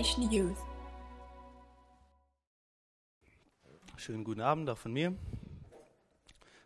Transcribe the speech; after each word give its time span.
Generation 0.00 0.32
Youth. 0.32 0.56
Schönen 3.98 4.24
guten 4.24 4.40
Abend 4.40 4.70
auch 4.70 4.78
von 4.78 4.94
mir. 4.94 5.14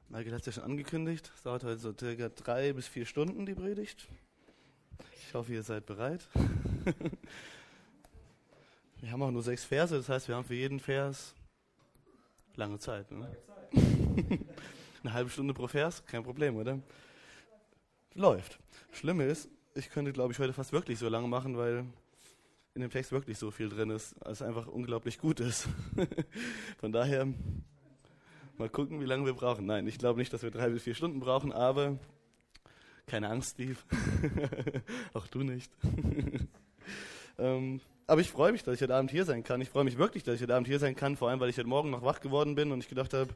Michael 0.09 0.35
hat 0.35 0.41
es 0.41 0.46
ja 0.46 0.53
schon 0.53 0.62
angekündigt. 0.62 1.32
Es 1.35 1.43
dauert 1.43 1.64
heute 1.64 1.81
so 1.81 1.93
circa 1.99 2.29
drei 2.29 2.73
bis 2.73 2.86
vier 2.86 3.07
Stunden 3.07 3.45
die 3.45 3.57
Predigt. 3.57 4.07
Ich 5.27 5.35
hoffe, 5.35 5.53
ihr 5.53 5.64
seid 5.64 5.85
bereit. 5.85 6.29
wir 9.00 9.11
haben 9.11 9.23
auch 9.23 9.32
nur 9.32 9.43
sechs 9.43 9.64
Verse, 9.64 9.96
das 9.96 10.09
heißt, 10.09 10.29
wir 10.29 10.37
haben 10.37 10.45
für 10.45 10.55
jeden 10.55 10.79
Vers 10.79 11.35
lange 12.55 12.79
Zeit. 12.79 13.11
Ne? 13.11 13.36
Eine 15.03 15.13
halbe 15.13 15.30
Stunde 15.30 15.55
pro 15.55 15.66
Vers, 15.66 16.07
kein 16.07 16.22
Problem, 16.22 16.55
oder? 16.55 16.79
Läuft. 18.14 18.61
Schlimme 18.93 19.25
ist, 19.25 19.49
ich 19.75 19.91
könnte, 19.91 20.13
glaube 20.13 20.32
ich, 20.32 20.39
heute 20.39 20.53
fast 20.53 20.72
wirklich 20.72 21.00
so 21.00 21.08
lange 21.08 21.27
machen, 21.27 21.57
weil 21.57 21.85
in 22.75 22.81
dem 22.81 22.91
Text 22.91 23.13
wirklich 23.13 23.39
so 23.39 23.51
viel 23.51 23.69
drin 23.69 23.91
ist, 23.91 24.14
als 24.25 24.43
einfach 24.43 24.67
unglaublich 24.67 25.19
gut 25.19 25.41
ist. 25.41 25.69
Von 26.79 26.93
daher 26.93 27.27
mal 28.59 28.69
gucken, 28.69 29.00
wie 29.00 29.05
lange 29.05 29.27
wir 29.27 29.35
brauchen. 29.35 29.67
Nein, 29.67 29.87
ich 29.87 29.99
glaube 29.99 30.19
nicht, 30.19 30.33
dass 30.33 30.43
wir 30.43 30.50
drei 30.50 30.69
bis 30.71 30.83
vier 30.83 30.95
Stunden 30.95 31.21
brauchen, 31.21 31.53
aber 31.53 31.99
keine 33.06 33.28
Angst, 33.28 33.53
Steve. 33.53 33.77
Auch 35.12 35.27
du 35.28 35.41
nicht. 35.41 35.70
ähm, 37.39 37.81
aber 38.06 38.20
ich 38.20 38.31
freue 38.31 38.53
mich, 38.53 38.64
dass 38.64 38.75
ich 38.75 38.83
heute 38.83 38.95
Abend 38.95 39.11
hier 39.11 39.25
sein 39.25 39.45
kann. 39.45 39.61
Ich 39.61 39.70
freue 39.70 39.84
mich 39.84 39.97
wirklich, 39.97 40.25
dass 40.25 40.34
ich 40.36 40.42
heute 40.42 40.55
Abend 40.55 40.67
hier 40.67 40.78
sein 40.78 40.97
kann, 40.97 41.17
vor 41.17 41.31
allem, 41.31 41.41
weil 41.41 41.50
ich 41.50 41.59
heute 41.59 41.69
Morgen 41.69 41.91
noch 41.91 42.03
wach 42.03 42.20
geworden 42.20 42.55
bin 42.55 42.72
und 42.72 42.81
ich 42.81 42.89
gedacht 42.89 43.14
habe, 43.14 43.31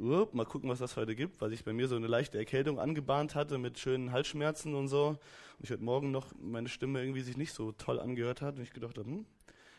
up, 0.00 0.34
mal 0.34 0.44
gucken, 0.44 0.68
was 0.68 0.78
das 0.78 0.96
heute 0.96 1.14
gibt, 1.14 1.40
weil 1.40 1.50
sich 1.50 1.64
bei 1.64 1.72
mir 1.72 1.88
so 1.88 1.96
eine 1.96 2.06
leichte 2.06 2.38
Erkältung 2.38 2.78
angebahnt 2.78 3.34
hatte 3.34 3.58
mit 3.58 3.78
schönen 3.78 4.12
Halsschmerzen 4.12 4.74
und 4.74 4.88
so. 4.88 5.08
Und 5.08 5.18
ich 5.60 5.70
heute 5.70 5.82
Morgen 5.82 6.10
noch 6.10 6.32
meine 6.40 6.68
Stimme 6.68 7.00
irgendwie 7.00 7.22
sich 7.22 7.36
nicht 7.36 7.52
so 7.52 7.72
toll 7.72 8.00
angehört 8.00 8.42
hat 8.42 8.56
und 8.56 8.62
ich 8.62 8.72
gedacht 8.72 8.98
habe, 8.98 9.08
hm, 9.08 9.26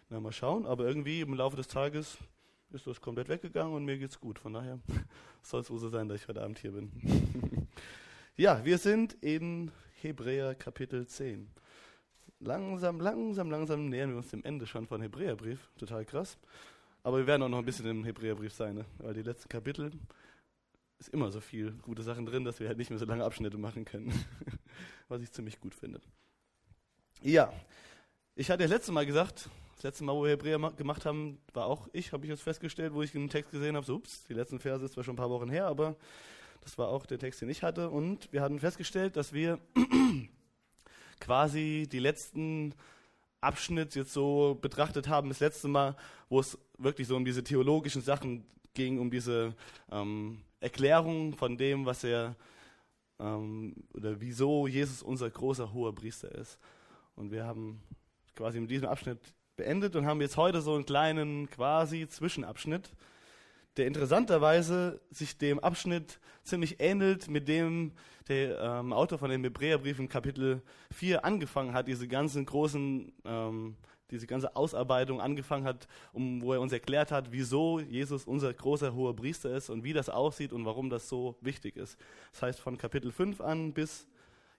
na 0.09 0.19
mal 0.19 0.31
schauen. 0.31 0.65
Aber 0.65 0.85
irgendwie 0.85 1.21
im 1.21 1.33
Laufe 1.33 1.57
des 1.57 1.67
Tages 1.67 2.17
ist 2.71 2.87
das 2.87 3.01
komplett 3.01 3.29
weggegangen 3.29 3.73
und 3.73 3.85
mir 3.85 3.97
geht's 3.97 4.19
gut. 4.19 4.39
Von 4.39 4.53
daher 4.53 4.79
soll 5.43 5.61
es 5.61 5.67
so 5.67 5.89
sein, 5.89 6.07
dass 6.07 6.21
ich 6.21 6.27
heute 6.27 6.41
Abend 6.41 6.59
hier 6.59 6.71
bin. 6.71 6.91
ja, 8.37 8.63
wir 8.63 8.77
sind 8.77 9.13
in 9.21 9.71
Hebräer 10.01 10.55
Kapitel 10.55 11.07
10. 11.07 11.49
Langsam, 12.39 12.99
langsam, 12.99 13.49
langsam 13.49 13.89
nähern 13.89 14.11
wir 14.11 14.17
uns 14.17 14.29
dem 14.29 14.43
Ende 14.43 14.67
schon 14.67 14.87
von 14.87 15.01
Hebräerbrief. 15.01 15.69
Total 15.77 16.05
krass. 16.05 16.37
Aber 17.05 17.19
wir 17.19 17.27
werden 17.27 17.43
auch 17.43 17.49
noch 17.49 17.59
ein 17.59 17.65
bisschen 17.65 17.85
im 17.85 18.03
Hebräerbrief 18.03 18.51
sein, 18.51 18.73
ne? 18.73 18.85
weil 18.97 19.13
die 19.13 19.21
letzten 19.21 19.47
Kapitel 19.47 19.91
ist 20.97 21.09
immer 21.09 21.31
so 21.31 21.39
viel 21.39 21.73
gute 21.83 22.01
Sachen 22.01 22.25
drin, 22.25 22.43
dass 22.43 22.59
wir 22.59 22.67
halt 22.67 22.79
nicht 22.79 22.89
mehr 22.89 22.97
so 22.97 23.05
lange 23.05 23.23
Abschnitte 23.23 23.59
machen 23.59 23.85
können. 23.85 24.11
Was 25.07 25.21
ich 25.21 25.31
ziemlich 25.31 25.59
gut 25.59 25.75
finde. 25.75 26.01
Ja, 27.21 27.53
ich 28.33 28.49
hatte 28.49 28.63
das 28.63 28.71
letzte 28.71 28.91
Mal 28.91 29.05
gesagt, 29.05 29.51
das 29.75 29.83
letzte 29.83 30.03
Mal, 30.03 30.15
wo 30.15 30.23
wir 30.23 30.31
Hebräer 30.31 30.57
gemacht 30.71 31.05
haben, 31.05 31.37
war 31.53 31.67
auch 31.67 31.87
ich, 31.93 32.11
habe 32.11 32.25
ich 32.25 32.31
jetzt 32.31 32.41
festgestellt, 32.41 32.91
wo 32.95 33.03
ich 33.03 33.11
den 33.11 33.29
Text 33.29 33.51
gesehen 33.51 33.75
habe, 33.75 33.85
so, 33.85 33.93
ups, 33.93 34.23
die 34.23 34.33
letzten 34.33 34.57
Verse 34.57 34.83
ist 34.83 34.93
zwar 34.93 35.03
schon 35.03 35.13
ein 35.13 35.17
paar 35.17 35.29
Wochen 35.29 35.51
her, 35.51 35.67
aber 35.67 35.95
das 36.61 36.75
war 36.79 36.87
auch 36.87 37.05
der 37.05 37.19
Text, 37.19 37.39
den 37.39 37.49
ich 37.49 37.61
hatte. 37.61 37.91
Und 37.91 38.33
wir 38.33 38.41
hatten 38.41 38.59
festgestellt, 38.59 39.15
dass 39.15 39.31
wir 39.31 39.59
quasi 41.19 41.87
die 41.87 41.99
letzten 41.99 42.73
Abschnitt 43.41 43.95
jetzt 43.95 44.13
so 44.13 44.57
betrachtet 44.61 45.07
haben, 45.07 45.29
das 45.29 45.39
letzte 45.39 45.67
Mal, 45.67 45.95
wo 46.29 46.39
es 46.39 46.57
wirklich 46.77 47.07
so 47.07 47.15
um 47.15 47.25
diese 47.25 47.43
theologischen 47.43 48.01
Sachen 48.01 48.45
ging, 48.73 48.99
um 48.99 49.09
diese 49.09 49.53
ähm, 49.91 50.41
Erklärung 50.59 51.35
von 51.35 51.57
dem, 51.57 51.85
was 51.85 52.03
er 52.03 52.35
ähm, 53.19 53.75
oder 53.93 54.19
wieso 54.19 54.67
Jesus 54.67 55.01
unser 55.01 55.29
großer 55.29 55.73
hoher 55.73 55.93
Priester 55.93 56.33
ist. 56.33 56.59
Und 57.15 57.31
wir 57.31 57.45
haben 57.45 57.81
quasi 58.35 58.59
mit 58.59 58.69
diesem 58.69 58.89
Abschnitt 58.89 59.19
beendet 59.55 59.95
und 59.95 60.05
haben 60.05 60.21
jetzt 60.21 60.37
heute 60.37 60.61
so 60.61 60.75
einen 60.75 60.85
kleinen 60.85 61.49
quasi 61.49 62.07
Zwischenabschnitt, 62.07 62.91
der 63.77 63.87
interessanterweise 63.87 65.01
sich 65.11 65.37
dem 65.37 65.59
Abschnitt 65.59 66.19
ziemlich 66.43 66.79
ähnelt, 66.79 67.27
mit 67.27 67.47
dem 67.47 67.91
der 68.27 68.59
ähm, 68.59 68.93
Autor 68.93 69.19
von 69.19 69.29
dem 69.29 69.43
Hebräerbrief 69.43 69.99
im 69.99 70.09
Kapitel 70.09 70.61
4 70.91 71.25
angefangen 71.25 71.73
hat, 71.73 71.87
diese 71.87 72.07
ganzen 72.07 72.45
großen, 72.45 73.13
ähm, 73.23 73.75
diese 74.09 74.27
ganze 74.27 74.55
Ausarbeitung 74.55 75.21
angefangen 75.21 75.65
hat, 75.65 75.87
um, 76.13 76.41
wo 76.41 76.53
er 76.53 76.61
uns 76.61 76.71
erklärt 76.71 77.11
hat, 77.11 77.31
wieso 77.31 77.79
Jesus 77.79 78.25
unser 78.25 78.53
großer 78.53 78.95
hoher 78.95 79.15
Priester 79.15 79.55
ist 79.55 79.69
und 79.69 79.83
wie 79.83 79.93
das 79.93 80.09
aussieht 80.09 80.53
und 80.53 80.65
warum 80.65 80.89
das 80.89 81.09
so 81.09 81.35
wichtig 81.41 81.75
ist. 81.75 81.99
Das 82.31 82.41
heißt, 82.43 82.59
von 82.59 82.77
Kapitel 82.77 83.11
5 83.11 83.41
an 83.41 83.73
bis 83.73 84.07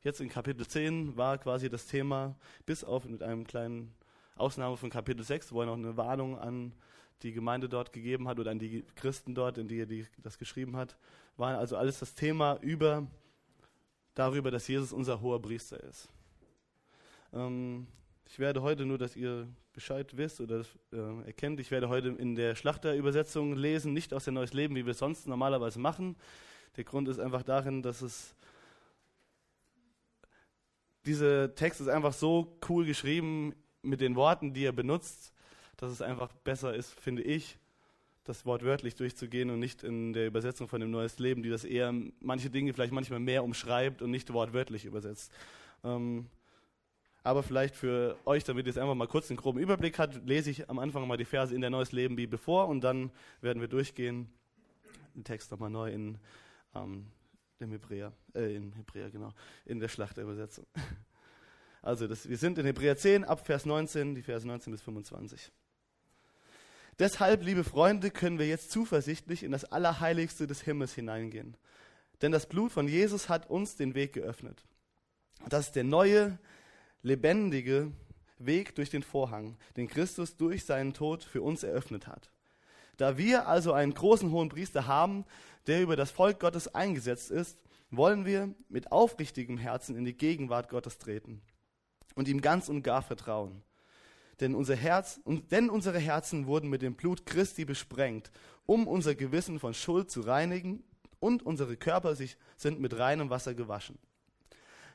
jetzt 0.03 0.21
in 0.21 0.28
Kapitel 0.28 0.66
10 0.66 1.16
war 1.16 1.38
quasi 1.38 1.69
das 1.69 1.87
Thema, 1.87 2.37
bis 2.66 2.84
auf 2.84 3.05
mit 3.05 3.22
einem 3.22 3.44
kleinen 3.44 3.94
Ausnahme 4.37 4.76
von 4.76 4.91
Kapitel 4.91 5.25
6, 5.25 5.53
wo 5.53 5.60
er 5.60 5.66
noch 5.66 5.75
eine 5.75 5.97
Warnung 5.97 6.38
an 6.38 6.72
die 7.22 7.32
Gemeinde 7.32 7.69
dort 7.69 7.93
gegeben 7.93 8.28
hat 8.28 8.38
oder 8.38 8.50
an 8.50 8.59
die 8.59 8.84
Christen 8.94 9.34
dort, 9.34 9.59
in 9.59 9.69
die 9.69 9.81
er 9.81 9.87
die, 9.87 10.06
das 10.19 10.38
geschrieben 10.38 10.77
hat, 10.77 10.97
war 11.37 11.59
also 11.59 11.77
alles 11.77 11.99
das 11.99 12.15
Thema 12.15 12.59
über, 12.60 13.06
darüber, 14.15 14.50
dass 14.50 14.69
Jesus 14.69 14.93
unser 14.93 15.21
hoher 15.21 15.41
Priester 15.41 15.82
ist. 15.82 16.09
Ähm, 17.32 17.87
ich 18.28 18.38
werde 18.38 18.62
heute 18.62 18.84
nur, 18.84 18.99
dass 18.99 19.16
ihr 19.16 19.49
Bescheid 19.72 20.16
wisst 20.16 20.41
oder 20.41 20.65
äh, 20.93 21.26
erkennt, 21.26 21.60
ich 21.60 21.71
werde 21.71 21.88
heute 21.88 22.09
in 22.09 22.34
der 22.34 22.55
Schlachterübersetzung 22.55 23.55
lesen, 23.55 23.93
nicht 23.93 24.12
aus 24.15 24.25
der 24.25 24.32
Neues 24.32 24.53
Leben, 24.53 24.75
wie 24.75 24.87
wir 24.87 24.93
es 24.93 24.99
sonst 24.99 25.26
normalerweise 25.26 25.78
machen. 25.78 26.16
Der 26.76 26.84
Grund 26.84 27.09
ist 27.09 27.21
einfach 27.21 27.43
darin, 27.43 27.82
dass 27.82 28.03
es 28.03 28.34
dieser 31.06 31.55
Text 31.55 31.81
ist 31.81 31.88
einfach 31.88 32.12
so 32.12 32.59
cool 32.69 32.84
geschrieben 32.84 33.55
mit 33.82 34.00
den 34.00 34.16
Worten, 34.16 34.53
die 34.53 34.65
er 34.65 34.72
benutzt, 34.72 35.32
dass 35.76 35.92
es 35.92 36.03
einfach 36.03 36.32
besser 36.44 36.75
ist, 36.75 36.98
finde 36.98 37.22
ich, 37.22 37.59
das 38.25 38.44
Wort 38.44 38.64
wörtlich 38.64 38.94
durchzugehen 38.97 39.50
und 39.50 39.60
nicht 39.60 39.82
in 39.82 40.12
der 40.12 40.26
Übersetzung 40.26 40.69
von 40.69 40.81
dem 40.81 40.91
Neues 40.91 41.19
Leben, 41.19 41.42
die 41.42 41.50
das 41.50 41.64
eher 41.64 41.94
manche 42.20 42.50
Dinge 42.50 42.72
vielleicht 42.72 42.92
manchmal 42.92 43.20
mehr 43.20 43.44
umschreibt 43.44 44.03
und 44.03 44.10
nicht 44.10 44.32
wortwörtlich 44.32 44.84
übersetzt. 44.84 45.32
Ähm, 45.84 46.26
aber 47.22 47.42
vielleicht 47.42 47.75
für 47.75 48.16
euch, 48.25 48.44
damit 48.44 48.66
ihr 48.66 48.70
es 48.70 48.78
einfach 48.78 48.94
mal 48.94 49.09
kurz 49.09 49.31
einen 49.31 49.37
groben 49.37 49.59
Überblick 49.59 49.98
habt, 49.98 50.26
lese 50.26 50.50
ich 50.50 50.70
am 50.70 50.78
Anfang 50.78 51.06
mal 51.09 51.16
die 51.16 51.25
Verse 51.25 51.54
in 51.54 51.60
der 51.60 51.70
Neues 51.70 51.93
Leben 51.93 52.16
Bibel 52.16 52.38
vor 52.38 52.69
und 52.69 52.82
dann 52.82 53.10
werden 53.41 53.60
wir 53.60 53.69
durchgehen, 53.69 54.28
den 55.14 55.25
Text 55.25 55.50
nochmal 55.50 55.70
neu 55.70 55.91
in 55.91 56.19
ähm, 56.75 57.06
dem 57.60 57.70
Hebräer, 57.70 58.12
äh, 58.34 58.54
in 58.54 58.72
Hebräer, 58.72 59.10
genau, 59.10 59.32
in 59.64 59.81
der 59.81 59.88
Schlachterübersetzung. 59.88 60.66
Also 61.87 62.09
das, 62.09 62.29
wir 62.29 62.37
sind 62.37 62.59
in 62.59 62.67
Hebräer 62.67 62.97
10 62.97 63.23
ab 63.23 63.47
Vers 63.47 63.65
19, 63.65 64.17
die 64.17 64.23
Verse 64.23 64.45
19 64.45 64.73
bis 64.73 64.83
25. 64.83 65.53
Deshalb, 66.99 67.45
liebe 67.45 67.63
Freunde, 67.63 68.11
können 68.11 68.41
wir 68.41 68.49
jetzt 68.49 68.73
zuversichtlich 68.73 69.45
in 69.45 69.53
das 69.53 69.65
Allerheiligste 69.67 70.49
des 70.49 70.63
Himmels 70.63 70.95
hineingehen. 70.95 71.57
Denn 72.23 72.33
das 72.33 72.47
Blut 72.47 72.73
von 72.73 72.89
Jesus 72.89 73.29
hat 73.29 73.49
uns 73.49 73.77
den 73.77 73.95
Weg 73.95 74.15
geöffnet. 74.15 74.65
Das 75.49 75.67
ist 75.67 75.77
der 75.77 75.85
neue, 75.85 76.41
lebendige 77.03 77.93
Weg 78.39 78.75
durch 78.75 78.91
den 78.91 79.05
Vorhang, 79.05 79.57
den 79.77 79.87
Christus 79.87 80.37
durch 80.37 80.65
seinen 80.65 80.93
Tod 80.93 81.23
für 81.23 81.43
uns 81.43 81.63
eröffnet 81.63 82.09
hat. 82.09 82.33
Da 82.97 83.17
wir 83.17 83.47
also 83.47 83.73
einen 83.73 83.95
großen 83.95 84.33
hohen 84.33 84.49
Priester 84.49 84.89
haben, 84.89 85.25
der 85.69 85.83
über 85.83 85.95
das 85.95 86.11
Volk 86.11 86.41
Gottes 86.41 86.67
eingesetzt 86.67 87.31
ist, 87.31 87.61
wollen 87.93 88.25
wir 88.25 88.53
mit 88.69 88.91
aufrichtigem 88.91 89.57
Herzen 89.57 89.95
in 89.95 90.05
die 90.05 90.17
Gegenwart 90.17 90.69
Gottes 90.69 90.99
treten 90.99 91.43
und 92.16 92.27
ihm 92.27 92.41
ganz 92.41 92.69
und 92.69 92.82
gar 92.82 93.03
vertrauen. 93.03 93.62
Denn, 94.41 94.56
unser 94.56 94.75
Herz, 94.75 95.21
denn 95.25 95.71
unsere 95.71 96.00
Herzen 96.00 96.47
wurden 96.47 96.69
mit 96.69 96.82
dem 96.82 96.94
Blut 96.94 97.25
Christi 97.25 97.64
besprengt, 97.64 98.32
um 98.67 98.88
unser 98.88 99.14
Gewissen 99.14 99.61
von 99.61 99.73
Schuld 99.73 100.11
zu 100.11 100.23
reinigen 100.23 100.82
und 101.20 101.44
unsere 101.44 101.76
Körper 101.76 102.17
sich, 102.17 102.37
sind 102.56 102.81
mit 102.81 102.99
reinem 102.99 103.31
Wasser 103.31 103.55
gewaschen. 103.55 103.99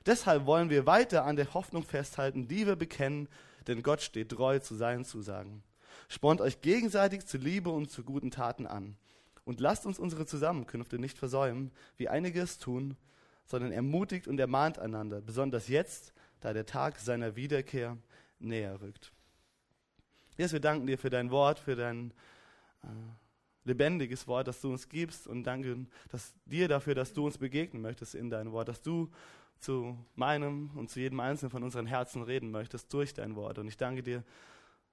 Deshalb 0.06 0.46
wollen 0.46 0.70
wir 0.70 0.86
weiter 0.86 1.26
an 1.26 1.36
der 1.36 1.54
Hoffnung 1.54 1.84
festhalten, 1.84 2.48
die 2.48 2.68
wir 2.68 2.76
bekennen, 2.76 3.30
denn 3.68 3.84
Gott 3.84 4.02
steht 4.02 4.30
treu 4.30 4.60
zu 4.60 4.76
seinen 4.76 5.06
Zusagen. 5.06 5.64
Spornt 6.08 6.42
euch 6.42 6.62
gegenseitig 6.62 7.26
zu 7.26 7.38
Liebe 7.38 7.70
und 7.70 7.90
zu 7.90 8.04
guten 8.04 8.32
Taten 8.32 8.66
an. 8.66 8.98
Und 9.44 9.60
lasst 9.60 9.86
uns 9.86 10.00
unsere 10.00 10.26
Zusammenkünfte 10.26 11.00
nicht 11.00 11.18
versäumen, 11.18 11.72
wie 11.98 12.10
einige 12.10 12.42
es 12.42 12.58
tun, 12.58 12.96
sondern 13.46 13.72
ermutigt 13.72 14.28
und 14.28 14.40
ermahnt 14.40 14.80
einander, 14.80 15.22
besonders 15.22 15.68
jetzt, 15.68 16.14
da 16.42 16.54
der 16.54 16.66
Tag 16.66 17.00
seiner 17.00 17.36
Wiederkehr 17.36 17.98
näher 18.40 18.82
rückt. 18.82 19.12
Jesus, 20.38 20.54
wir 20.54 20.60
danken 20.60 20.88
dir 20.88 20.98
für 20.98 21.10
dein 21.10 21.32
Wort, 21.32 21.60
für 21.60 21.76
dein 21.76 22.14
äh, 22.84 22.88
lebendiges 23.64 24.28
Wort, 24.28 24.48
das 24.48 24.60
du 24.60 24.72
uns 24.72 24.90
gibst 24.90 25.28
und 25.28 25.44
danken 25.44 25.90
dass, 26.10 26.34
dir 26.46 26.68
dafür, 26.68 26.96
dass 26.96 27.14
du 27.14 27.26
uns 27.26 27.38
begegnen 27.38 27.82
möchtest 27.82 28.16
in 28.16 28.30
deinem 28.30 28.52
Wort, 28.52 28.68
dass 28.68 28.82
du 28.82 29.10
zu 29.60 29.98
meinem 30.16 30.72
und 30.76 30.90
zu 30.90 31.00
jedem 31.00 31.20
Einzelnen 31.20 31.52
von 31.52 31.64
unseren 31.64 31.86
Herzen 31.86 32.24
reden 32.24 32.50
möchtest 32.50 32.92
durch 32.92 33.14
dein 33.14 33.36
Wort. 33.36 33.60
Und 33.60 33.68
ich 33.68 33.78
danke 33.78 34.02
dir, 34.02 34.24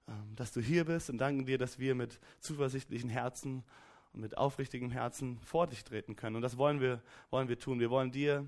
ähm, 0.07 0.37
dass 0.37 0.53
du 0.53 0.61
hier 0.61 0.85
bist 0.85 1.09
und 1.09 1.19
danke 1.19 1.45
dir, 1.45 1.57
dass 1.57 1.79
wir 1.79 1.95
mit 1.95 2.21
zuversichtlichen 2.41 3.09
Herzen 3.09 3.65
und 4.13 4.21
mit 4.21 4.37
aufrichtigem 4.37 4.91
Herzen 4.91 5.39
vor 5.41 5.67
dich 5.67 5.85
treten 5.85 6.17
können. 6.17 6.37
Und 6.37 6.43
das 6.43 6.59
wollen 6.59 6.81
wir, 6.81 7.03
wollen 7.31 7.49
wir 7.49 7.59
tun. 7.59 7.81
Wir 7.81 7.89
wollen 7.89 8.13
dir 8.13 8.47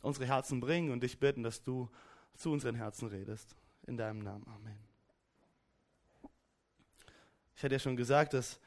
unsere 0.00 0.26
Herzen 0.26 0.60
bringen 0.60 0.90
und 0.90 1.02
dich 1.02 1.18
bitten, 1.18 1.44
dass 1.44 1.62
du 1.62 1.88
zu 2.36 2.50
unseren 2.50 2.74
Herzen 2.74 3.08
redest. 3.08 3.54
In 3.86 3.96
deinem 3.96 4.20
Namen. 4.20 4.46
Amen. 4.46 4.78
Ich 7.56 7.62
hatte 7.62 7.74
ja 7.74 7.78
schon 7.78 7.96
gesagt, 7.96 8.32
dass 8.32 8.58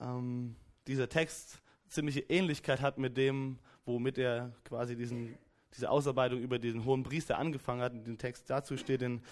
ähm, 0.00 0.56
dieser 0.86 1.08
Text 1.08 1.62
ziemliche 1.88 2.20
Ähnlichkeit 2.20 2.80
hat 2.80 2.98
mit 2.98 3.16
dem, 3.16 3.58
womit 3.84 4.18
er 4.18 4.52
quasi 4.64 4.96
diesen, 4.96 5.38
diese 5.74 5.90
Ausarbeitung 5.90 6.40
über 6.40 6.58
diesen 6.58 6.84
hohen 6.84 7.04
Priester 7.04 7.38
angefangen 7.38 7.82
hat. 7.82 7.92
Und 7.92 8.04
den 8.04 8.18
Text 8.18 8.50
dazu 8.50 8.76
steht 8.76 9.02
in 9.02 9.22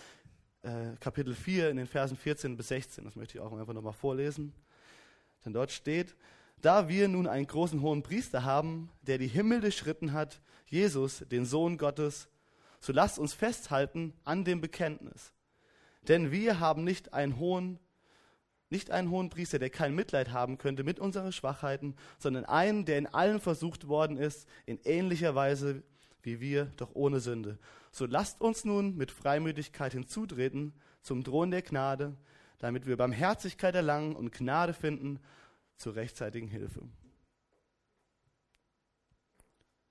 äh, 0.62 0.96
Kapitel 1.00 1.34
4 1.34 1.70
in 1.70 1.76
den 1.76 1.86
Versen 1.86 2.16
14 2.16 2.56
bis 2.56 2.68
16. 2.68 3.04
Das 3.04 3.16
möchte 3.16 3.38
ich 3.38 3.40
auch 3.40 3.52
einfach 3.52 3.74
nochmal 3.74 3.92
vorlesen. 3.92 4.52
Denn 5.44 5.52
dort 5.52 5.72
steht, 5.72 6.14
da 6.60 6.88
wir 6.88 7.08
nun 7.08 7.26
einen 7.26 7.46
großen 7.46 7.82
hohen 7.82 8.02
Priester 8.02 8.44
haben, 8.44 8.88
der 9.02 9.18
die 9.18 9.26
Himmel 9.26 9.60
durchschritten 9.60 10.12
hat, 10.12 10.40
Jesus, 10.66 11.24
den 11.30 11.44
Sohn 11.44 11.76
Gottes, 11.76 12.28
so 12.82 12.92
lasst 12.92 13.18
uns 13.18 13.32
festhalten 13.32 14.12
an 14.24 14.44
dem 14.44 14.60
Bekenntnis. 14.60 15.32
Denn 16.08 16.32
wir 16.32 16.58
haben 16.58 16.82
nicht 16.82 17.14
einen 17.14 17.38
hohen, 17.38 17.78
nicht 18.70 18.90
einen 18.90 19.08
hohen 19.08 19.30
Priester, 19.30 19.60
der 19.60 19.70
kein 19.70 19.94
Mitleid 19.94 20.32
haben 20.32 20.58
könnte 20.58 20.82
mit 20.82 20.98
unseren 20.98 21.30
Schwachheiten, 21.30 21.94
sondern 22.18 22.44
einen, 22.44 22.84
der 22.84 22.98
in 22.98 23.06
allen 23.06 23.40
versucht 23.40 23.86
worden 23.86 24.16
ist, 24.16 24.48
in 24.66 24.80
ähnlicher 24.84 25.34
Weise 25.36 25.84
wie 26.24 26.40
wir, 26.40 26.66
doch 26.76 26.90
ohne 26.94 27.20
Sünde. 27.20 27.58
So 27.92 28.06
lasst 28.06 28.40
uns 28.40 28.64
nun 28.64 28.96
mit 28.96 29.10
Freimütigkeit 29.10 29.92
hinzutreten 29.92 30.72
zum 31.02 31.24
Thron 31.24 31.50
der 31.50 31.62
Gnade, 31.62 32.16
damit 32.58 32.86
wir 32.86 32.96
Barmherzigkeit 32.96 33.74
erlangen 33.74 34.14
und 34.16 34.32
Gnade 34.32 34.72
finden 34.72 35.20
zur 35.76 35.94
rechtzeitigen 35.96 36.48
Hilfe. 36.48 36.82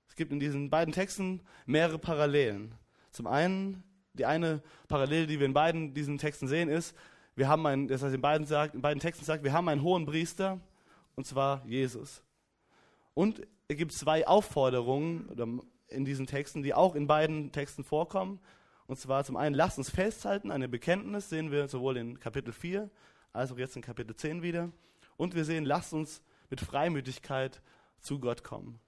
Es 0.08 0.16
gibt 0.16 0.32
in 0.32 0.40
diesen 0.40 0.68
beiden 0.68 0.92
Texten 0.92 1.40
mehrere 1.64 1.98
Parallelen. 1.98 2.74
Zum 3.12 3.26
einen, 3.26 3.84
die 4.14 4.26
eine 4.26 4.62
Parallele, 4.88 5.26
die 5.26 5.38
wir 5.38 5.46
in 5.46 5.54
beiden 5.54 5.94
diesen 5.94 6.18
Texten 6.18 6.48
sehen, 6.48 6.68
ist, 6.68 6.96
wir 7.34 7.48
haben 7.48 7.66
einen, 7.66 7.88
das 7.88 8.02
heißt 8.02 8.14
in 8.14 8.20
beiden, 8.20 8.46
sagt, 8.46 8.74
in 8.74 8.82
beiden 8.82 9.00
Texten 9.00 9.24
sagt, 9.24 9.44
wir 9.44 9.52
haben 9.52 9.68
einen 9.68 9.82
hohen 9.82 10.04
Priester, 10.04 10.60
und 11.14 11.26
zwar 11.26 11.64
Jesus. 11.66 12.22
Und 13.14 13.42
es 13.68 13.76
gibt 13.76 13.92
zwei 13.92 14.26
Aufforderungen 14.26 15.60
in 15.88 16.04
diesen 16.04 16.26
Texten, 16.26 16.62
die 16.62 16.74
auch 16.74 16.94
in 16.94 17.06
beiden 17.06 17.52
Texten 17.52 17.84
vorkommen. 17.84 18.40
Und 18.86 18.98
zwar 18.98 19.24
zum 19.24 19.36
einen, 19.36 19.54
lasst 19.54 19.78
uns 19.78 19.90
festhalten 19.90 20.50
an 20.50 20.60
dem 20.60 20.70
Bekenntnis, 20.70 21.28
sehen 21.28 21.50
wir 21.50 21.68
sowohl 21.68 21.96
in 21.96 22.18
Kapitel 22.18 22.52
4 22.52 22.90
als 23.32 23.52
auch 23.52 23.58
jetzt 23.58 23.76
in 23.76 23.82
Kapitel 23.82 24.14
10 24.14 24.42
wieder. 24.42 24.70
Und 25.16 25.34
wir 25.34 25.44
sehen, 25.44 25.64
lasst 25.64 25.92
uns 25.92 26.22
mit 26.50 26.60
Freimütigkeit 26.60 27.62
zu 28.00 28.18
Gott 28.18 28.44
kommen. 28.44 28.78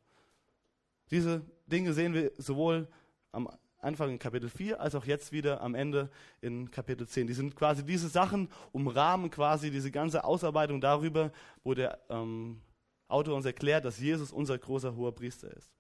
Diese 1.11 1.43
Dinge 1.67 1.93
sehen 1.93 2.13
wir 2.15 2.33
sowohl 2.37 2.89
am 3.33 3.49
Anfang 3.85 4.11
in 4.11 4.19
Kapitel 4.19 4.49
4 4.49 4.81
als 4.81 4.95
auch 4.95 5.05
jetzt 5.05 5.33
wieder 5.33 5.61
am 5.61 5.75
Ende 5.75 6.11
in 6.41 6.71
Kapitel 6.71 7.07
10. 7.07 7.27
Die 7.27 7.35
sind 7.35 7.55
quasi 7.55 7.85
diese 7.85 8.09
Sachen 8.09 8.49
umrahmen 8.73 9.31
quasi 9.31 9.71
diese 9.71 9.91
ganze 9.91 10.25
Ausarbeitung 10.25 10.81
darüber, 10.81 11.31
wo 11.63 11.75
der 11.75 12.01
ähm, 12.09 12.61
Autor 13.09 13.37
uns 13.37 13.45
erklärt, 13.45 13.85
dass 13.85 13.99
Jesus 13.99 14.33
unser 14.33 14.59
großer 14.59 14.97
hoher 14.97 15.15
Priester 15.15 15.55
ist. 15.57 15.71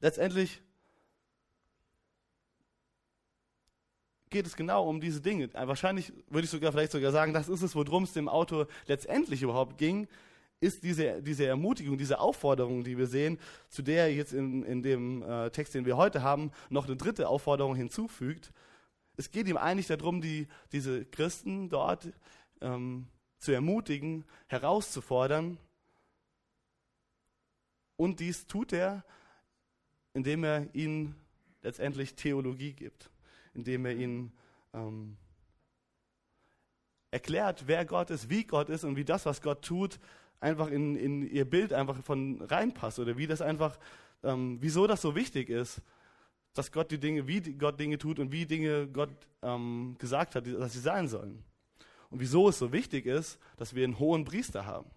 Letztendlich 0.00 0.62
geht 4.30 4.46
es 4.46 4.56
genau 4.56 4.88
um 4.88 5.00
diese 5.00 5.20
Dinge. 5.20 5.50
Äh, 5.54 5.68
wahrscheinlich 5.68 6.12
würde 6.28 6.44
ich 6.44 6.50
sogar 6.50 6.72
vielleicht 6.72 6.92
sogar 6.92 7.12
sagen, 7.12 7.32
das 7.34 7.48
ist 7.48 7.62
es, 7.62 7.74
worum 7.74 8.04
es 8.04 8.12
dem 8.12 8.28
Autor 8.28 8.66
letztendlich 8.86 9.42
überhaupt 9.42 9.76
ging, 9.76 10.08
ist 10.60 10.82
diese, 10.84 11.22
diese 11.22 11.46
Ermutigung, 11.46 11.96
diese 11.96 12.20
Aufforderung, 12.20 12.84
die 12.84 12.98
wir 12.98 13.06
sehen, 13.06 13.38
zu 13.68 13.82
der 13.82 14.14
jetzt 14.14 14.32
in, 14.32 14.62
in 14.64 14.82
dem 14.82 15.22
äh, 15.22 15.50
Text, 15.50 15.74
den 15.74 15.86
wir 15.86 15.96
heute 15.96 16.22
haben, 16.22 16.52
noch 16.68 16.86
eine 16.86 16.96
dritte 16.96 17.28
Aufforderung 17.28 17.74
hinzufügt. 17.74 18.52
Es 19.16 19.30
geht 19.30 19.48
ihm 19.48 19.56
eigentlich 19.56 19.86
darum, 19.86 20.20
die, 20.20 20.48
diese 20.72 21.04
Christen 21.06 21.68
dort 21.68 22.08
ähm, 22.60 23.06
zu 23.38 23.52
ermutigen, 23.52 24.24
herauszufordern. 24.46 25.58
Und 27.96 28.20
dies 28.20 28.46
tut 28.46 28.72
er, 28.72 29.04
indem 30.12 30.44
er 30.44 30.74
ihnen 30.74 31.14
letztendlich 31.62 32.14
Theologie 32.14 32.72
gibt 32.72 33.10
indem 33.54 33.86
er 33.86 33.92
ihnen 33.92 34.32
ähm, 34.72 35.16
erklärt, 37.10 37.66
wer 37.66 37.84
Gott 37.84 38.10
ist, 38.10 38.30
wie 38.30 38.44
Gott 38.44 38.68
ist 38.68 38.84
und 38.84 38.96
wie 38.96 39.04
das, 39.04 39.26
was 39.26 39.42
Gott 39.42 39.64
tut, 39.64 39.98
einfach 40.40 40.68
in, 40.68 40.96
in 40.96 41.22
ihr 41.22 41.44
Bild 41.44 41.72
einfach 41.72 42.02
von 42.02 42.40
reinpasst 42.42 42.98
oder 42.98 43.16
wie 43.16 43.26
das 43.26 43.42
einfach, 43.42 43.78
ähm, 44.22 44.58
wieso 44.60 44.86
das 44.86 45.02
so 45.02 45.14
wichtig 45.14 45.50
ist, 45.50 45.82
dass 46.54 46.72
Gott 46.72 46.90
die 46.90 46.98
Dinge, 46.98 47.28
wie 47.28 47.40
Gott 47.40 47.78
Dinge 47.78 47.98
tut 47.98 48.18
und 48.18 48.32
wie 48.32 48.46
Dinge 48.46 48.88
Gott 48.88 49.10
ähm, 49.42 49.96
gesagt 49.98 50.34
hat, 50.34 50.46
dass 50.46 50.72
sie 50.72 50.80
sein 50.80 51.08
sollen. 51.08 51.44
Und 52.10 52.20
wieso 52.20 52.48
es 52.48 52.58
so 52.58 52.72
wichtig 52.72 53.06
ist, 53.06 53.38
dass 53.56 53.74
wir 53.74 53.84
einen 53.84 53.98
hohen 53.98 54.24
Priester 54.24 54.66
haben. 54.66 54.90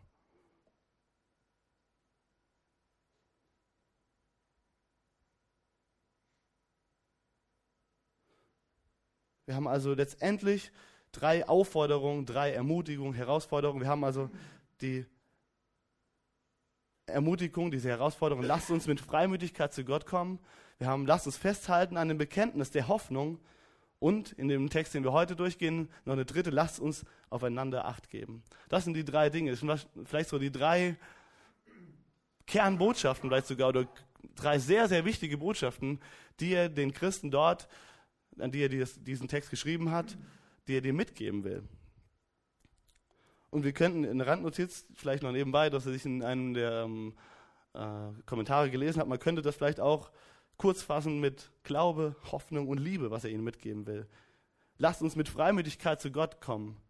Wir 9.46 9.56
haben 9.56 9.68
also 9.68 9.94
letztendlich 9.94 10.72
drei 11.12 11.48
Aufforderungen, 11.48 12.26
drei 12.26 12.54
Ermutigungen, 12.54 13.14
Herausforderungen. 13.14 13.82
Wir 13.82 13.90
haben 13.90 14.04
also 14.04 14.32
die 14.82 15.06
Ermutigung, 17.06 17.72
diese 17.72 17.90
Herausforderung, 17.90 18.44
lasst 18.44 18.72
uns 18.72 18.88
mit 18.88 19.00
Freimütigkeit 19.00 19.74
zu 19.74 19.84
Gott 19.84 20.06
kommen. 20.06 20.40
Wir 20.78 20.88
haben, 20.88 21.06
lasst 21.06 21.26
uns 21.26 21.38
festhalten 21.38 21.98
an 21.98 22.08
dem 22.08 22.18
Bekenntnis 22.18 22.72
der 22.72 22.88
Hoffnung. 22.88 23.40
Und 24.00 24.34
in 24.34 24.50
dem 24.50 24.70
Text, 24.70 24.94
den 24.94 25.04
wir 25.04 25.14
heute 25.14 25.36
durchgehen, 25.36 25.90
noch 26.04 26.14
eine 26.14 26.26
dritte, 26.26 26.50
lasst 26.50 26.80
uns 26.80 27.06
aufeinander 27.30 27.86
Acht 27.86 28.10
geben. 28.10 28.44
Das 28.68 28.84
sind 28.84 28.96
die 28.96 29.06
drei 29.06 29.30
Dinge. 29.30 29.52
Das 29.52 29.62
sind 29.62 29.88
vielleicht 30.06 30.30
so 30.30 30.40
die 30.40 30.52
drei 30.52 30.98
Kernbotschaften, 32.48 33.30
vielleicht 33.30 33.48
sogar, 33.48 33.70
oder 33.70 33.88
drei 34.36 34.60
sehr, 34.60 34.90
sehr 34.90 35.06
wichtige 35.06 35.38
Botschaften, 35.38 36.02
die 36.40 36.54
er 36.54 36.68
den 36.68 36.94
Christen 36.94 37.32
dort 37.32 37.70
an 38.40 38.52
die 38.52 38.62
er 38.62 38.70
diesen 38.70 39.28
Text 39.28 39.50
geschrieben 39.50 39.92
hat, 39.92 40.18
die 40.68 40.78
er 40.78 40.82
dir 40.82 40.94
mitgeben 40.94 41.44
will. 41.44 41.64
Und 43.54 43.64
wir 43.64 43.74
könnten 43.74 44.04
in 44.04 44.18
der 44.18 44.28
Randnotiz, 44.28 44.88
vielleicht 44.96 45.22
noch 45.22 45.32
nebenbei, 45.32 45.70
dass 45.70 45.86
er 45.86 45.94
sich 45.94 46.06
in 46.06 46.24
einem 46.24 46.56
der 46.56 46.84
ähm, 46.86 47.14
äh, 47.74 48.22
Kommentare 48.26 48.72
gelesen 48.72 49.00
hat, 49.00 49.08
man 49.08 49.20
könnte 49.20 49.44
das 49.44 49.56
vielleicht 49.56 49.80
auch 49.80 50.12
kurz 50.58 50.82
fassen 50.82 51.20
mit 51.20 51.52
Glaube, 51.64 52.16
Hoffnung 52.32 52.68
und 52.68 52.80
Liebe, 52.80 53.12
was 53.12 53.24
er 53.24 53.30
ihnen 53.30 53.44
mitgeben 53.44 53.86
will. 53.86 54.08
Lasst 54.78 55.04
uns 55.04 55.16
mit 55.16 55.30
Freimütigkeit 55.30 56.02
zu 56.02 56.12
Gott 56.12 56.42
kommen. 56.42 56.82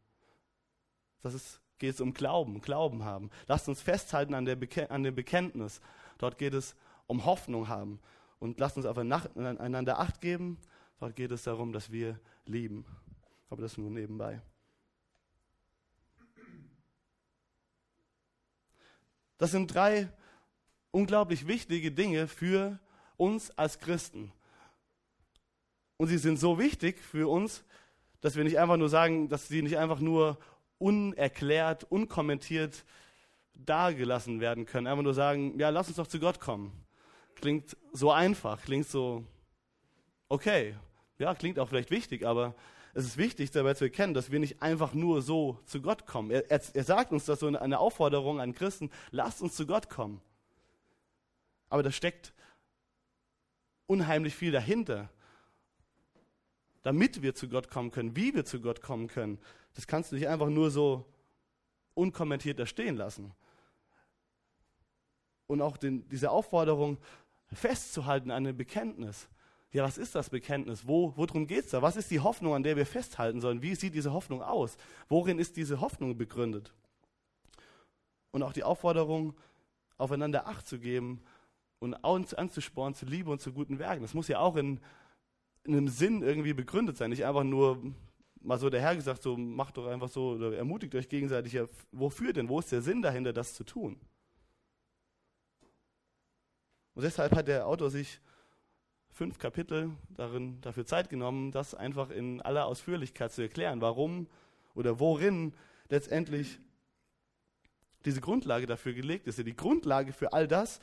Das 1.22 1.60
geht 1.80 1.96
es 1.96 2.02
um 2.02 2.14
Glauben, 2.14 2.62
Glauben 2.62 3.04
haben. 3.04 3.30
Lasst 3.48 3.68
uns 3.68 3.82
festhalten 3.82 4.34
an, 4.34 4.46
der 4.46 4.58
an 4.90 5.04
dem 5.04 5.16
Bekenntnis. 5.16 5.82
Dort 6.18 6.38
geht 6.38 6.54
es 6.54 6.76
um 7.08 7.26
Hoffnung 7.26 7.68
haben. 7.68 8.00
Und 8.40 8.60
lasst 8.60 8.78
uns 8.78 8.86
aufeinander 8.86 10.00
Acht 10.00 10.22
geben 10.22 10.58
Dort 11.00 11.18
geht 11.18 11.32
es 11.32 11.44
darum, 11.44 11.74
dass 11.74 11.92
wir 11.92 12.18
lieben. 12.46 12.86
Aber 13.50 13.62
das 13.62 13.78
nur 13.78 13.90
nebenbei. 13.90 14.42
Das 19.38 19.52
sind 19.52 19.74
drei 19.74 20.10
unglaublich 20.92 21.48
wichtige 21.48 21.92
Dinge 21.92 22.28
für 22.28 22.80
uns 23.18 23.52
als 23.58 23.80
Christen. 23.80 24.32
Und 25.98 26.08
sie 26.08 26.18
sind 26.18 26.40
so 26.40 26.60
wichtig 26.60 27.00
für 27.00 27.30
uns, 27.30 27.64
dass 28.22 28.36
wir 28.36 28.44
nicht 28.44 28.60
einfach 28.60 28.78
nur 28.78 28.90
sagen, 28.90 29.30
dass 29.30 29.48
sie 29.48 29.62
nicht 29.62 29.78
einfach 29.78 30.00
nur 30.00 30.38
unerklärt, 30.78 31.86
unkommentiert 31.86 32.84
dargelassen 33.54 34.40
werden 34.40 34.66
können. 34.66 34.88
Einfach 34.88 35.04
nur 35.04 35.14
sagen, 35.14 35.60
ja, 35.60 35.70
lass 35.70 35.88
uns 35.88 35.98
doch 35.98 36.08
zu 36.08 36.20
Gott 36.20 36.40
kommen. 36.40 36.72
Klingt 37.36 37.78
so 37.92 38.12
einfach, 38.12 38.62
klingt 38.64 38.88
so 38.88 39.24
okay 40.30 40.76
ja, 41.20 41.34
klingt 41.34 41.60
auch 41.60 41.70
vielleicht 41.70 41.92
wichtig, 41.92 42.26
aber 42.26 42.56
es 42.94 43.06
ist 43.06 43.18
wichtig 43.18 43.50
dabei 43.52 43.74
zu 43.74 43.86
erkennen, 43.86 44.14
dass 44.14 44.32
wir 44.32 44.40
nicht 44.40 44.62
einfach 44.62 44.94
nur 44.94 45.22
so 45.22 45.60
zu 45.66 45.82
Gott 45.82 46.06
kommen. 46.06 46.30
Er, 46.30 46.50
er, 46.52 46.62
er 46.74 46.84
sagt 46.84 47.12
uns 47.12 47.26
das 47.26 47.40
so 47.40 47.48
eine 47.48 47.80
Aufforderung 47.80 48.40
an 48.40 48.54
Christen, 48.54 48.92
lasst 49.12 49.42
uns 49.42 49.56
zu 49.56 49.66
Gott 49.66 49.90
kommen. 49.90 50.22
Aber 51.70 51.82
da 51.82 51.92
steckt 51.92 52.34
unheimlich 53.88 54.36
viel 54.36 54.52
dahinter, 54.52 55.10
damit 56.84 57.24
wir 57.24 57.34
zu 57.34 57.50
Gott 57.50 57.70
kommen 57.70 57.90
können, 57.90 58.16
wie 58.16 58.36
wir 58.36 58.46
zu 58.46 58.62
Gott 58.62 58.82
kommen 58.82 59.08
können. 59.08 59.40
Das 59.74 59.88
kannst 59.88 60.12
du 60.12 60.16
nicht 60.16 60.28
einfach 60.28 60.50
nur 60.50 60.70
so 60.70 61.06
unkommentiert 61.96 62.60
da 62.60 62.68
stehen 62.68 62.96
lassen. 62.96 63.34
Und 65.48 65.62
auch 65.62 65.78
den, 65.78 66.08
diese 66.10 66.30
Aufforderung 66.30 66.98
festzuhalten 67.52 68.30
an 68.30 68.44
dem 68.44 68.58
Bekenntnis 68.58 69.28
ja, 69.74 69.84
was 69.84 69.98
ist 69.98 70.14
das 70.14 70.30
Bekenntnis? 70.30 70.88
Wo, 70.88 71.14
worum 71.16 71.48
geht 71.48 71.66
es 71.66 71.72
da? 71.72 71.82
Was 71.82 71.96
ist 71.96 72.12
die 72.12 72.20
Hoffnung, 72.20 72.54
an 72.54 72.62
der 72.62 72.76
wir 72.76 72.86
festhalten 72.86 73.42
sollen? 73.42 73.64
Wie 73.64 73.74
sieht 73.74 73.96
diese 73.96 74.14
Hoffnung 74.14 74.44
aus? 74.44 74.78
Worin 75.10 75.40
ist 75.40 75.58
diese 75.58 75.82
Hoffnung 75.82 76.16
begründet? 76.16 76.72
Und 78.32 78.44
auch 78.44 78.54
die 78.54 78.64
Aufforderung, 78.64 79.36
aufeinander 79.98 80.48
Acht 80.48 80.68
zu 80.68 80.78
geben 80.78 81.24
und 81.80 81.96
uns 81.96 82.36
anzuspornen 82.36 82.94
zu 82.94 83.08
Liebe 83.08 83.32
und 83.32 83.42
zu 83.42 83.52
guten 83.52 83.80
Werken. 83.80 84.04
Das 84.04 84.14
muss 84.14 84.28
ja 84.28 84.40
auch 84.40 84.58
in, 84.58 84.80
in 85.64 85.74
einem 85.74 85.88
Sinn 85.88 86.22
irgendwie 86.22 86.54
begründet 86.54 86.98
sein, 86.98 87.10
nicht 87.10 87.26
einfach 87.26 87.44
nur 87.44 87.82
mal 88.42 88.60
so 88.60 88.70
dahergesagt, 88.70 89.24
so 89.24 89.38
macht 89.38 89.78
doch 89.78 89.88
einfach 89.88 90.10
so 90.10 90.32
oder 90.34 90.56
ermutigt 90.56 90.94
euch 90.94 91.10
gegenseitig. 91.10 91.54
Ja, 91.54 91.66
wofür 91.92 92.32
denn? 92.32 92.48
Wo 92.48 92.60
ist 92.60 92.72
der 92.72 92.84
Sinn 92.84 93.02
dahinter, 93.02 93.34
das 93.34 93.56
zu 93.56 93.64
tun? 93.64 94.00
Und 96.94 97.02
deshalb 97.02 97.34
hat 97.34 97.48
der 97.48 97.66
Autor 97.66 97.90
sich 97.90 98.20
fünf 99.14 99.38
Kapitel 99.38 99.92
darin 100.10 100.60
dafür 100.62 100.86
Zeit 100.86 101.10
genommen, 101.10 101.52
das 101.52 101.76
einfach 101.76 102.10
in 102.10 102.42
aller 102.42 102.66
Ausführlichkeit 102.66 103.32
zu 103.32 103.42
erklären, 103.42 103.82
warum 103.82 104.28
oder 104.76 105.00
worin 105.00 105.54
letztendlich 105.90 106.60
diese 108.06 108.22
Grundlage 108.22 108.66
dafür 108.66 108.94
gelegt 108.94 109.28
ist. 109.28 109.38
Die 109.38 109.56
Grundlage 109.56 110.12
für 110.14 110.34
all 110.34 110.48
das 110.48 110.80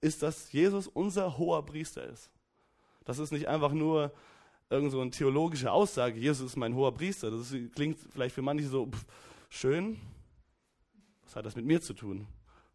ist, 0.00 0.22
dass 0.22 0.52
Jesus 0.52 0.86
unser 0.86 1.38
hoher 1.38 1.64
Priester 1.64 2.04
ist. 2.04 2.30
Das 3.04 3.18
ist 3.18 3.32
nicht 3.32 3.48
einfach 3.48 3.72
nur 3.72 4.12
irgend 4.70 4.92
so 4.92 5.00
eine 5.00 5.10
theologische 5.10 5.72
Aussage, 5.72 6.20
Jesus 6.20 6.50
ist 6.50 6.56
mein 6.56 6.74
hoher 6.74 6.92
Priester. 6.92 7.30
Das 7.30 7.54
klingt 7.74 7.98
vielleicht 8.10 8.34
für 8.34 8.42
manche 8.42 8.66
so 8.66 8.86
pff, 8.86 9.06
schön. 9.48 9.98
Was 11.24 11.36
hat 11.36 11.46
das 11.46 11.56
mit 11.56 11.64
mir 11.64 11.80
zu 11.80 11.94
tun? 11.94 12.26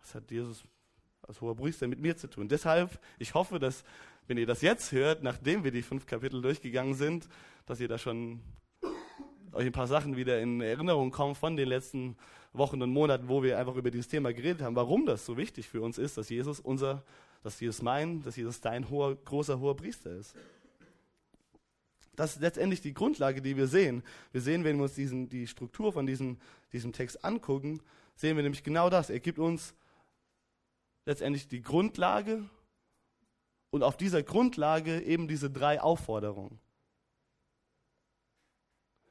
Was 0.02 0.16
hat 0.16 0.30
Jesus 0.32 0.64
als 1.22 1.40
hoher 1.40 1.56
Priester 1.56 1.88
mit 1.88 2.00
mir 2.00 2.18
zu 2.18 2.28
tun? 2.28 2.48
Deshalb, 2.48 3.00
ich 3.20 3.34
hoffe, 3.34 3.60
dass, 3.60 3.84
wenn 4.28 4.38
ihr 4.38 4.46
das 4.46 4.62
jetzt 4.62 4.92
hört, 4.92 5.24
nachdem 5.24 5.64
wir 5.64 5.72
die 5.72 5.82
fünf 5.82 6.06
Kapitel 6.06 6.42
durchgegangen 6.42 6.94
sind, 6.94 7.28
dass 7.66 7.80
ihr 7.80 7.88
da 7.88 7.98
schon 7.98 8.42
euch 9.52 9.66
ein 9.66 9.72
paar 9.72 9.88
Sachen 9.88 10.16
wieder 10.16 10.40
in 10.40 10.62
Erinnerung 10.62 11.12
kommen 11.12 11.36
von 11.36 11.56
den 11.56 11.68
letzten 11.68 12.18
Wochen 12.54 12.82
und 12.82 12.92
Monaten, 12.92 13.28
wo 13.28 13.44
wir 13.44 13.58
einfach 13.58 13.76
über 13.76 13.92
dieses 13.92 14.08
Thema 14.08 14.34
geredet 14.34 14.62
haben, 14.62 14.76
warum 14.76 15.06
das 15.06 15.26
so 15.26 15.38
wichtig 15.38 15.68
für 15.68 15.82
uns 15.82 15.98
ist, 15.98 16.18
dass 16.18 16.30
Jesus 16.30 16.60
unser, 16.60 17.04
dass 17.42 17.60
Jesus 17.60 17.82
mein, 17.82 18.24
dass 18.24 18.36
Jesus 18.36 18.62
dein 18.62 18.90
hoher, 18.90 19.16
großer 19.16 19.60
hoher 19.60 19.76
Priester 19.76 20.12
ist. 20.12 20.36
Das 22.16 22.36
ist 22.36 22.42
letztendlich 22.42 22.82
die 22.82 22.94
Grundlage, 22.94 23.42
die 23.42 23.58
wir 23.58 23.68
sehen. 23.68 24.04
Wir 24.32 24.42
sehen, 24.42 24.64
wenn 24.64 24.78
wir 24.78 24.84
uns 24.84 24.94
diesen, 24.94 25.30
die 25.30 25.48
Struktur 25.48 25.92
von 25.92 26.06
diesem, 26.06 26.38
diesem 26.72 26.94
Text 26.94 27.26
angucken, 27.26 27.82
sehen 28.16 28.36
wir 28.36 28.44
nämlich 28.44 28.64
genau 28.64 28.90
das. 28.90 29.10
Er 29.10 29.20
gibt 29.20 29.40
uns 29.40 29.74
letztendlich 31.06 31.48
die 31.48 31.62
Grundlage 31.62 32.44
und 33.74 33.82
auf 33.82 33.98
dieser 33.98 34.22
Grundlage 34.22 35.02
eben 35.02 35.28
diese 35.28 35.50
drei 35.50 35.82
Aufforderungen. 35.82 36.60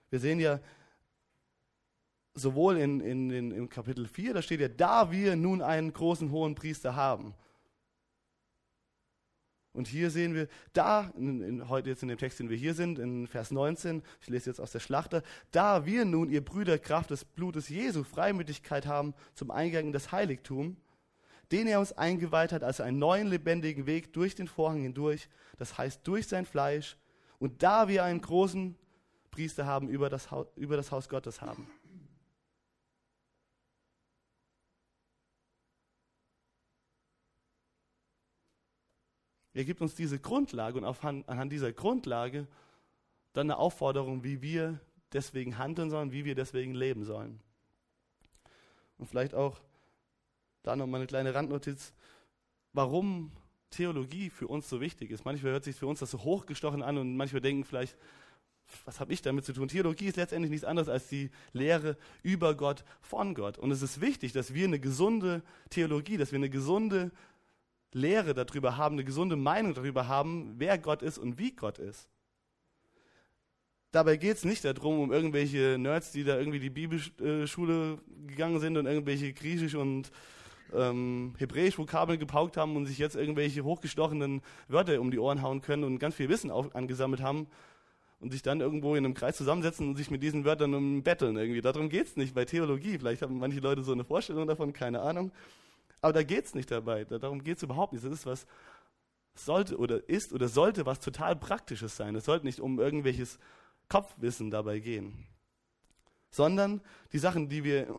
Wir 0.09 0.21
sehen 0.21 0.39
ja 0.39 0.61
sowohl 2.35 2.77
in, 2.77 3.01
in, 3.01 3.31
in, 3.33 3.51
im 3.51 3.69
Kapitel 3.69 4.07
4, 4.07 4.35
da 4.35 4.41
steht 4.41 4.61
ja, 4.61 4.69
da 4.69 5.11
wir 5.11 5.35
nun 5.35 5.63
einen 5.63 5.93
großen 5.93 6.31
hohen 6.31 6.55
Priester 6.55 6.95
haben. 6.95 7.35
Und 9.73 9.89
hier 9.89 10.13
sehen 10.13 10.33
wir, 10.33 10.47
da, 10.75 11.13
in, 11.17 11.43
in, 11.43 11.69
heute 11.69 11.89
jetzt 11.89 12.05
in 12.05 12.09
dem 12.09 12.19
Text, 12.19 12.39
den 12.39 12.49
wir 12.49 12.57
hier 12.57 12.75
sind, 12.75 13.01
in 13.01 13.27
Vers 13.27 13.51
19, 13.51 14.01
ich 14.21 14.29
lese 14.29 14.49
jetzt 14.49 14.61
aus 14.61 14.71
der 14.71 14.79
Schlachter, 14.79 15.25
da 15.51 15.87
wir 15.87 16.05
nun, 16.05 16.31
ihr 16.31 16.45
Brüder, 16.45 16.79
Kraft 16.79 17.11
des 17.11 17.25
Blutes 17.25 17.69
Jesu 17.69 18.05
Freimütigkeit 18.05 18.87
haben 18.87 19.13
zum 19.35 19.51
Eingang 19.51 19.87
in 19.87 19.93
das 19.93 20.13
Heiligtum, 20.13 20.77
den 21.53 21.67
er 21.67 21.79
uns 21.79 21.93
eingeweiht 21.93 22.51
hat 22.51 22.65
als 22.65 22.81
einen 22.81 22.99
neuen 22.99 23.29
lebendigen 23.29 23.87
Weg 23.87 24.13
durch 24.15 24.35
den 24.35 24.49
Vorhang 24.49 24.81
hindurch, 24.83 25.29
das 25.59 25.77
heißt 25.77 26.01
durch 26.05 26.27
sein 26.27 26.47
Fleisch, 26.47 26.97
und 27.39 27.63
da 27.63 27.89
wir 27.89 28.05
einen 28.05 28.21
großen 28.21 28.77
Priester 29.31 29.67
haben, 29.67 29.89
über 29.89 30.09
das, 30.09 30.31
Haus, 30.31 30.47
über 30.57 30.77
das 30.77 30.91
Haus 30.91 31.09
Gottes 31.09 31.43
haben. 31.43 31.69
Er 39.55 39.65
gibt 39.65 39.83
uns 39.83 39.95
diese 39.95 40.19
Grundlage 40.19 40.79
und 40.79 40.85
anhand 40.85 41.53
dieser 41.53 41.73
Grundlage 41.73 42.47
dann 43.35 43.51
eine 43.51 43.59
Aufforderung, 43.59 44.25
wie 44.25 44.41
wir 44.41 44.81
deswegen 45.13 45.59
handeln 45.59 45.91
sollen, 45.91 46.13
wie 46.13 46.25
wir 46.25 46.35
deswegen 46.35 46.75
leben 46.75 47.05
sollen. 47.05 47.41
Und 48.97 49.07
vielleicht 49.07 49.35
auch 49.35 49.61
da 50.63 50.77
nochmal 50.77 51.01
eine 51.01 51.07
kleine 51.07 51.35
Randnotiz, 51.35 51.93
warum 52.73 53.33
Theologie 53.71 54.31
für 54.31 54.47
uns 54.47 54.69
so 54.69 54.81
wichtig 54.81 55.11
ist. 55.11 55.25
Manchmal 55.25 55.53
hört 55.53 55.65
sich 55.65 55.77
für 55.77 55.87
uns 55.87 56.01
das 56.01 56.11
so 56.11 56.23
hochgestochen 56.23 56.83
an 56.83 56.99
und 56.99 57.17
manchmal 57.17 57.41
denken 57.41 57.65
vielleicht, 57.65 57.97
was 58.85 59.01
habe 59.01 59.13
ich 59.13 59.23
damit 59.23 59.45
zu 59.45 59.53
tun? 59.53 59.69
Theologie 59.69 60.07
ist 60.07 60.17
letztendlich 60.17 60.51
nichts 60.51 60.65
anderes 60.65 60.89
als 60.89 61.09
die 61.09 61.31
Lehre 61.53 61.97
über 62.23 62.55
Gott, 62.55 62.85
von 63.01 63.35
Gott. 63.35 63.59
Und 63.59 63.71
es 63.71 63.83
ist 63.83 64.01
wichtig, 64.01 64.33
dass 64.33 64.55
wir 64.55 64.67
eine 64.67 64.79
gesunde 64.79 65.43
Theologie, 65.71 66.17
dass 66.17 66.33
wir 66.33 66.39
eine 66.39 66.51
gesunde 66.51 67.11
Lehre 67.93 68.35
darüber 68.35 68.77
haben, 68.77 68.95
eine 68.95 69.05
gesunde 69.05 69.37
Meinung 69.37 69.75
darüber 69.75 70.09
haben, 70.09 70.55
wer 70.59 70.79
Gott 70.79 71.03
ist 71.03 71.19
und 71.19 71.39
wie 71.39 71.53
Gott 71.53 71.79
ist. 71.79 72.09
Dabei 73.91 74.17
geht 74.17 74.39
es 74.39 74.45
nicht 74.45 74.65
darum, 74.65 75.01
um 75.01 75.13
irgendwelche 75.13 75.77
Nerds, 75.79 76.13
die 76.13 76.25
da 76.25 76.39
irgendwie 76.39 76.61
die 76.61 76.71
Bibelschule 76.71 77.99
gegangen 78.27 78.59
sind 78.59 78.79
und 78.79 78.87
irgendwelche 78.87 79.35
Griechisch 79.35 79.75
und 79.75 80.11
ähm, 80.75 81.35
Hebräisch 81.39 81.79
Vokabeln 81.79 82.19
gepaukt 82.19 82.57
haben 82.57 82.77
und 82.77 82.87
sich 82.87 82.99
jetzt 82.99 83.17
irgendwelche 83.17 83.65
hochgestochenen 83.65 84.43
Wörter 84.69 85.01
um 85.01 85.11
die 85.11 85.19
Ohren 85.19 85.43
hauen 85.43 85.61
können 85.61 85.85
und 85.85 85.99
ganz 85.99 86.15
viel 86.15 86.29
Wissen 86.29 86.51
auf, 86.51 86.75
angesammelt 86.75 87.23
haben, 87.23 87.47
und 88.23 88.31
sich 88.31 88.43
dann 88.43 88.61
irgendwo 88.61 88.95
in 88.95 89.05
einem 89.05 89.15
Kreis 89.15 89.37
zusammensetzen 89.37 89.89
und 89.89 89.97
sich 89.97 90.09
mit 90.09 90.23
diesen 90.23 90.45
Wörtern 90.45 90.75
um 90.75 91.03
betteln 91.03 91.37
irgendwie. 91.37 91.61
Darum 91.61 91.89
geht 91.89 92.07
es 92.07 92.17
nicht 92.17 92.35
bei 92.35 92.45
Theologie. 92.45 92.97
Vielleicht 92.97 93.21
haben 93.21 93.37
manche 93.39 93.59
Leute 93.59 93.83
so 93.83 93.91
eine 93.91 94.05
Vorstellung 94.05 94.47
davon, 94.47 94.73
keine 94.73 95.03
Ahnung. 95.03 95.33
Aber 96.01 96.13
da 96.13 96.23
geht 96.23 96.45
es 96.45 96.55
nicht 96.55 96.71
dabei. 96.71 97.05
Darum 97.05 97.43
geht 97.43 97.57
es 97.57 97.65
überhaupt 97.65 97.93
nicht. 97.93 98.05
Das 98.05 98.13
ist 98.13 98.25
was, 98.25 98.47
sollte 99.35 99.77
oder 99.77 100.09
ist 100.09 100.33
oder 100.33 100.47
sollte 100.47 100.87
was 100.87 101.01
total 101.01 101.35
Praktisches 101.35 101.97
sein. 101.97 102.15
Es 102.15 102.27
sollte 102.27 102.47
nicht 102.47 102.61
um 102.61 102.79
irgendwelches 102.79 103.41
Kopfwissen 103.89 104.53
dabei 104.53 104.79
gehen. 104.79 105.27
Sondern 106.31 106.81
die 107.13 107.19
Sachen, 107.19 107.49
die 107.49 107.65
wir 107.65 107.99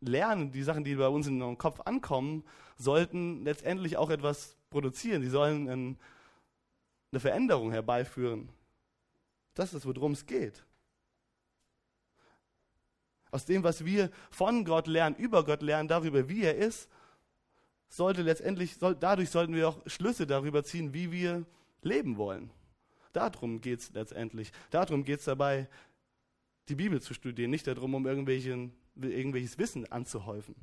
lernen, 0.00 0.52
die 0.52 0.62
Sachen, 0.62 0.84
die 0.84 0.94
bei 0.94 1.08
uns 1.08 1.26
in 1.26 1.40
den 1.40 1.58
Kopf 1.58 1.80
ankommen, 1.80 2.44
sollten 2.76 3.44
letztendlich 3.44 3.96
auch 3.96 4.10
etwas 4.10 4.56
produzieren. 4.70 5.22
Sie 5.22 5.28
sollen 5.28 5.68
eine 5.68 7.20
Veränderung 7.20 7.72
herbeiführen. 7.72 8.48
Das 9.54 9.74
ist, 9.74 9.86
worum 9.86 10.12
es 10.12 10.26
geht. 10.26 10.64
Aus 13.30 13.44
dem, 13.44 13.62
was 13.62 13.84
wir 13.84 14.10
von 14.30 14.64
Gott 14.64 14.86
lernen, 14.86 15.16
über 15.16 15.44
Gott 15.44 15.62
lernen, 15.62 15.88
darüber, 15.88 16.28
wie 16.28 16.44
er 16.44 16.56
ist, 16.56 16.88
sollte 17.88 18.22
letztendlich, 18.22 18.76
soll, 18.76 18.94
dadurch 18.94 19.30
sollten 19.30 19.54
wir 19.54 19.68
auch 19.68 19.82
Schlüsse 19.86 20.26
darüber 20.26 20.64
ziehen, 20.64 20.94
wie 20.94 21.10
wir 21.10 21.44
leben 21.82 22.16
wollen. 22.16 22.50
Darum 23.12 23.60
geht 23.60 23.80
es 23.80 23.92
letztendlich. 23.92 24.52
Darum 24.70 25.04
geht 25.04 25.20
es 25.20 25.24
dabei, 25.24 25.68
die 26.68 26.74
Bibel 26.74 27.00
zu 27.00 27.14
studieren, 27.14 27.50
nicht 27.50 27.66
darum, 27.66 27.94
um 27.94 28.06
irgendwelchen, 28.06 28.72
irgendwelches 29.00 29.58
Wissen 29.58 29.90
anzuhäufen. 29.90 30.54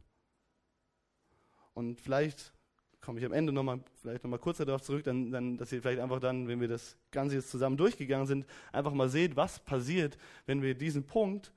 Und 1.74 2.00
vielleicht 2.00 2.54
komme 3.02 3.20
ich 3.20 3.26
am 3.26 3.34
Ende 3.34 3.54
nochmal, 3.54 3.80
vielleicht 4.02 4.24
nochmal 4.24 4.40
kurz 4.40 4.58
darauf 4.58 4.82
zurück, 4.82 5.04
dann, 5.04 5.32
dann, 5.32 5.58
dass 5.58 5.72
ihr 5.72 5.82
vielleicht 5.82 6.00
einfach 6.00 6.20
dann, 6.20 6.48
wenn 6.48 6.60
wir 6.60 6.68
das 6.68 6.98
Ganze 7.12 7.36
jetzt 7.36 7.52
zusammen 7.52 7.78
durchgegangen 7.78 8.26
sind, 8.26 8.46
einfach 8.72 8.94
mal 8.94 9.10
seht, 9.10 9.36
was 9.36 9.60
passiert, 9.60 10.18
wenn 10.48 10.62
wir 10.62 10.74
diesen 10.74 11.06
Punkt, 11.06 11.54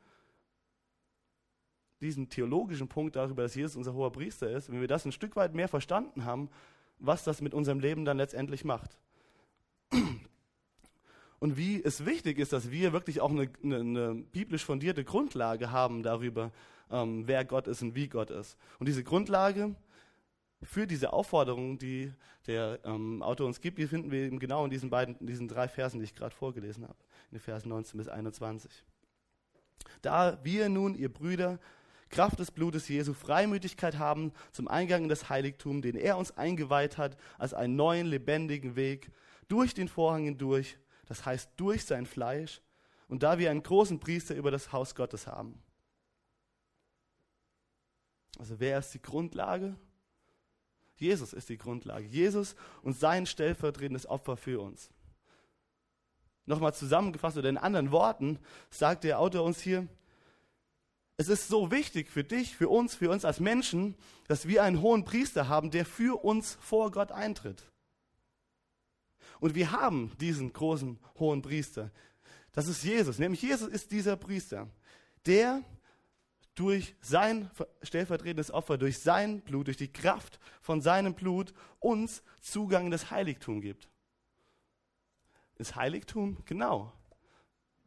diesen 2.00 2.28
theologischen 2.28 2.88
Punkt 2.88 3.16
darüber, 3.16 3.42
dass 3.42 3.54
Jesus 3.54 3.76
unser 3.76 3.94
hoher 3.94 4.12
Priester 4.12 4.50
ist, 4.50 4.70
wenn 4.70 4.80
wir 4.80 4.88
das 4.88 5.06
ein 5.06 5.12
Stück 5.12 5.36
weit 5.36 5.54
mehr 5.54 5.68
verstanden 5.68 6.24
haben, 6.24 6.50
was 6.98 7.24
das 7.24 7.40
mit 7.40 7.54
unserem 7.54 7.80
Leben 7.80 8.04
dann 8.04 8.18
letztendlich 8.18 8.64
macht. 8.64 8.98
Und 11.40 11.56
wie 11.56 11.82
es 11.82 12.04
wichtig 12.04 12.38
ist, 12.38 12.52
dass 12.52 12.70
wir 12.70 12.92
wirklich 12.92 13.20
auch 13.20 13.30
eine, 13.30 13.48
eine, 13.62 13.76
eine 13.76 14.14
biblisch 14.14 14.64
fundierte 14.64 15.04
Grundlage 15.04 15.70
haben 15.70 16.02
darüber, 16.02 16.50
ähm, 16.90 17.26
wer 17.26 17.44
Gott 17.44 17.68
ist 17.68 17.82
und 17.82 17.94
wie 17.94 18.08
Gott 18.08 18.30
ist. 18.30 18.56
Und 18.78 18.88
diese 18.88 19.04
Grundlage, 19.04 19.74
für 20.62 20.86
diese 20.86 21.12
Aufforderung, 21.12 21.78
die 21.78 22.12
der 22.46 22.80
ähm, 22.84 23.22
Autor 23.22 23.46
uns 23.46 23.60
gibt, 23.60 23.78
die 23.78 23.86
finden 23.86 24.10
wir 24.10 24.20
eben 24.20 24.38
genau 24.38 24.64
in 24.64 24.70
diesen 24.70 24.90
beiden, 24.90 25.16
in 25.18 25.26
diesen 25.26 25.46
drei 25.46 25.68
Versen, 25.68 25.98
die 25.98 26.04
ich 26.04 26.14
gerade 26.14 26.34
vorgelesen 26.34 26.84
habe, 26.84 26.98
in 27.30 27.36
den 27.36 27.40
Versen 27.40 27.68
19 27.68 27.98
bis 27.98 28.08
21. 28.08 28.84
Da 30.02 30.38
wir 30.42 30.68
nun, 30.68 30.94
ihr 30.94 31.12
Brüder, 31.12 31.60
Kraft 32.08 32.38
des 32.38 32.50
Blutes 32.50 32.88
Jesu 32.88 33.12
Freimütigkeit 33.12 33.98
haben 33.98 34.32
zum 34.50 34.66
Eingang 34.66 35.04
in 35.04 35.08
das 35.08 35.28
Heiligtum, 35.28 35.82
den 35.82 35.94
er 35.94 36.16
uns 36.16 36.36
eingeweiht 36.36 36.96
hat, 36.96 37.16
als 37.36 37.54
einen 37.54 37.76
neuen, 37.76 38.06
lebendigen 38.06 38.76
Weg 38.76 39.10
durch 39.48 39.74
den 39.74 39.88
Vorhang 39.88 40.24
hindurch, 40.24 40.78
das 41.08 41.24
heißt 41.24 41.50
durch 41.56 41.84
sein 41.84 42.06
Fleisch, 42.06 42.60
und 43.08 43.22
da 43.22 43.38
wir 43.38 43.50
einen 43.50 43.62
großen 43.62 43.98
Priester 44.00 44.34
über 44.34 44.50
das 44.50 44.70
Haus 44.70 44.94
Gottes 44.94 45.26
haben. 45.26 45.62
Also 48.38 48.60
wer 48.60 48.78
ist 48.78 48.92
die 48.92 49.02
Grundlage? 49.02 49.76
Jesus 50.96 51.32
ist 51.32 51.48
die 51.48 51.56
Grundlage. 51.56 52.06
Jesus 52.06 52.54
und 52.82 52.98
sein 52.98 53.24
stellvertretendes 53.24 54.06
Opfer 54.06 54.36
für 54.36 54.60
uns. 54.60 54.90
Nochmal 56.44 56.74
zusammengefasst 56.74 57.36
oder 57.36 57.48
in 57.48 57.58
anderen 57.58 57.90
Worten 57.90 58.38
sagt 58.70 59.04
der 59.04 59.18
Autor 59.18 59.44
uns 59.44 59.60
hier, 59.60 59.88
es 61.16 61.28
ist 61.28 61.48
so 61.48 61.70
wichtig 61.70 62.10
für 62.10 62.24
dich, 62.24 62.54
für 62.56 62.68
uns, 62.68 62.94
für 62.94 63.10
uns 63.10 63.24
als 63.24 63.40
Menschen, 63.40 63.96
dass 64.28 64.46
wir 64.46 64.62
einen 64.62 64.80
hohen 64.80 65.04
Priester 65.04 65.48
haben, 65.48 65.70
der 65.70 65.84
für 65.84 66.24
uns 66.24 66.56
vor 66.60 66.90
Gott 66.92 67.10
eintritt. 67.10 67.64
Und 69.40 69.54
wir 69.54 69.72
haben 69.72 70.12
diesen 70.18 70.52
großen 70.52 70.98
hohen 71.18 71.42
Priester. 71.42 71.90
Das 72.52 72.66
ist 72.66 72.82
Jesus. 72.82 73.18
Nämlich 73.18 73.42
Jesus 73.42 73.68
ist 73.68 73.92
dieser 73.92 74.16
Priester, 74.16 74.68
der 75.26 75.62
durch 76.54 76.96
sein 77.00 77.50
stellvertretendes 77.82 78.50
Opfer, 78.50 78.78
durch 78.78 78.98
sein 78.98 79.42
Blut, 79.42 79.68
durch 79.68 79.76
die 79.76 79.92
Kraft 79.92 80.40
von 80.60 80.80
seinem 80.80 81.14
Blut 81.14 81.54
uns 81.78 82.22
Zugang 82.40 82.86
in 82.86 82.90
das 82.90 83.12
Heiligtum 83.12 83.60
gibt. 83.60 83.88
Ins 85.56 85.76
Heiligtum? 85.76 86.38
Genau. 86.46 86.92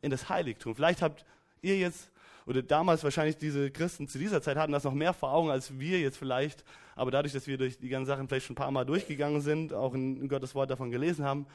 In 0.01 0.09
das 0.09 0.29
Heiligtum. 0.29 0.75
Vielleicht 0.75 1.01
habt 1.01 1.25
ihr 1.61 1.77
jetzt, 1.77 2.11
oder 2.51 2.61
damals 2.61 3.01
wahrscheinlich 3.05 3.37
diese 3.37 3.71
Christen 3.71 4.09
zu 4.09 4.19
dieser 4.19 4.41
Zeit 4.41 4.57
hatten 4.57 4.73
das 4.73 4.83
noch 4.83 4.93
mehr 4.93 5.13
vor 5.13 5.31
Augen 5.31 5.49
als 5.49 5.79
wir 5.79 6.01
jetzt 6.01 6.17
vielleicht, 6.17 6.65
aber 6.95 7.09
dadurch, 7.09 7.31
dass 7.31 7.47
wir 7.47 7.57
durch 7.57 7.79
die 7.79 7.87
ganzen 7.87 8.07
Sachen 8.07 8.27
vielleicht 8.27 8.45
schon 8.45 8.55
ein 8.55 8.57
paar 8.57 8.71
Mal 8.71 8.83
durchgegangen 8.83 9.39
sind, 9.39 9.73
auch 9.73 9.93
in, 9.93 10.17
in 10.17 10.27
Gottes 10.27 10.53
Wort 10.53 10.69
davon 10.69 10.91
gelesen 10.91 11.23
haben, 11.23 11.47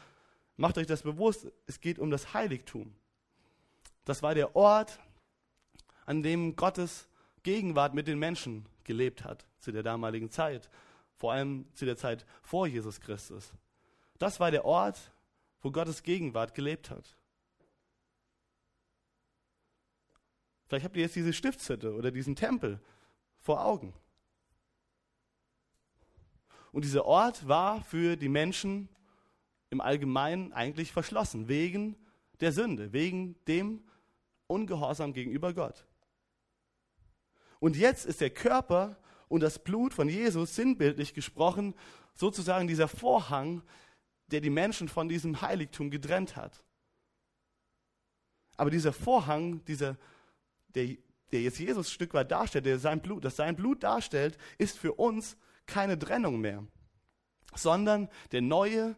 macht 0.56 0.78
euch 0.78 0.86
das 0.86 1.02
bewusst, 1.02 1.52
es 1.66 1.80
geht 1.80 1.98
um 1.98 2.10
das 2.10 2.32
Heiligtum. 2.32 2.94
Das 4.06 4.22
war 4.22 4.34
der 4.34 4.56
Ort, 4.56 4.98
an 6.06 6.22
dem 6.22 6.56
Gottes 6.56 7.08
Gegenwart 7.42 7.92
mit 7.92 8.06
den 8.06 8.18
Menschen 8.18 8.64
gelebt 8.82 9.22
hat 9.22 9.44
zu 9.58 9.72
der 9.72 9.82
damaligen 9.82 10.30
Zeit, 10.30 10.70
vor 11.14 11.34
allem 11.34 11.66
zu 11.74 11.84
der 11.84 11.98
Zeit 11.98 12.24
vor 12.42 12.66
Jesus 12.66 13.02
Christus. 13.02 13.52
Das 14.18 14.40
war 14.40 14.50
der 14.50 14.64
Ort, 14.64 15.12
wo 15.60 15.70
Gottes 15.70 16.02
Gegenwart 16.02 16.54
gelebt 16.54 16.88
hat. 16.88 17.18
Vielleicht 20.66 20.84
habt 20.84 20.96
ihr 20.96 21.02
jetzt 21.02 21.16
diese 21.16 21.32
Stiftshütte 21.32 21.94
oder 21.94 22.10
diesen 22.10 22.36
Tempel 22.36 22.80
vor 23.38 23.64
Augen. 23.64 23.94
Und 26.72 26.84
dieser 26.84 27.04
Ort 27.06 27.46
war 27.48 27.82
für 27.84 28.16
die 28.16 28.28
Menschen 28.28 28.88
im 29.70 29.80
Allgemeinen 29.80 30.52
eigentlich 30.52 30.92
verschlossen, 30.92 31.48
wegen 31.48 31.96
der 32.40 32.52
Sünde, 32.52 32.92
wegen 32.92 33.36
dem 33.46 33.82
Ungehorsam 34.46 35.12
gegenüber 35.12 35.54
Gott. 35.54 35.86
Und 37.58 37.76
jetzt 37.76 38.06
ist 38.06 38.20
der 38.20 38.30
Körper 38.30 38.98
und 39.28 39.40
das 39.40 39.58
Blut 39.58 39.94
von 39.94 40.08
Jesus 40.08 40.54
sinnbildlich 40.54 41.14
gesprochen 41.14 41.74
sozusagen 42.14 42.68
dieser 42.68 42.88
Vorhang, 42.88 43.62
der 44.28 44.40
die 44.40 44.50
Menschen 44.50 44.88
von 44.88 45.08
diesem 45.08 45.40
Heiligtum 45.40 45.90
getrennt 45.90 46.36
hat. 46.36 46.62
Aber 48.56 48.70
dieser 48.70 48.92
Vorhang, 48.92 49.64
dieser, 49.64 49.96
der, 50.76 50.96
der 51.32 51.42
jetzt 51.42 51.58
Jesus 51.58 51.88
ein 51.88 51.90
Stück 51.90 52.14
weit 52.14 52.30
darstellt, 52.30 52.66
der 52.66 52.78
sein 52.78 53.02
Blut, 53.02 53.24
das 53.24 53.36
sein 53.36 53.56
Blut 53.56 53.82
darstellt, 53.82 54.38
ist 54.58 54.78
für 54.78 54.92
uns 54.92 55.36
keine 55.66 55.98
Trennung 55.98 56.40
mehr, 56.40 56.64
sondern 57.54 58.08
der 58.30 58.42
neue 58.42 58.96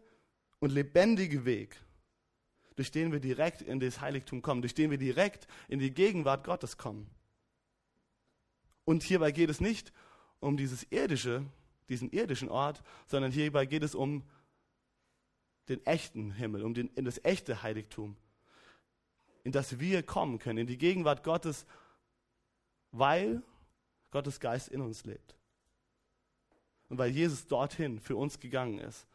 und 0.59 0.71
lebendige 0.71 1.45
Weg, 1.45 1.77
durch 2.75 2.91
den 2.91 3.11
wir 3.11 3.19
direkt 3.19 3.61
in 3.61 3.79
das 3.79 4.01
Heiligtum 4.01 4.41
kommen, 4.41 4.61
durch 4.61 4.75
den 4.75 4.91
wir 4.91 4.97
direkt 4.97 5.47
in 5.67 5.79
die 5.79 5.93
Gegenwart 5.93 6.43
Gottes 6.43 6.77
kommen. 6.77 7.09
Und 8.85 9.03
hierbei 9.03 9.31
geht 9.31 9.49
es 9.49 9.59
nicht 9.59 9.93
um 10.39 10.57
dieses 10.57 10.83
irdische, 10.91 11.45
diesen 11.89 12.11
irdischen 12.11 12.49
Ort, 12.49 12.83
sondern 13.07 13.31
hierbei 13.31 13.65
geht 13.65 13.83
es 13.83 13.95
um 13.95 14.23
den 15.69 15.85
echten 15.85 16.31
Himmel, 16.31 16.63
um 16.63 16.73
den, 16.73 16.89
in 16.95 17.05
das 17.05 17.23
echte 17.23 17.61
Heiligtum, 17.63 18.15
in 19.43 19.51
das 19.51 19.79
wir 19.79 20.03
kommen 20.03 20.39
können, 20.39 20.59
in 20.59 20.67
die 20.67 20.77
Gegenwart 20.77 21.23
Gottes, 21.23 21.65
weil 22.91 23.41
Gottes 24.11 24.39
Geist 24.39 24.69
in 24.69 24.81
uns 24.81 25.05
lebt. 25.05 25.35
Und 26.89 26.97
weil 26.97 27.11
Jesus 27.11 27.47
dorthin 27.47 27.99
für 27.99 28.15
uns 28.15 28.39
gegangen 28.39 28.79
ist. 28.79 29.07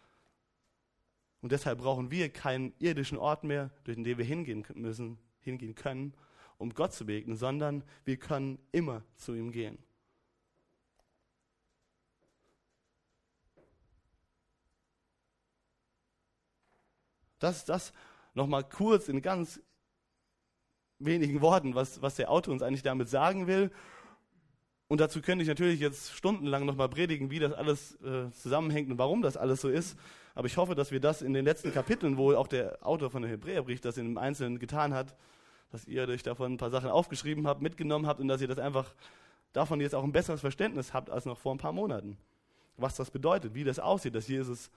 Und 1.40 1.52
deshalb 1.52 1.80
brauchen 1.80 2.10
wir 2.10 2.30
keinen 2.30 2.72
irdischen 2.78 3.18
Ort 3.18 3.44
mehr, 3.44 3.70
durch 3.84 3.96
den 3.96 4.18
wir 4.18 4.24
hingehen 4.24 4.64
müssen, 4.74 5.18
hingehen 5.40 5.74
können, 5.74 6.14
um 6.56 6.72
Gott 6.72 6.94
zu 6.94 7.04
begegnen, 7.04 7.36
sondern 7.36 7.84
wir 8.04 8.16
können 8.16 8.58
immer 8.72 9.02
zu 9.16 9.34
ihm 9.34 9.50
gehen. 9.50 9.78
Das 17.38 17.58
ist 17.58 17.68
das 17.68 17.92
nochmal 18.32 18.66
kurz 18.66 19.08
in 19.08 19.20
ganz 19.20 19.60
wenigen 21.04 21.40
Worten, 21.40 21.74
was, 21.74 22.02
was 22.02 22.16
der 22.16 22.30
Autor 22.30 22.52
uns 22.52 22.62
eigentlich 22.62 22.82
damit 22.82 23.08
sagen 23.08 23.46
will. 23.46 23.70
Und 24.88 25.00
dazu 25.00 25.20
könnte 25.20 25.42
ich 25.42 25.48
natürlich 25.48 25.80
jetzt 25.80 26.12
stundenlang 26.12 26.66
nochmal 26.66 26.88
predigen, 26.88 27.30
wie 27.30 27.38
das 27.38 27.52
alles 27.52 28.00
äh, 28.02 28.30
zusammenhängt 28.32 28.90
und 28.90 28.98
warum 28.98 29.22
das 29.22 29.36
alles 29.36 29.60
so 29.60 29.68
ist. 29.68 29.98
Aber 30.34 30.46
ich 30.46 30.56
hoffe, 30.56 30.74
dass 30.74 30.90
wir 30.90 31.00
das 31.00 31.22
in 31.22 31.32
den 31.32 31.44
letzten 31.44 31.72
Kapiteln, 31.72 32.16
wo 32.16 32.34
auch 32.34 32.48
der 32.48 32.84
Autor 32.86 33.10
von 33.10 33.22
der 33.22 33.30
Hebräerbrief 33.30 33.80
das 33.80 33.94
dem 33.94 34.18
Einzelnen 34.18 34.58
getan 34.58 34.92
hat, 34.92 35.16
dass 35.70 35.86
ihr 35.86 36.06
euch 36.08 36.22
davon 36.22 36.54
ein 36.54 36.56
paar 36.56 36.70
Sachen 36.70 36.90
aufgeschrieben 36.90 37.46
habt, 37.46 37.62
mitgenommen 37.62 38.06
habt 38.06 38.20
und 38.20 38.28
dass 38.28 38.40
ihr 38.40 38.48
das 38.48 38.58
einfach 38.58 38.94
davon 39.52 39.80
jetzt 39.80 39.94
auch 39.94 40.04
ein 40.04 40.12
besseres 40.12 40.40
Verständnis 40.40 40.92
habt 40.92 41.10
als 41.10 41.24
noch 41.24 41.38
vor 41.38 41.54
ein 41.54 41.58
paar 41.58 41.72
Monaten. 41.72 42.18
Was 42.76 42.96
das 42.96 43.10
bedeutet, 43.10 43.54
wie 43.54 43.64
das 43.64 43.78
aussieht, 43.78 44.14
dass 44.14 44.28
Jesus 44.28 44.70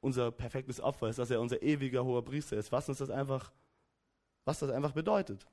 unser 0.00 0.30
perfektes 0.30 0.80
Opfer 0.80 1.08
ist, 1.08 1.18
dass 1.18 1.30
er 1.30 1.40
unser 1.40 1.62
ewiger 1.62 2.04
hoher 2.04 2.24
Priester 2.24 2.56
ist, 2.56 2.70
was 2.72 2.88
uns 2.88 2.98
das 2.98 3.10
einfach, 3.10 3.50
was 4.44 4.58
das 4.58 4.70
einfach 4.70 4.92
bedeutet. 4.92 5.46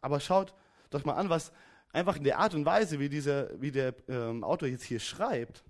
Aber 0.00 0.20
schaut 0.20 0.54
doch 0.90 1.04
mal 1.04 1.14
an, 1.14 1.28
was 1.28 1.52
einfach 1.92 2.16
in 2.16 2.24
der 2.24 2.38
Art 2.38 2.54
und 2.54 2.64
Weise, 2.64 2.98
wie, 2.98 3.08
dieser, 3.08 3.60
wie 3.60 3.70
der 3.70 3.94
ähm, 4.08 4.44
Autor 4.44 4.68
jetzt 4.68 4.84
hier 4.84 5.00
schreibt, 5.00 5.64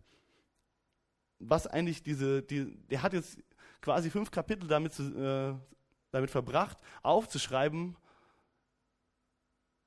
was 1.38 1.66
eigentlich 1.66 2.02
diese, 2.02 2.42
die, 2.42 2.76
der 2.88 3.02
hat 3.02 3.12
jetzt 3.12 3.38
quasi 3.80 4.10
fünf 4.10 4.30
Kapitel 4.30 4.66
damit 4.68 4.92
zu, 4.92 5.02
äh, 5.02 5.54
damit 6.10 6.30
verbracht, 6.30 6.78
aufzuschreiben, 7.02 7.96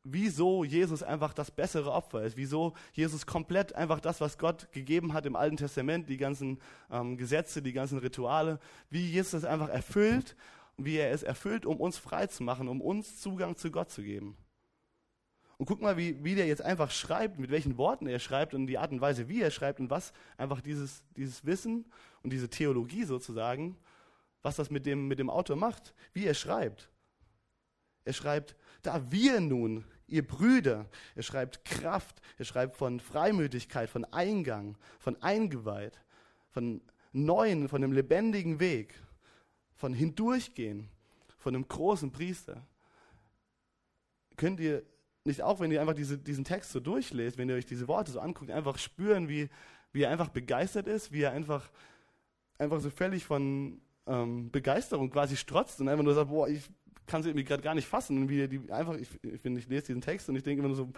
wieso 0.04 0.64
Jesus 0.64 1.04
einfach 1.04 1.34
das 1.34 1.52
bessere 1.52 1.92
Opfer 1.92 2.24
ist, 2.24 2.38
wieso 2.38 2.74
Jesus 2.94 3.26
komplett 3.26 3.76
einfach 3.76 4.00
das, 4.00 4.22
was 4.22 4.38
Gott 4.38 4.72
gegeben 4.72 5.14
hat 5.14 5.26
im 5.26 5.36
Alten 5.36 5.58
Testament, 5.58 6.10
die 6.10 6.18
ganzen 6.18 6.60
ähm, 6.90 7.18
Gesetze, 7.18 7.62
die 7.62 7.74
ganzen 7.74 8.00
Rituale, 8.00 8.60
wie 8.90 9.06
Jesus 9.12 9.34
es 9.34 9.46
einfach 9.46 9.70
erfüllt 9.70 10.36
und 10.78 10.86
wie 10.86 10.98
er 10.98 11.12
es 11.12 11.24
erfüllt, 11.24 11.66
um 11.66 11.80
uns 11.80 11.98
frei 11.98 12.28
zu 12.28 12.44
machen, 12.44 12.68
um 12.68 12.82
uns 12.82 13.20
Zugang 13.20 13.56
zu 13.56 13.72
Gott 13.72 13.92
zu 13.92 14.04
geben. 14.04 14.38
Und 15.58 15.68
guck 15.68 15.82
mal, 15.82 15.96
wie, 15.96 16.24
wie 16.24 16.34
der 16.36 16.48
jetzt 16.48 16.64
einfach 16.64 16.90
schreibt, 16.90 17.40
mit 17.40 17.52
welchen 17.52 17.78
Worten 17.78 18.08
er 18.08 18.20
schreibt 18.20 18.54
und 18.54 18.66
die 18.66 18.80
Art 18.80 18.92
und 18.92 19.00
Weise, 19.00 19.30
wie 19.30 19.42
er 19.42 19.52
schreibt 19.52 19.80
und 19.80 19.92
was 19.92 20.12
einfach 20.38 20.62
dieses, 20.62 21.04
dieses 21.16 21.46
Wissen 21.46 21.86
und 22.24 22.34
diese 22.34 22.50
Theologie 22.50 23.04
sozusagen 23.04 23.78
was 24.42 24.56
das 24.56 24.70
mit 24.70 24.86
dem, 24.86 25.08
mit 25.08 25.20
dem 25.20 25.30
Autor 25.30 25.56
macht, 25.56 25.94
wie 26.14 26.26
er 26.26 26.34
schreibt. 26.34 26.90
Er 28.04 28.14
schreibt, 28.14 28.56
da 28.82 29.12
wir 29.12 29.40
nun, 29.40 29.86
ihr 30.08 30.26
Brüder, 30.26 30.90
er 31.16 31.24
schreibt 31.24 31.64
Kraft, 31.66 32.22
er 32.38 32.46
schreibt 32.46 32.76
von 32.76 33.00
Freimütigkeit, 33.00 33.90
von 33.90 34.06
Eingang, 34.06 34.78
von 35.00 35.22
Eingeweiht, 35.22 36.02
von 36.50 36.82
neuen, 37.12 37.70
von 37.70 37.84
einem 37.84 37.94
lebendigen 37.94 38.60
Weg, 38.60 38.96
von 39.82 39.94
Hindurchgehen, 39.94 40.88
von 41.40 41.56
einem 41.56 41.68
großen 41.68 42.12
Priester. 42.12 42.68
Könnt 44.38 44.60
ihr 44.60 44.84
nicht 45.24 45.42
auch, 45.42 45.60
wenn 45.60 45.72
ihr 45.72 45.82
einfach 45.82 45.96
diese, 45.96 46.20
diesen 46.20 46.44
Text 46.44 46.72
so 46.72 46.80
durchlest, 46.80 47.40
wenn 47.40 47.50
ihr 47.50 47.56
euch 47.56 47.66
diese 47.66 47.88
Worte 47.88 48.12
so 48.12 48.20
anguckt, 48.20 48.52
einfach 48.52 48.78
spüren, 48.78 49.28
wie, 49.28 49.50
wie 49.92 50.04
er 50.04 50.12
einfach 50.12 50.30
begeistert 50.30 50.86
ist, 50.86 51.12
wie 51.12 51.24
er 51.24 51.32
einfach, 51.32 51.72
einfach 52.60 52.80
so 52.80 52.92
völlig 52.92 53.26
von, 53.26 53.82
ähm, 54.06 54.52
Begeisterung 54.52 55.10
quasi 55.10 55.36
strotzt 55.36 55.82
und 55.82 55.90
einfach 55.90 56.04
nur 56.04 56.14
sagt, 56.14 56.30
boah, 56.30 56.48
ich 56.48 56.70
kann 57.08 57.22
es 57.22 57.28
irgendwie 57.28 57.44
gerade 57.44 57.64
gar 57.64 57.74
nicht 57.74 57.88
fassen. 57.88 58.20
Und 58.20 58.30
wie 58.30 58.48
die 58.48 58.72
einfach, 58.72 58.96
ich, 58.98 59.10
ich, 59.24 59.44
ich 59.44 59.68
lese 59.68 59.88
diesen 59.88 60.02
Text 60.02 60.30
und 60.30 60.36
ich 60.36 60.44
denke 60.44 60.60
immer 60.60 60.68
nur 60.68 60.78
so, 60.78 60.92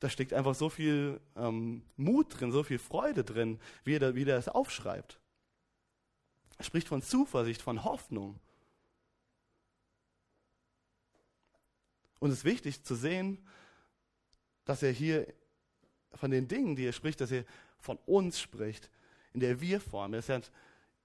da 0.00 0.10
steckt 0.10 0.34
einfach 0.34 0.54
so 0.54 0.68
viel 0.68 1.18
ähm, 1.34 1.80
Mut 1.96 2.38
drin, 2.38 2.52
so 2.52 2.62
viel 2.62 2.78
Freude 2.78 3.24
drin, 3.24 3.58
wie 3.84 3.94
er, 3.94 4.14
wie 4.14 4.24
er 4.24 4.36
es 4.36 4.48
aufschreibt. 4.48 5.18
Er 6.58 6.64
spricht 6.64 6.88
von 6.88 7.02
Zuversicht, 7.02 7.62
von 7.62 7.84
Hoffnung. 7.84 8.38
Und 12.20 12.30
es 12.30 12.38
ist 12.38 12.44
wichtig 12.44 12.82
zu 12.82 12.94
sehen, 12.94 13.46
dass 14.64 14.82
er 14.82 14.90
hier 14.90 15.32
von 16.14 16.30
den 16.30 16.48
Dingen, 16.48 16.74
die 16.74 16.84
er 16.84 16.92
spricht, 16.92 17.20
dass 17.20 17.30
er 17.30 17.44
von 17.78 17.96
uns 18.06 18.40
spricht, 18.40 18.90
in 19.32 19.40
der 19.40 19.60
Wir-Form. 19.60 20.14
Er 20.14 20.22
sagt, 20.22 20.50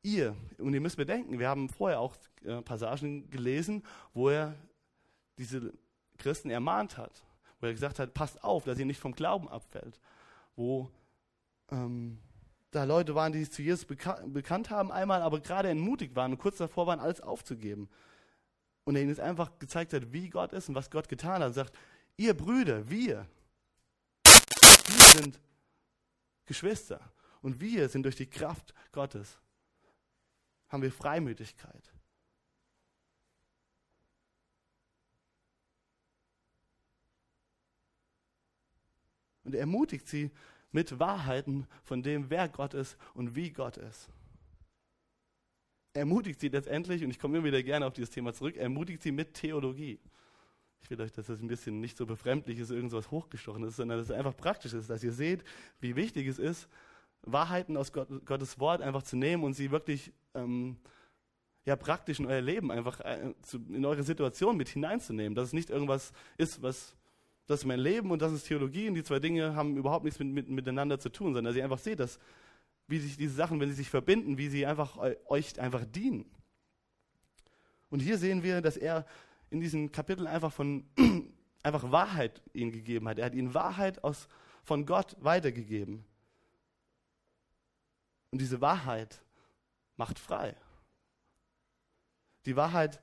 ihr. 0.01 0.35
Und 0.57 0.73
ihr 0.73 0.81
müsst 0.81 0.97
bedenken, 0.97 1.39
wir 1.39 1.47
haben 1.47 1.69
vorher 1.69 1.99
auch 1.99 2.15
äh, 2.43 2.61
Passagen 2.61 3.29
gelesen, 3.29 3.83
wo 4.13 4.29
er 4.29 4.55
diese 5.37 5.73
Christen 6.17 6.49
ermahnt 6.49 6.97
hat, 6.97 7.23
wo 7.59 7.67
er 7.67 7.73
gesagt 7.73 7.99
hat, 7.99 8.13
passt 8.13 8.43
auf, 8.43 8.65
dass 8.65 8.79
ihr 8.79 8.85
nicht 8.85 8.99
vom 8.99 9.13
Glauben 9.13 9.47
abfällt, 9.49 9.99
wo 10.55 10.89
ähm, 11.71 12.19
da 12.73 12.83
Leute 12.83 13.15
waren, 13.15 13.31
die 13.31 13.39
sich 13.39 13.51
zu 13.51 13.61
Jesus 13.61 13.85
bekan 13.85 14.33
bekannt 14.33 14.69
haben 14.69 14.91
einmal, 14.91 15.21
aber 15.21 15.39
gerade 15.39 15.69
entmutigt 15.69 16.15
waren 16.15 16.31
und 16.31 16.37
kurz 16.37 16.57
davor 16.57 16.87
waren, 16.87 16.99
alles 16.99 17.21
aufzugeben. 17.21 17.89
Und 18.83 18.95
er 18.95 19.01
ihnen 19.01 19.11
jetzt 19.11 19.19
einfach 19.19 19.59
gezeigt 19.59 19.93
hat, 19.93 20.11
wie 20.11 20.29
Gott 20.29 20.51
ist 20.51 20.69
und 20.69 20.75
was 20.75 20.91
Gott 20.91 21.07
getan 21.07 21.41
hat. 21.41 21.47
Und 21.49 21.53
sagt, 21.53 21.77
ihr 22.17 22.33
Brüder, 22.33 22.89
wir, 22.89 23.27
wir 24.23 25.03
sind 25.21 25.39
Geschwister. 26.45 26.99
Und 27.41 27.59
wir 27.59 27.89
sind 27.89 28.03
durch 28.03 28.15
die 28.15 28.29
Kraft 28.29 28.73
Gottes, 28.91 29.37
haben 30.69 30.81
wir 30.81 30.91
Freimütigkeit. 30.91 31.93
Und 39.43 39.53
er 39.53 39.61
ermutigt 39.61 40.07
sie, 40.07 40.31
mit 40.73 40.99
Wahrheiten 40.99 41.67
von 41.83 42.03
dem, 42.03 42.29
wer 42.29 42.49
Gott 42.49 42.73
ist 42.73 42.97
und 43.13 43.35
wie 43.35 43.51
Gott 43.51 43.77
ist. 43.77 44.09
Er 45.93 46.01
ermutigt 46.01 46.39
sie 46.39 46.49
letztendlich, 46.49 47.03
und 47.03 47.11
ich 47.11 47.19
komme 47.19 47.37
immer 47.37 47.47
wieder 47.47 47.63
gerne 47.63 47.85
auf 47.85 47.93
dieses 47.93 48.09
Thema 48.09 48.33
zurück, 48.33 48.57
er 48.57 48.63
ermutigt 48.63 49.01
sie 49.01 49.11
mit 49.11 49.35
Theologie. 49.35 49.99
Ich 50.81 50.89
will 50.89 50.99
euch, 50.99 51.13
dass 51.13 51.27
das 51.27 51.39
ein 51.39 51.47
bisschen 51.47 51.79
nicht 51.79 51.95
so 51.95 52.05
befremdlich 52.05 52.59
ist, 52.59 52.71
irgendwas 52.71 53.11
hochgestochen 53.11 53.63
ist, 53.63 53.77
sondern 53.77 53.99
dass 53.99 54.09
es 54.09 54.15
einfach 54.15 54.35
praktisch 54.35 54.73
ist, 54.73 54.89
dass 54.89 55.03
ihr 55.03 55.13
seht, 55.13 55.43
wie 55.79 55.95
wichtig 55.95 56.27
es 56.27 56.39
ist, 56.39 56.67
Wahrheiten 57.21 57.77
aus 57.77 57.93
Gott, 57.93 58.09
Gottes 58.25 58.59
Wort 58.59 58.81
einfach 58.81 59.03
zu 59.03 59.15
nehmen 59.15 59.43
und 59.43 59.53
sie 59.53 59.71
wirklich 59.71 60.11
ähm, 60.33 60.77
ja, 61.65 61.75
praktisch 61.75 62.19
in 62.19 62.25
euer 62.25 62.41
Leben 62.41 62.71
einfach 62.71 62.99
äh, 62.99 63.33
zu, 63.43 63.57
in 63.69 63.85
eure 63.85 64.03
Situation 64.03 64.57
mit 64.57 64.67
hineinzunehmen. 64.67 65.35
Dass 65.35 65.47
es 65.47 65.53
nicht 65.53 65.69
irgendwas 65.69 66.11
ist, 66.37 66.61
was 66.61 66.97
das 67.45 67.61
ist 67.61 67.65
mein 67.65 67.79
Leben 67.79 68.11
und 68.11 68.21
das 68.21 68.31
ist 68.31 68.47
Theologie 68.47 68.87
und 68.87 68.95
die 68.95 69.03
zwei 69.03 69.19
Dinge 69.19 69.55
haben 69.55 69.75
überhaupt 69.75 70.05
nichts 70.05 70.19
mit, 70.19 70.29
mit, 70.29 70.49
miteinander 70.49 70.99
zu 70.99 71.09
tun, 71.09 71.33
sondern 71.33 71.45
dass 71.45 71.55
ihr 71.55 71.63
einfach 71.63 71.79
seht, 71.79 71.99
dass, 71.99 72.19
wie 72.87 72.99
sich 72.99 73.17
diese 73.17 73.35
Sachen, 73.35 73.59
wenn 73.59 73.69
sie 73.69 73.75
sich 73.75 73.89
verbinden, 73.89 74.37
wie 74.37 74.47
sie 74.47 74.65
einfach 74.65 74.97
euch 75.27 75.59
einfach 75.59 75.83
dienen. 75.85 76.25
Und 77.89 77.99
hier 77.99 78.17
sehen 78.17 78.43
wir, 78.43 78.61
dass 78.61 78.77
er 78.77 79.05
in 79.49 79.59
diesem 79.59 79.91
Kapitel 79.91 80.25
einfach 80.25 80.51
von 80.51 80.85
einfach 81.63 81.91
Wahrheit 81.91 82.41
ihnen 82.53 82.71
gegeben 82.71 83.07
hat. 83.07 83.19
Er 83.19 83.25
hat 83.25 83.35
ihnen 83.35 83.53
Wahrheit 83.53 84.03
aus, 84.03 84.27
von 84.63 84.85
Gott 84.85 85.15
weitergegeben. 85.19 86.03
Und 88.31 88.39
diese 88.39 88.61
Wahrheit 88.61 89.21
macht 89.95 90.17
frei. 90.17 90.55
Die 92.45 92.55
Wahrheit 92.55 92.99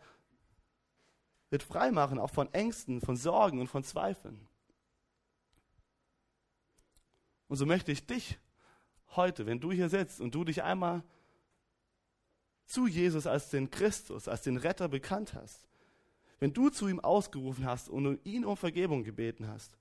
wird 1.51 1.63
frei 1.63 1.91
machen, 1.91 2.19
auch 2.19 2.31
von 2.31 2.53
Ängsten, 2.55 3.01
von 3.01 3.17
Sorgen 3.17 3.61
und 3.61 3.67
von 3.67 3.85
Zweifeln. 3.85 4.49
Und 7.49 7.57
so 7.57 7.67
möchte 7.67 7.91
ich 7.91 8.07
dich 8.07 8.39
heute, 9.17 9.45
wenn 9.47 9.61
du 9.61 9.73
hier 9.73 9.89
sitzt 9.89 10.21
und 10.21 10.35
du 10.35 10.45
dich 10.45 10.63
einmal 10.63 11.03
zu 12.65 12.87
Jesus 12.87 13.27
als 13.27 13.51
den 13.51 13.71
Christus, 13.71 14.29
als 14.29 14.43
den 14.43 14.57
Retter 14.57 14.89
bekannt 14.89 15.35
hast, 15.35 15.69
wenn 16.39 16.53
du 16.53 16.71
zu 16.71 16.87
ihm 16.87 17.01
ausgerufen 17.01 17.67
hast 17.67 17.89
und 17.89 18.25
ihn 18.25 18.45
um 18.45 18.57
Vergebung 18.57 19.03
gebeten 19.03 19.49
hast, 19.49 19.77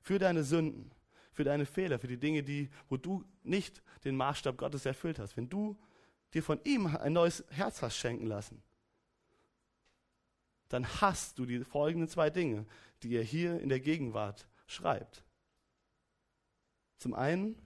für 0.00 0.18
deine 0.18 0.42
Sünden, 0.42 0.90
für 1.32 1.44
deine 1.44 1.66
Fehler, 1.66 1.98
für 1.98 2.08
die 2.08 2.18
Dinge, 2.18 2.42
die, 2.42 2.70
wo 2.88 2.96
du 2.96 3.24
nicht 3.42 3.82
den 4.04 4.16
Maßstab 4.16 4.56
Gottes 4.56 4.86
erfüllt 4.86 5.18
hast, 5.18 5.36
wenn 5.36 5.50
du 5.50 5.78
dir 6.32 6.42
von 6.42 6.58
ihm 6.64 6.86
ein 6.86 7.12
neues 7.12 7.44
Herz 7.50 7.82
hast 7.82 7.96
schenken 7.96 8.26
lassen, 8.26 8.62
dann 10.70 10.86
hast 11.00 11.38
du 11.38 11.44
die 11.44 11.62
folgenden 11.64 12.08
zwei 12.08 12.30
Dinge, 12.30 12.64
die 13.02 13.14
er 13.14 13.22
hier 13.22 13.60
in 13.60 13.68
der 13.68 13.80
Gegenwart 13.80 14.48
schreibt. 14.66 15.24
Zum 16.96 17.12
einen, 17.12 17.60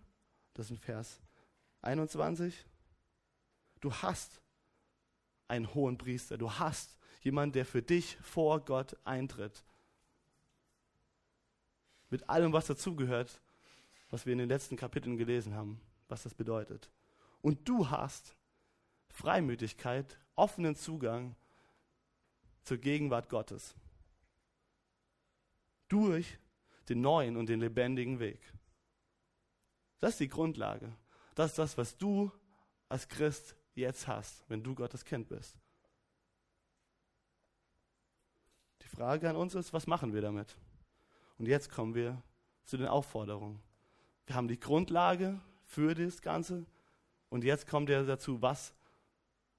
das 0.55 0.67
ist 0.67 0.71
in 0.71 0.79
Vers 0.79 1.21
21, 1.83 2.67
du 3.81 3.93
hast 3.93 4.41
einen 5.49 5.73
hohen 5.75 5.99
Priester, 5.99 6.39
du 6.39 6.51
hast 6.51 6.99
jemanden, 7.21 7.53
der 7.53 7.67
für 7.67 7.83
dich 7.83 8.17
vor 8.23 8.65
Gott 8.65 8.97
eintritt. 9.05 9.65
Mit 12.09 12.29
allem, 12.31 12.53
was 12.53 12.67
dazugehört, 12.67 13.43
was 14.09 14.25
wir 14.25 14.33
in 14.33 14.39
den 14.39 14.49
letzten 14.49 14.77
Kapiteln 14.77 15.19
gelesen 15.19 15.55
haben, 15.55 15.81
was 16.09 16.23
das 16.23 16.33
bedeutet. 16.33 16.91
Und 17.43 17.69
du 17.69 17.91
hast 17.91 18.35
Freimütigkeit, 19.09 20.19
offenen 20.37 20.75
Zugang 20.75 21.37
zur 22.65 22.79
Gegenwart 22.79 23.29
Gottes. 23.29 23.75
Durch 25.89 26.39
den 26.89 27.01
neuen 27.01 27.37
und 27.37 27.49
den 27.49 27.61
lebendigen 27.61 28.19
Weg. 28.19 28.41
Das 30.01 30.13
ist 30.13 30.21
die 30.21 30.29
Grundlage. 30.29 30.93
Das 31.35 31.53
ist 31.53 31.59
das, 31.59 31.79
was 31.79 31.97
du 31.97 32.31
als 32.89 33.09
Christ 33.09 33.57
jetzt 33.75 34.07
hast, 34.07 34.45
wenn 34.49 34.63
du 34.63 34.75
Gottes 34.75 35.05
Kind 35.05 35.29
bist. 35.29 35.57
Die 38.83 38.89
Frage 38.89 39.29
an 39.31 39.37
uns 39.37 39.55
ist, 39.55 39.73
was 39.73 39.87
machen 39.87 40.13
wir 40.13 40.21
damit? 40.21 40.57
Und 41.39 41.47
jetzt 41.47 41.71
kommen 41.71 41.95
wir 41.95 42.23
zu 42.65 42.77
den 42.77 42.87
Aufforderungen. 42.87 43.61
Wir 44.27 44.37
haben 44.37 44.49
die 44.49 44.61
Grundlage 44.61 45.41
für 45.65 45.95
das 45.95 46.23
Ganze 46.23 46.67
und 47.29 47.45
jetzt 47.45 47.67
kommt 47.67 47.91
er 47.91 48.05
dazu, 48.05 48.41
was 48.41 48.75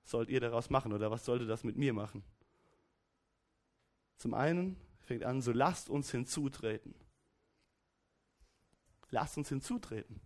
sollt 0.03 0.29
ihr 0.29 0.39
daraus 0.39 0.69
machen 0.69 0.93
oder 0.93 1.11
was 1.11 1.25
sollte 1.25 1.45
das 1.45 1.63
mit 1.63 1.75
mir 1.75 1.93
machen? 1.93 2.23
Zum 4.17 4.33
einen 4.33 4.77
fängt 5.03 5.23
an, 5.23 5.41
so 5.41 5.51
lasst 5.51 5.89
uns 5.89 6.11
hinzutreten. 6.11 6.95
Lasst 9.09 9.37
uns 9.37 9.49
hinzutreten. 9.49 10.19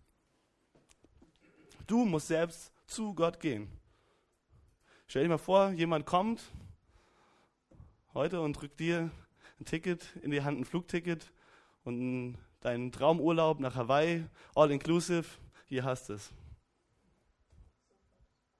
Du 1.86 2.04
musst 2.04 2.28
selbst 2.28 2.72
zu 2.86 3.14
Gott 3.14 3.40
gehen. 3.40 3.68
Stell 5.06 5.24
dir 5.24 5.28
mal 5.28 5.38
vor, 5.38 5.70
jemand 5.70 6.06
kommt 6.06 6.40
heute 8.14 8.40
und 8.40 8.54
drückt 8.54 8.80
dir 8.80 9.10
ein 9.58 9.64
Ticket 9.64 10.16
in 10.22 10.30
die 10.30 10.42
Hand, 10.42 10.60
ein 10.60 10.64
Flugticket 10.64 11.32
und 11.84 12.38
deinen 12.60 12.92
Traumurlaub 12.92 13.60
nach 13.60 13.74
Hawaii, 13.74 14.24
all 14.54 14.70
inclusive, 14.70 15.24
hier 15.66 15.84
hast 15.84 16.08
du 16.08 16.14
es. 16.14 16.32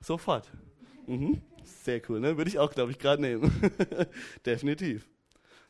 Sofort. 0.00 0.50
Mhm. 1.06 1.42
Sehr 1.64 2.00
cool, 2.08 2.20
ne? 2.20 2.36
Würde 2.36 2.48
ich 2.48 2.58
auch, 2.58 2.70
glaube 2.70 2.92
ich, 2.92 2.98
gerade 2.98 3.20
nehmen. 3.20 3.50
Definitiv. 4.46 5.06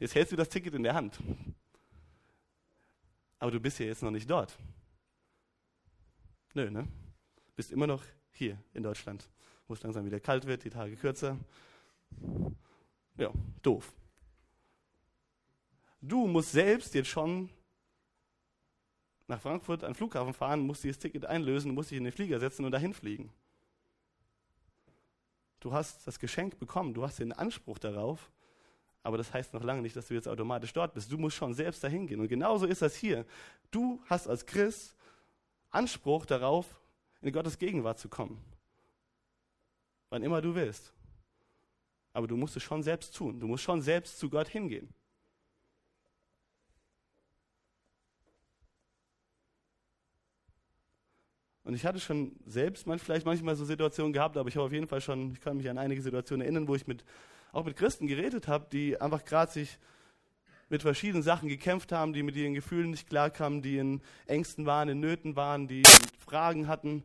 Jetzt 0.01 0.15
hältst 0.15 0.33
du 0.33 0.37
das 0.37 0.49
Ticket 0.49 0.75
in 0.75 0.83
der 0.83 0.95
Hand. 0.95 1.21
Aber 3.39 3.51
du 3.51 3.61
bist 3.61 3.79
ja 3.79 3.87
jetzt 3.87 4.03
noch 4.03 4.11
nicht 4.11 4.29
dort. 4.29 4.59
Nö, 6.55 6.71
ne? 6.71 6.89
Bist 7.55 7.71
immer 7.71 7.87
noch 7.87 8.03
hier 8.33 8.59
in 8.73 8.83
Deutschland, 8.83 9.29
wo 9.69 9.75
es 9.75 9.83
langsam 9.83 10.07
wieder 10.07 10.19
kalt 10.19 10.47
wird, 10.47 10.65
die 10.65 10.71
Tage 10.71 10.97
kürzer. 10.97 11.39
Ja, 13.19 13.31
doof. 13.63 13.93
Du 16.01 16.27
musst 16.27 16.53
selbst 16.53 16.95
jetzt 16.95 17.09
schon 17.09 17.51
nach 19.27 19.41
Frankfurt 19.41 19.85
an 19.85 19.91
den 19.91 19.97
Flughafen 19.97 20.33
fahren, 20.33 20.61
musst 20.61 20.83
dieses 20.83 20.99
Ticket 20.99 21.27
einlösen, 21.27 21.75
musst 21.75 21.91
dich 21.91 21.99
in 21.99 22.05
den 22.05 22.13
Flieger 22.13 22.41
setzen 22.41 22.65
und 22.65 22.73
dahin 22.73 22.95
fliegen. 22.95 23.31
Du 25.61 25.73
hast 25.73 26.07
das 26.07 26.19
Geschenk 26.19 26.59
bekommen, 26.59 26.95
du 26.95 27.05
hast 27.05 27.19
den 27.19 27.33
Anspruch 27.33 27.79
darauf, 27.79 28.31
aber 29.03 29.17
das 29.17 29.33
heißt 29.33 29.55
noch 29.55 29.63
lange 29.63 29.83
nicht, 29.83 29.97
dass 29.97 30.09
du 30.09 30.15
jetzt 30.15 30.29
automatisch 30.29 30.73
dort 30.73 30.93
bist. 30.95 31.11
Du 31.11 31.17
musst 31.17 31.37
schon 31.37 31.55
selbst 31.55 31.83
dahin 31.83 32.07
gehen. 32.07 32.21
Und 32.21 32.29
genauso 32.29 32.67
ist 32.67 32.83
das 32.83 32.95
hier. 32.95 33.25
Du 33.71 34.03
hast 34.07 34.29
als 34.29 34.45
Christ 34.45 34.95
Anspruch 35.71 36.27
darauf, 36.27 36.81
in 37.23 37.33
Gottes 37.33 37.59
Gegenwart 37.59 37.99
zu 37.99 38.09
kommen. 38.09 38.43
Wann 40.11 40.23
immer 40.23 40.43
du 40.43 40.55
willst. 40.55 40.93
Aber 42.13 42.27
du 42.27 42.37
musst 42.37 42.57
es 42.57 42.63
schon 42.63 42.83
selbst 42.83 43.15
tun. 43.15 43.39
Du 43.39 43.47
musst 43.47 43.63
schon 43.63 43.81
selbst 43.81 44.19
zu 44.19 44.29
Gott 44.29 44.49
hingehen. 44.49 44.93
Und 51.63 51.75
ich 51.75 51.87
hatte 51.87 52.01
schon 52.01 52.35
selbst 52.47 52.85
vielleicht 52.99 53.25
manchmal 53.25 53.55
so 53.55 53.65
Situationen 53.65 54.13
gehabt, 54.13 54.37
aber 54.37 54.49
ich 54.49 54.57
habe 54.57 54.67
auf 54.67 54.73
jeden 54.73 54.89
Fall 54.89 55.01
schon, 55.01 55.33
ich 55.33 55.41
kann 55.41 55.57
mich 55.57 55.71
an 55.71 55.79
einige 55.79 56.03
Situationen 56.03 56.43
erinnern, 56.43 56.67
wo 56.67 56.75
ich 56.75 56.87
mit 56.89 57.05
auch 57.53 57.65
mit 57.65 57.77
Christen 57.77 58.07
geredet 58.07 58.49
habe, 58.49 58.67
die 58.71 59.01
einfach 59.01 59.25
gerade 59.25 59.53
sich 59.53 59.79
mit 60.69 60.83
verschiedenen 60.83 61.23
Sachen 61.23 61.49
gekämpft 61.49 61.93
haben, 61.93 62.13
die 62.13 62.23
mit 62.23 62.37
ihren 62.37 62.55
Gefühlen 62.55 62.91
nicht 62.91 63.09
klarkamen, 63.09 63.61
die 63.61 63.79
in 63.79 64.01
Ängsten 64.27 64.67
waren, 64.67 64.89
in 64.89 65.01
Nöten 65.01 65.35
waren, 65.35 65.67
die 65.67 65.83
Fragen 66.19 66.69
hatten. 66.69 67.03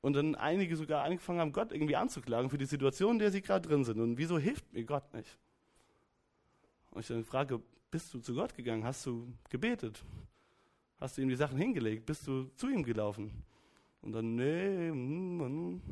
Und 0.00 0.14
dann 0.14 0.34
einige 0.34 0.74
sogar 0.76 1.04
angefangen 1.04 1.38
haben, 1.38 1.52
Gott 1.52 1.70
irgendwie 1.70 1.96
anzuklagen 1.96 2.50
für 2.50 2.58
die 2.58 2.64
Situation, 2.64 3.12
in 3.12 3.18
der 3.20 3.30
sie 3.30 3.42
gerade 3.42 3.68
drin 3.68 3.84
sind. 3.84 4.00
Und 4.00 4.16
wieso 4.16 4.38
hilft 4.38 4.72
mir 4.72 4.84
Gott 4.84 5.12
nicht? 5.14 5.38
Und 6.90 7.00
ich 7.02 7.08
dann 7.08 7.24
frage, 7.24 7.60
bist 7.90 8.12
du 8.14 8.18
zu 8.18 8.34
Gott 8.34 8.54
gegangen? 8.54 8.84
Hast 8.84 9.04
du 9.06 9.32
gebetet? 9.50 10.02
Hast 10.98 11.18
du 11.18 11.22
ihm 11.22 11.28
die 11.28 11.36
Sachen 11.36 11.58
hingelegt? 11.58 12.06
Bist 12.06 12.26
du 12.26 12.44
zu 12.56 12.68
ihm 12.68 12.82
gelaufen? 12.82 13.44
Und 14.00 14.12
dann, 14.12 14.34
nee, 14.34 14.90
mm, 14.90 15.74
mm. 15.74 15.82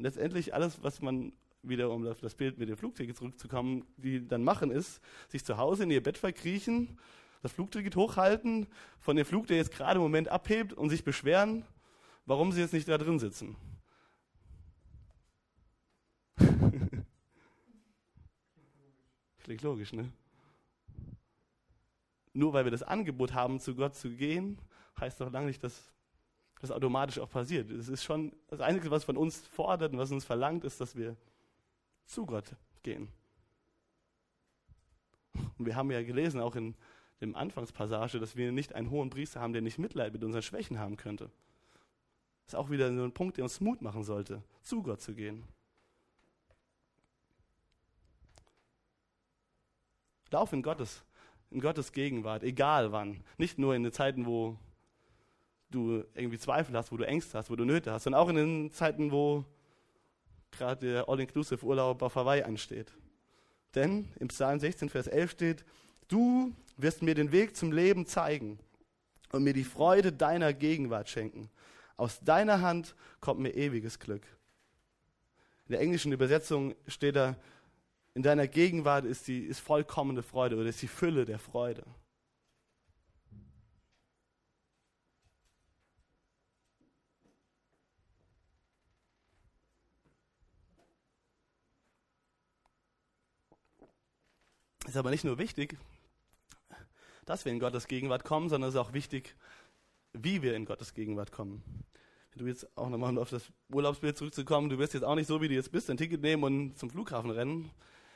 Und 0.00 0.04
letztendlich 0.04 0.54
alles, 0.54 0.82
was 0.82 1.02
man 1.02 1.34
wieder, 1.60 1.90
um 1.90 2.06
auf 2.06 2.20
das 2.20 2.34
Bild 2.34 2.56
mit 2.56 2.70
dem 2.70 2.78
Flugticket 2.78 3.18
zurückzukommen, 3.18 3.84
die 3.98 4.26
dann 4.26 4.42
machen, 4.42 4.70
ist, 4.70 5.02
sich 5.28 5.44
zu 5.44 5.58
Hause 5.58 5.82
in 5.82 5.90
ihr 5.90 6.02
Bett 6.02 6.16
verkriechen, 6.16 6.98
das 7.42 7.52
Flugticket 7.52 7.96
hochhalten, 7.96 8.66
von 8.98 9.16
dem 9.16 9.26
Flug, 9.26 9.46
der 9.46 9.58
jetzt 9.58 9.72
gerade 9.72 9.96
im 9.96 10.02
Moment 10.02 10.28
abhebt 10.28 10.72
und 10.72 10.88
sich 10.88 11.04
beschweren, 11.04 11.66
warum 12.24 12.50
sie 12.50 12.62
jetzt 12.62 12.72
nicht 12.72 12.88
da 12.88 12.96
drin 12.96 13.18
sitzen. 13.18 13.58
Klingt 19.44 19.60
logisch, 19.60 19.92
ne? 19.92 20.10
Nur 22.32 22.54
weil 22.54 22.64
wir 22.64 22.72
das 22.72 22.84
Angebot 22.84 23.34
haben, 23.34 23.60
zu 23.60 23.74
Gott 23.74 23.94
zu 23.94 24.08
gehen, 24.08 24.58
heißt 24.98 25.20
doch 25.20 25.30
lange 25.30 25.48
nicht, 25.48 25.62
dass 25.62 25.92
das 26.60 26.70
automatisch 26.70 27.18
auch 27.18 27.30
passiert. 27.30 27.70
Es 27.70 27.88
ist 27.88 28.04
schon 28.04 28.32
das 28.48 28.60
Einzige, 28.60 28.90
was 28.90 29.04
von 29.04 29.16
uns 29.16 29.38
fordert 29.48 29.92
und 29.92 29.98
was 29.98 30.12
uns 30.12 30.24
verlangt, 30.24 30.64
ist, 30.64 30.80
dass 30.80 30.94
wir 30.94 31.16
zu 32.04 32.26
Gott 32.26 32.54
gehen. 32.82 33.08
Und 35.58 35.66
wir 35.66 35.74
haben 35.74 35.90
ja 35.90 36.02
gelesen, 36.02 36.40
auch 36.40 36.54
in 36.56 36.74
dem 37.20 37.34
Anfangspassage, 37.34 38.18
dass 38.18 38.36
wir 38.36 38.52
nicht 38.52 38.74
einen 38.74 38.90
hohen 38.90 39.10
Priester 39.10 39.40
haben, 39.40 39.52
der 39.52 39.62
nicht 39.62 39.78
Mitleid 39.78 40.12
mit 40.12 40.22
unseren 40.22 40.42
Schwächen 40.42 40.78
haben 40.78 40.96
könnte. 40.96 41.30
Das 42.44 42.54
ist 42.54 42.58
auch 42.58 42.70
wieder 42.70 42.94
so 42.94 43.04
ein 43.04 43.12
Punkt, 43.12 43.36
der 43.36 43.44
uns 43.44 43.60
Mut 43.60 43.80
machen 43.80 44.02
sollte, 44.02 44.42
zu 44.60 44.82
Gott 44.82 45.00
zu 45.00 45.14
gehen. 45.14 45.44
Lauf 50.30 50.52
in 50.52 50.62
Gottes, 50.62 51.04
in 51.50 51.60
Gottes 51.60 51.92
Gegenwart, 51.92 52.42
egal 52.42 52.92
wann. 52.92 53.24
Nicht 53.38 53.58
nur 53.58 53.74
in 53.74 53.82
den 53.82 53.92
Zeiten, 53.92 54.26
wo 54.26 54.58
du 55.70 56.04
irgendwie 56.14 56.38
Zweifel 56.38 56.76
hast, 56.76 56.92
wo 56.92 56.96
du 56.96 57.06
Ängste 57.06 57.38
hast, 57.38 57.50
wo 57.50 57.56
du 57.56 57.64
Nöte 57.64 57.92
hast, 57.92 58.04
sondern 58.04 58.20
auch 58.20 58.28
in 58.28 58.36
den 58.36 58.72
Zeiten, 58.72 59.12
wo 59.12 59.44
gerade 60.50 60.92
der 60.92 61.08
All-Inclusive-Urlaub 61.08 62.02
auf 62.02 62.14
Hawaii 62.14 62.42
ansteht. 62.42 62.92
Denn 63.74 64.08
im 64.18 64.28
Psalm 64.28 64.58
16, 64.58 64.88
Vers 64.88 65.06
11 65.06 65.30
steht, 65.30 65.64
du 66.08 66.52
wirst 66.76 67.02
mir 67.02 67.14
den 67.14 67.32
Weg 67.32 67.56
zum 67.56 67.72
Leben 67.72 68.06
zeigen 68.06 68.58
und 69.32 69.44
mir 69.44 69.52
die 69.52 69.64
Freude 69.64 70.12
deiner 70.12 70.52
Gegenwart 70.52 71.08
schenken. 71.08 71.48
Aus 71.96 72.20
deiner 72.20 72.62
Hand 72.62 72.94
kommt 73.20 73.40
mir 73.40 73.54
ewiges 73.54 73.98
Glück. 73.98 74.26
In 75.66 75.72
der 75.72 75.80
englischen 75.80 76.12
Übersetzung 76.12 76.74
steht 76.88 77.14
da, 77.14 77.36
in 78.14 78.22
deiner 78.22 78.48
Gegenwart 78.48 79.04
ist 79.04 79.28
die 79.28 79.40
ist 79.44 79.60
vollkommene 79.60 80.22
Freude 80.22 80.56
oder 80.56 80.68
ist 80.68 80.82
die 80.82 80.88
Fülle 80.88 81.24
der 81.24 81.38
Freude. 81.38 81.84
Ist 94.90 94.96
aber 94.96 95.12
nicht 95.12 95.22
nur 95.22 95.38
wichtig, 95.38 95.78
dass 97.24 97.44
wir 97.44 97.52
in 97.52 97.60
Gottes 97.60 97.86
Gegenwart 97.86 98.24
kommen, 98.24 98.48
sondern 98.48 98.70
es 98.70 98.74
ist 98.74 98.80
auch 98.80 98.92
wichtig, 98.92 99.36
wie 100.12 100.42
wir 100.42 100.56
in 100.56 100.64
Gottes 100.64 100.94
Gegenwart 100.94 101.30
kommen. 101.30 101.62
Wenn 102.32 102.44
du 102.44 102.50
jetzt 102.50 102.76
auch 102.76 102.88
nochmal 102.88 103.16
auf 103.18 103.30
das 103.30 103.52
Urlaubsbild 103.72 104.18
zurückzukommen, 104.18 104.68
du 104.68 104.78
wirst 104.80 104.94
jetzt 104.94 105.04
auch 105.04 105.14
nicht 105.14 105.28
so, 105.28 105.40
wie 105.40 105.46
du 105.46 105.54
jetzt 105.54 105.70
bist, 105.70 105.88
ein 105.90 105.96
Ticket 105.96 106.22
nehmen 106.22 106.42
und 106.42 106.76
zum 106.76 106.90
Flughafen 106.90 107.30
rennen. 107.30 107.70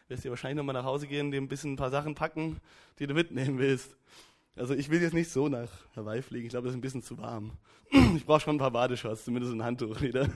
Du 0.08 0.14
wirst 0.14 0.24
dir 0.24 0.30
wahrscheinlich 0.30 0.56
nochmal 0.56 0.72
nach 0.72 0.82
Hause 0.82 1.06
gehen, 1.06 1.30
dir 1.30 1.40
ein 1.40 1.46
bisschen 1.46 1.74
ein 1.74 1.76
paar 1.76 1.92
Sachen 1.92 2.16
packen, 2.16 2.60
die 2.98 3.06
du 3.06 3.14
mitnehmen 3.14 3.60
willst. 3.60 3.96
Also 4.56 4.74
ich 4.74 4.90
will 4.90 5.00
jetzt 5.00 5.14
nicht 5.14 5.30
so 5.30 5.48
nach 5.48 5.70
Hawaii 5.94 6.22
fliegen, 6.22 6.46
ich 6.46 6.50
glaube, 6.50 6.66
das 6.66 6.72
ist 6.72 6.78
ein 6.78 6.80
bisschen 6.80 7.04
zu 7.04 7.18
warm. 7.18 7.52
Ich 8.16 8.26
brauche 8.26 8.40
schon 8.40 8.56
ein 8.56 8.58
paar 8.58 8.72
Badeshorts, 8.72 9.26
zumindest 9.26 9.54
ein 9.54 9.62
Handtuch 9.62 10.00
wieder. 10.00 10.28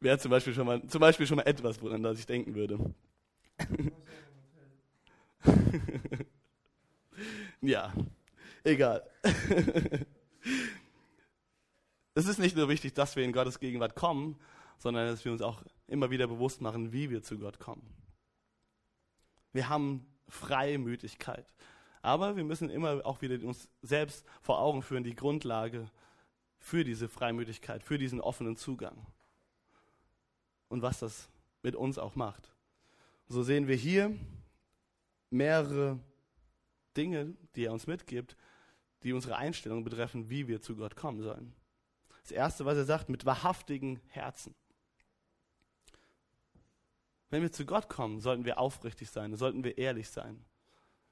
Wäre 0.00 0.16
zum 0.16 0.30
Beispiel 0.30 0.54
schon 0.54 0.64
mal, 0.64 0.82
zum 0.86 1.00
Beispiel 1.02 1.26
schon 1.26 1.36
mal 1.36 1.42
etwas, 1.42 1.82
woran 1.82 2.02
ich 2.14 2.24
denken 2.24 2.54
würde. 2.54 2.94
ja, 7.60 7.92
egal. 8.64 9.02
es 12.14 12.26
ist 12.26 12.38
nicht 12.38 12.56
nur 12.56 12.68
wichtig, 12.68 12.94
dass 12.94 13.16
wir 13.16 13.24
in 13.24 13.32
Gottes 13.32 13.58
Gegenwart 13.60 13.96
kommen, 13.96 14.38
sondern 14.78 15.06
dass 15.06 15.24
wir 15.24 15.32
uns 15.32 15.42
auch 15.42 15.62
immer 15.86 16.10
wieder 16.10 16.26
bewusst 16.26 16.60
machen, 16.60 16.92
wie 16.92 17.10
wir 17.10 17.22
zu 17.22 17.38
Gott 17.38 17.58
kommen. 17.58 17.86
Wir 19.52 19.68
haben 19.68 20.06
Freimütigkeit. 20.28 21.46
Aber 22.00 22.36
wir 22.36 22.42
müssen 22.42 22.68
immer 22.68 23.06
auch 23.06 23.22
wieder 23.22 23.46
uns 23.46 23.68
selbst 23.80 24.26
vor 24.40 24.58
Augen 24.58 24.82
führen, 24.82 25.04
die 25.04 25.14
Grundlage 25.14 25.88
für 26.58 26.84
diese 26.84 27.08
Freimütigkeit, 27.08 27.82
für 27.82 27.96
diesen 27.96 28.20
offenen 28.20 28.56
Zugang. 28.56 29.06
Und 30.68 30.82
was 30.82 30.98
das 30.98 31.28
mit 31.62 31.76
uns 31.76 31.98
auch 31.98 32.16
macht. 32.16 32.52
So 33.28 33.42
sehen 33.42 33.68
wir 33.68 33.76
hier 33.76 34.16
mehrere 35.32 35.98
Dinge, 36.96 37.34
die 37.56 37.64
er 37.64 37.72
uns 37.72 37.86
mitgibt, 37.86 38.36
die 39.02 39.12
unsere 39.12 39.36
Einstellung 39.36 39.84
betreffen, 39.84 40.30
wie 40.30 40.48
wir 40.48 40.60
zu 40.60 40.76
Gott 40.76 40.96
kommen 40.96 41.22
sollen. 41.22 41.54
Das 42.22 42.30
Erste, 42.30 42.64
was 42.64 42.76
er 42.76 42.84
sagt, 42.84 43.08
mit 43.08 43.24
wahrhaftigen 43.24 44.00
Herzen. 44.08 44.54
Wenn 47.30 47.42
wir 47.42 47.50
zu 47.50 47.64
Gott 47.64 47.88
kommen, 47.88 48.20
sollten 48.20 48.44
wir 48.44 48.58
aufrichtig 48.58 49.10
sein, 49.10 49.34
sollten 49.36 49.64
wir 49.64 49.78
ehrlich 49.78 50.10
sein. 50.10 50.44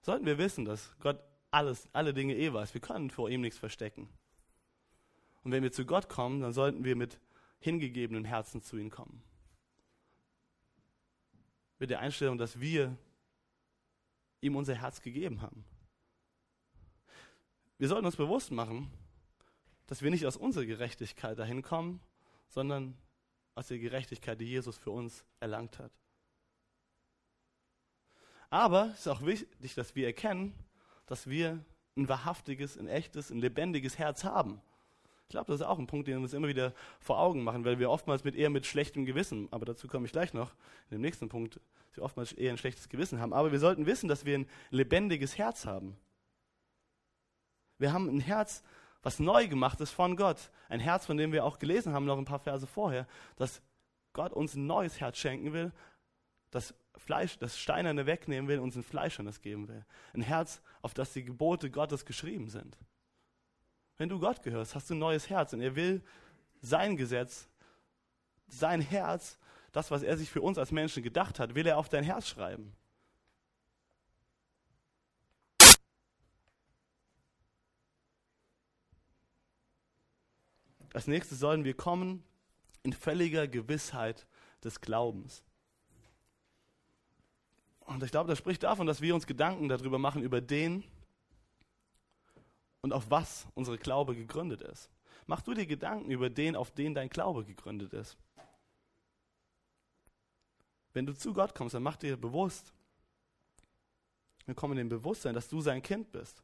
Sollten 0.03 0.27
wir 0.27 0.39
wissen, 0.39 0.65
dass 0.65 0.95
Gott 1.01 1.19
alles, 1.51 1.89
alle 1.93 2.15
Dinge 2.15 2.37
eh 2.37 2.53
weiß. 2.53 2.75
Wir 2.75 2.81
können 2.81 3.11
vor 3.11 3.29
ihm 3.29 3.41
nichts 3.41 3.59
verstecken. 3.59 4.09
Und 5.43 5.53
wenn 5.53 5.63
wir 5.63 5.73
zu 5.73 5.85
Gott 5.85 6.09
kommen, 6.09 6.41
dann 6.41 6.53
sollten 6.53 6.85
wir 6.85 6.95
mit 6.95 7.19
hingegebenen 7.59 8.25
Herzen 8.25 8.63
zu 8.63 8.77
ihm 8.77 8.91
kommen. 8.91 9.23
Mit 11.79 11.91
der 11.91 12.01
Einstellung, 12.01 12.39
dass 12.39 12.61
wir 12.61 12.97
ihm 14.41 14.57
unser 14.57 14.75
Herz 14.75 15.01
gegeben 15.01 15.43
haben. 15.43 15.65
Wir 17.79 17.89
sollten 17.89 18.07
uns 18.07 18.17
bewusst 18.17 18.51
machen, 18.51 18.91
dass 19.87 20.03
wir 20.03 20.11
nicht 20.11 20.27
aus 20.27 20.37
unserer 20.37 20.67
Gerechtigkeit 20.67 21.39
dahin 21.39 21.63
kommen, 21.63 22.01
sondern 22.49 22.97
aus 23.55 23.69
der 23.69 23.79
Gerechtigkeit, 23.79 24.41
die 24.41 24.47
Jesus 24.47 24.77
für 24.77 24.91
uns 24.91 25.25
erlangt 25.41 25.79
hat. 25.79 25.93
Aber 28.51 28.91
es 28.93 29.01
ist 29.01 29.09
auch 29.09 29.25
wichtig, 29.25 29.75
dass 29.75 29.95
wir 29.95 30.07
erkennen, 30.07 30.55
dass 31.07 31.29
wir 31.29 31.65
ein 31.97 32.09
wahrhaftiges, 32.09 32.77
ein 32.77 32.89
echtes, 32.89 33.31
ein 33.31 33.39
lebendiges 33.39 33.99
Herz 33.99 34.25
haben. 34.25 34.61
Ich 35.25 35.33
glaube, 35.33 35.47
das 35.53 35.61
ist 35.61 35.67
auch 35.67 35.79
ein 35.79 35.87
Punkt, 35.87 36.09
den 36.09 36.17
wir 36.17 36.23
uns 36.23 36.33
immer 36.33 36.49
wieder 36.49 36.75
vor 36.99 37.21
Augen 37.21 37.45
machen, 37.45 37.65
weil 37.65 37.79
wir 37.79 37.91
oftmals 37.91 38.25
mit 38.25 38.35
eher 38.35 38.51
mit 38.51 38.67
schlechtem 38.67 39.05
Gewissen, 39.05 39.49
aber 39.53 39.65
dazu 39.65 39.87
komme 39.87 40.07
ich 40.07 40.13
gleich 40.13 40.35
noch 40.35 40.55
in 40.91 40.97
dem 40.97 41.01
nächsten 41.03 41.29
Punkt, 41.29 41.61
wir 41.95 42.05
oftmals 42.05 42.33
eher 42.33 42.53
ein 42.53 42.59
schlechtes 42.59 42.89
Gewissen 42.89 43.21
haben. 43.21 43.33
Aber 43.33 43.53
wir 43.53 43.59
sollten 43.59 43.87
wissen, 43.87 44.09
dass 44.09 44.25
wir 44.25 44.39
ein 44.39 44.49
lebendiges 44.71 45.39
Herz 45.39 45.67
haben. 45.67 45.97
Wir 47.79 47.93
haben 47.93 48.09
ein 48.09 48.21
Herz, 48.21 48.63
was 49.03 49.19
neu 49.19 49.49
gemacht 49.49 49.81
ist 49.81 49.91
von 49.91 50.17
Gott. 50.17 50.51
Ein 50.69 50.81
Herz, 50.81 51.07
von 51.07 51.17
dem 51.17 51.33
wir 51.33 51.45
auch 51.45 51.59
gelesen 51.59 51.93
haben, 51.93 52.05
noch 52.05 52.19
ein 52.19 52.25
paar 52.25 52.39
Verse 52.39 52.67
vorher, 52.67 53.07
dass 53.37 53.63
Gott 54.13 54.33
uns 54.33 54.55
ein 54.55 54.67
neues 54.67 55.01
Herz 55.01 55.19
schenken 55.19 55.53
will, 55.53 55.73
das 56.51 56.75
Fleisch, 56.97 57.39
das 57.39 57.59
Steinerne 57.59 58.07
wegnehmen 58.07 58.49
will, 58.49 58.59
uns 58.59 58.77
ein 58.77 58.83
Fleischernes 58.83 59.41
geben 59.41 59.69
will. 59.69 59.85
Ein 60.13 60.23
Herz, 60.23 60.61
auf 60.83 60.95
das 60.95 61.13
die 61.13 61.25
Gebote 61.25 61.71
Gottes 61.71 62.05
geschrieben 62.05 62.49
sind. 62.49 62.77
Wenn 63.97 64.09
du 64.09 64.19
Gott 64.19 64.43
gehörst, 64.43 64.75
hast 64.75 64.91
du 64.91 64.95
ein 64.95 64.99
neues 64.99 65.31
Herz 65.31 65.53
und 65.53 65.61
er 65.61 65.77
will 65.77 66.03
sein 66.61 66.97
Gesetz, 66.97 67.49
sein 68.49 68.81
Herz, 68.81 69.39
das, 69.73 69.91
was 69.91 70.03
er 70.03 70.17
sich 70.17 70.31
für 70.31 70.43
uns 70.43 70.59
als 70.59 70.73
Menschen 70.73 71.03
gedacht 71.03 71.39
hat, 71.39 71.55
will 71.55 71.67
er 71.67 71.79
auf 71.79 71.89
dein 71.89 72.05
Herz 72.05 72.29
schreiben. 72.29 72.75
Als 80.93 81.07
nächstes 81.07 81.39
sollen 81.39 81.65
wir 81.65 81.75
kommen 81.75 82.25
in 82.83 82.93
völliger 82.93 83.47
Gewissheit 83.47 84.27
des 84.65 84.81
Glaubens. 84.81 85.45
Und 87.81 88.03
ich 88.03 88.11
glaube, 88.11 88.29
das 88.29 88.39
spricht 88.39 88.63
davon, 88.63 88.87
dass 88.87 89.01
wir 89.01 89.15
uns 89.15 89.27
Gedanken 89.27 89.69
darüber 89.69 89.99
machen, 89.99 90.23
über 90.23 90.41
den 90.41 90.85
und 92.83 92.93
auf 92.93 93.11
was 93.11 93.47
unsere 93.55 93.79
Glaube 93.79 94.15
gegründet 94.15 94.63
ist. 94.63 94.91
Mach 95.27 95.43
du 95.43 95.55
dir 95.55 95.67
Gedanken 95.67 96.11
über 96.11 96.31
den, 96.31 96.57
auf 96.57 96.71
den 96.71 96.95
dein 96.95 97.09
Glaube 97.09 97.45
gegründet 97.45 97.93
ist. 97.93 98.17
Wenn 100.93 101.07
du 101.07 101.15
zu 101.15 101.33
Gott 101.33 101.55
kommst, 101.55 101.75
dann 101.75 101.83
mach 101.83 101.97
dir 101.97 102.17
bewusst, 102.17 102.73
wir 104.47 104.55
kommen 104.55 104.73
in 104.73 104.79
dem 104.79 104.89
Bewusstsein, 104.89 105.35
dass 105.35 105.49
du 105.49 105.61
sein 105.61 105.83
Kind 105.83 106.11
bist 106.11 106.43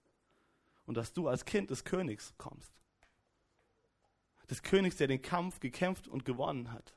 und 0.84 0.96
dass 0.96 1.12
du 1.12 1.28
als 1.28 1.44
Kind 1.44 1.70
des 1.70 1.84
Königs 1.84 2.34
kommst. 2.38 2.72
Des 4.48 4.62
Königs, 4.62 4.96
der 4.96 5.08
den 5.08 5.22
Kampf 5.22 5.58
gekämpft 5.58 6.06
und 6.06 6.24
gewonnen 6.24 6.72
hat. 6.72 6.94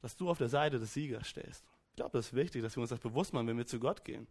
Dass 0.00 0.16
du 0.16 0.28
auf 0.28 0.38
der 0.38 0.48
Seite 0.48 0.80
des 0.80 0.92
Siegers 0.92 1.28
stehst. 1.28 1.64
Ich 1.90 1.96
glaube, 1.96 2.18
das 2.18 2.26
ist 2.26 2.34
wichtig, 2.34 2.62
dass 2.62 2.76
wir 2.76 2.80
uns 2.80 2.90
das 2.90 2.98
bewusst 2.98 3.32
machen, 3.32 3.46
wenn 3.46 3.56
wir 3.56 3.66
zu 3.66 3.78
Gott 3.78 4.04
gehen. 4.04 4.26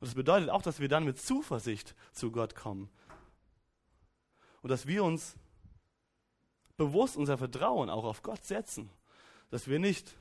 Und 0.00 0.08
das 0.08 0.16
bedeutet 0.16 0.50
auch, 0.50 0.62
dass 0.62 0.80
wir 0.80 0.88
dann 0.88 1.04
mit 1.04 1.20
Zuversicht 1.20 1.94
zu 2.10 2.32
Gott 2.32 2.56
kommen. 2.56 2.90
Und 4.62 4.70
dass 4.70 4.88
wir 4.88 5.04
uns 5.04 5.36
bewusst 6.76 7.16
unser 7.16 7.38
Vertrauen 7.38 7.88
auch 7.88 8.02
auf 8.04 8.22
Gott 8.22 8.44
setzen. 8.44 8.90
Dass 9.52 9.68
wir 9.68 9.78
nicht 9.78 10.16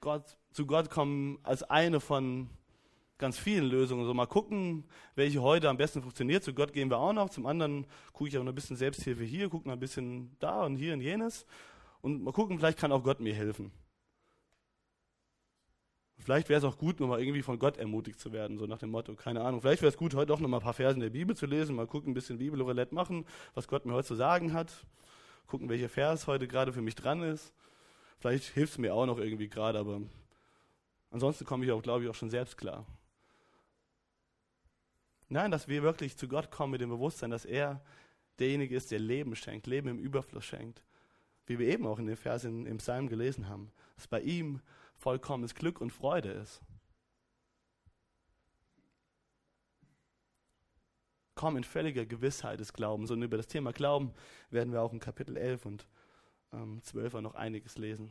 Gott, 0.00 0.36
zu 0.50 0.66
Gott 0.66 0.90
kommen 0.90 1.38
als 1.44 1.62
eine 1.62 2.00
von 2.00 2.50
ganz 3.16 3.38
vielen 3.38 3.66
Lösungen. 3.66 4.04
So 4.06 4.12
mal 4.12 4.26
gucken, 4.26 4.82
welche 5.14 5.40
heute 5.40 5.68
am 5.68 5.76
besten 5.76 6.02
funktioniert. 6.02 6.42
Zu 6.42 6.52
Gott 6.52 6.72
gehen 6.72 6.90
wir 6.90 6.98
auch 6.98 7.12
noch. 7.12 7.30
Zum 7.30 7.46
anderen 7.46 7.86
gucke 8.12 8.28
ich 8.28 8.36
auch 8.36 8.42
noch 8.42 8.50
ein 8.50 8.56
bisschen 8.56 8.76
Selbsthilfe 8.76 9.22
hier, 9.22 9.48
gucke 9.48 9.68
noch 9.68 9.74
ein 9.74 9.78
bisschen 9.78 10.36
da 10.40 10.64
und 10.64 10.74
hier 10.74 10.94
und 10.94 11.00
jenes. 11.00 11.46
Und 12.00 12.24
mal 12.24 12.32
gucken, 12.32 12.58
vielleicht 12.58 12.76
kann 12.76 12.90
auch 12.90 13.04
Gott 13.04 13.20
mir 13.20 13.34
helfen. 13.34 13.70
Vielleicht 16.18 16.48
wäre 16.48 16.58
es 16.58 16.64
auch 16.64 16.76
gut, 16.76 16.98
nochmal 16.98 17.20
irgendwie 17.20 17.42
von 17.42 17.60
Gott 17.60 17.76
ermutigt 17.76 18.18
zu 18.18 18.32
werden, 18.32 18.58
so 18.58 18.66
nach 18.66 18.78
dem 18.78 18.90
Motto, 18.90 19.14
keine 19.14 19.42
Ahnung. 19.42 19.60
Vielleicht 19.60 19.82
wäre 19.82 19.92
es 19.92 19.96
gut, 19.96 20.12
heute 20.16 20.34
auch 20.34 20.40
nochmal 20.40 20.58
ein 20.58 20.64
paar 20.64 20.74
Versen 20.74 20.98
der 20.98 21.10
Bibel 21.10 21.36
zu 21.36 21.46
lesen, 21.46 21.76
mal 21.76 21.86
gucken, 21.86 22.10
ein 22.10 22.14
bisschen 22.14 22.38
Bibelroulette 22.38 22.96
machen, 22.96 23.26
was 23.54 23.68
Gott 23.68 23.86
mir 23.86 23.92
heute 23.92 24.08
zu 24.08 24.16
sagen 24.16 24.52
hat. 24.52 24.72
Gucken, 25.46 25.68
welcher 25.68 25.88
Vers 25.88 26.26
heute 26.26 26.48
gerade 26.48 26.72
für 26.72 26.82
mich 26.82 26.96
dran 26.96 27.22
ist. 27.22 27.52
Vielleicht 28.18 28.44
hilft 28.54 28.72
es 28.72 28.78
mir 28.78 28.94
auch 28.94 29.06
noch 29.06 29.18
irgendwie 29.18 29.48
gerade, 29.48 29.78
aber 29.78 30.00
Ansonsten 31.14 31.44
komme 31.44 31.64
ich 31.64 31.70
auch, 31.70 31.80
glaube 31.80 32.02
ich, 32.02 32.10
auch 32.10 32.14
schon 32.16 32.28
selbst 32.28 32.56
klar. 32.56 32.84
Nein, 35.28 35.52
dass 35.52 35.68
wir 35.68 35.84
wirklich 35.84 36.16
zu 36.16 36.26
Gott 36.26 36.50
kommen 36.50 36.72
mit 36.72 36.80
dem 36.80 36.90
Bewusstsein, 36.90 37.30
dass 37.30 37.44
er 37.44 37.80
derjenige 38.40 38.74
ist, 38.74 38.90
der 38.90 38.98
Leben 38.98 39.36
schenkt, 39.36 39.68
Leben 39.68 39.86
im 39.90 39.98
Überfluss 40.00 40.44
schenkt. 40.44 40.82
Wie 41.46 41.60
wir 41.60 41.68
eben 41.68 41.86
auch 41.86 42.00
in 42.00 42.06
den 42.06 42.16
Versen 42.16 42.66
im 42.66 42.78
Psalm 42.78 43.08
gelesen 43.08 43.48
haben, 43.48 43.70
dass 43.94 44.08
bei 44.08 44.22
ihm 44.22 44.60
vollkommenes 44.96 45.54
Glück 45.54 45.80
und 45.80 45.92
Freude 45.92 46.32
ist. 46.32 46.60
Komm 51.36 51.56
in 51.56 51.62
völliger 51.62 52.06
Gewissheit 52.06 52.58
des 52.58 52.72
Glaubens. 52.72 53.12
Und 53.12 53.22
über 53.22 53.36
das 53.36 53.46
Thema 53.46 53.72
Glauben 53.72 54.12
werden 54.50 54.72
wir 54.72 54.82
auch 54.82 54.92
in 54.92 54.98
Kapitel 54.98 55.36
11 55.36 55.64
und 55.64 55.86
ähm, 56.54 56.82
12 56.82 57.14
noch 57.14 57.34
einiges 57.34 57.78
lesen 57.78 58.10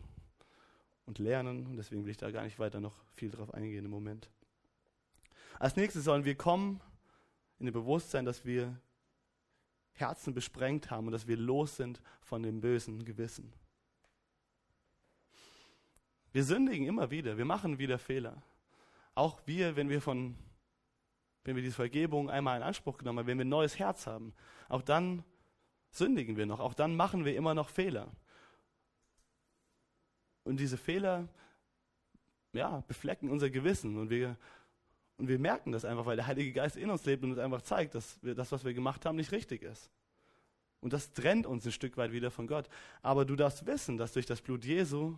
und 1.05 1.19
lernen. 1.19 1.67
Und 1.67 1.77
deswegen 1.77 2.03
will 2.03 2.11
ich 2.11 2.17
da 2.17 2.31
gar 2.31 2.43
nicht 2.43 2.59
weiter 2.59 2.79
noch 2.79 2.95
viel 3.15 3.31
drauf 3.31 3.53
eingehen 3.53 3.85
im 3.85 3.91
Moment. 3.91 4.29
Als 5.59 5.75
nächstes 5.75 6.03
sollen 6.03 6.25
wir 6.25 6.35
kommen 6.35 6.81
in 7.59 7.65
dem 7.65 7.73
Bewusstsein, 7.73 8.25
dass 8.25 8.45
wir 8.45 8.79
Herzen 9.93 10.33
besprengt 10.33 10.89
haben 10.89 11.07
und 11.07 11.13
dass 11.13 11.27
wir 11.27 11.37
los 11.37 11.75
sind 11.75 12.01
von 12.21 12.43
dem 12.43 12.61
bösen 12.61 13.05
Gewissen. 13.05 13.53
Wir 16.31 16.43
sündigen 16.43 16.87
immer 16.87 17.11
wieder, 17.11 17.37
wir 17.37 17.45
machen 17.45 17.77
wieder 17.77 17.99
Fehler. 17.99 18.41
Auch 19.13 19.39
wir, 19.45 19.75
wenn 19.75 19.89
wir 19.89 20.01
von, 20.01 20.35
wenn 21.43 21.55
wir 21.55 21.61
diese 21.61 21.75
Vergebung 21.75 22.31
einmal 22.31 22.57
in 22.57 22.63
Anspruch 22.63 22.97
genommen 22.97 23.19
haben, 23.19 23.27
wenn 23.27 23.37
wir 23.37 23.45
ein 23.45 23.49
neues 23.49 23.77
Herz 23.77 24.07
haben, 24.07 24.33
auch 24.67 24.81
dann 24.81 25.23
sündigen 25.91 26.35
wir 26.35 26.47
noch, 26.47 26.59
auch 26.59 26.73
dann 26.73 26.95
machen 26.95 27.23
wir 27.23 27.35
immer 27.35 27.53
noch 27.53 27.69
Fehler. 27.69 28.11
Und 30.43 30.59
diese 30.59 30.77
Fehler, 30.77 31.27
ja, 32.51 32.83
beflecken 32.87 33.29
unser 33.29 33.49
Gewissen 33.49 33.97
und 33.97 34.09
wir 34.09 34.37
und 35.17 35.27
wir 35.27 35.37
merken 35.37 35.71
das 35.71 35.85
einfach, 35.85 36.05
weil 36.05 36.15
der 36.15 36.25
Heilige 36.25 36.51
Geist 36.51 36.75
in 36.75 36.89
uns 36.89 37.05
lebt 37.05 37.23
und 37.23 37.31
uns 37.31 37.39
einfach 37.39 37.61
zeigt, 37.61 37.93
dass 37.93 38.21
wir 38.23 38.33
das, 38.33 38.51
was 38.51 38.65
wir 38.65 38.73
gemacht 38.73 39.05
haben, 39.05 39.15
nicht 39.15 39.31
richtig 39.31 39.61
ist. 39.61 39.91
Und 40.79 40.91
das 40.91 41.13
trennt 41.13 41.45
uns 41.45 41.65
ein 41.65 41.71
Stück 41.71 41.97
weit 41.97 42.11
wieder 42.11 42.31
von 42.31 42.47
Gott. 42.47 42.67
Aber 43.01 43.23
du 43.23 43.35
darfst 43.35 43.65
wissen, 43.65 43.97
dass 43.97 44.11
durch 44.11 44.25
das 44.25 44.41
Blut 44.41 44.65
Jesu 44.65 45.15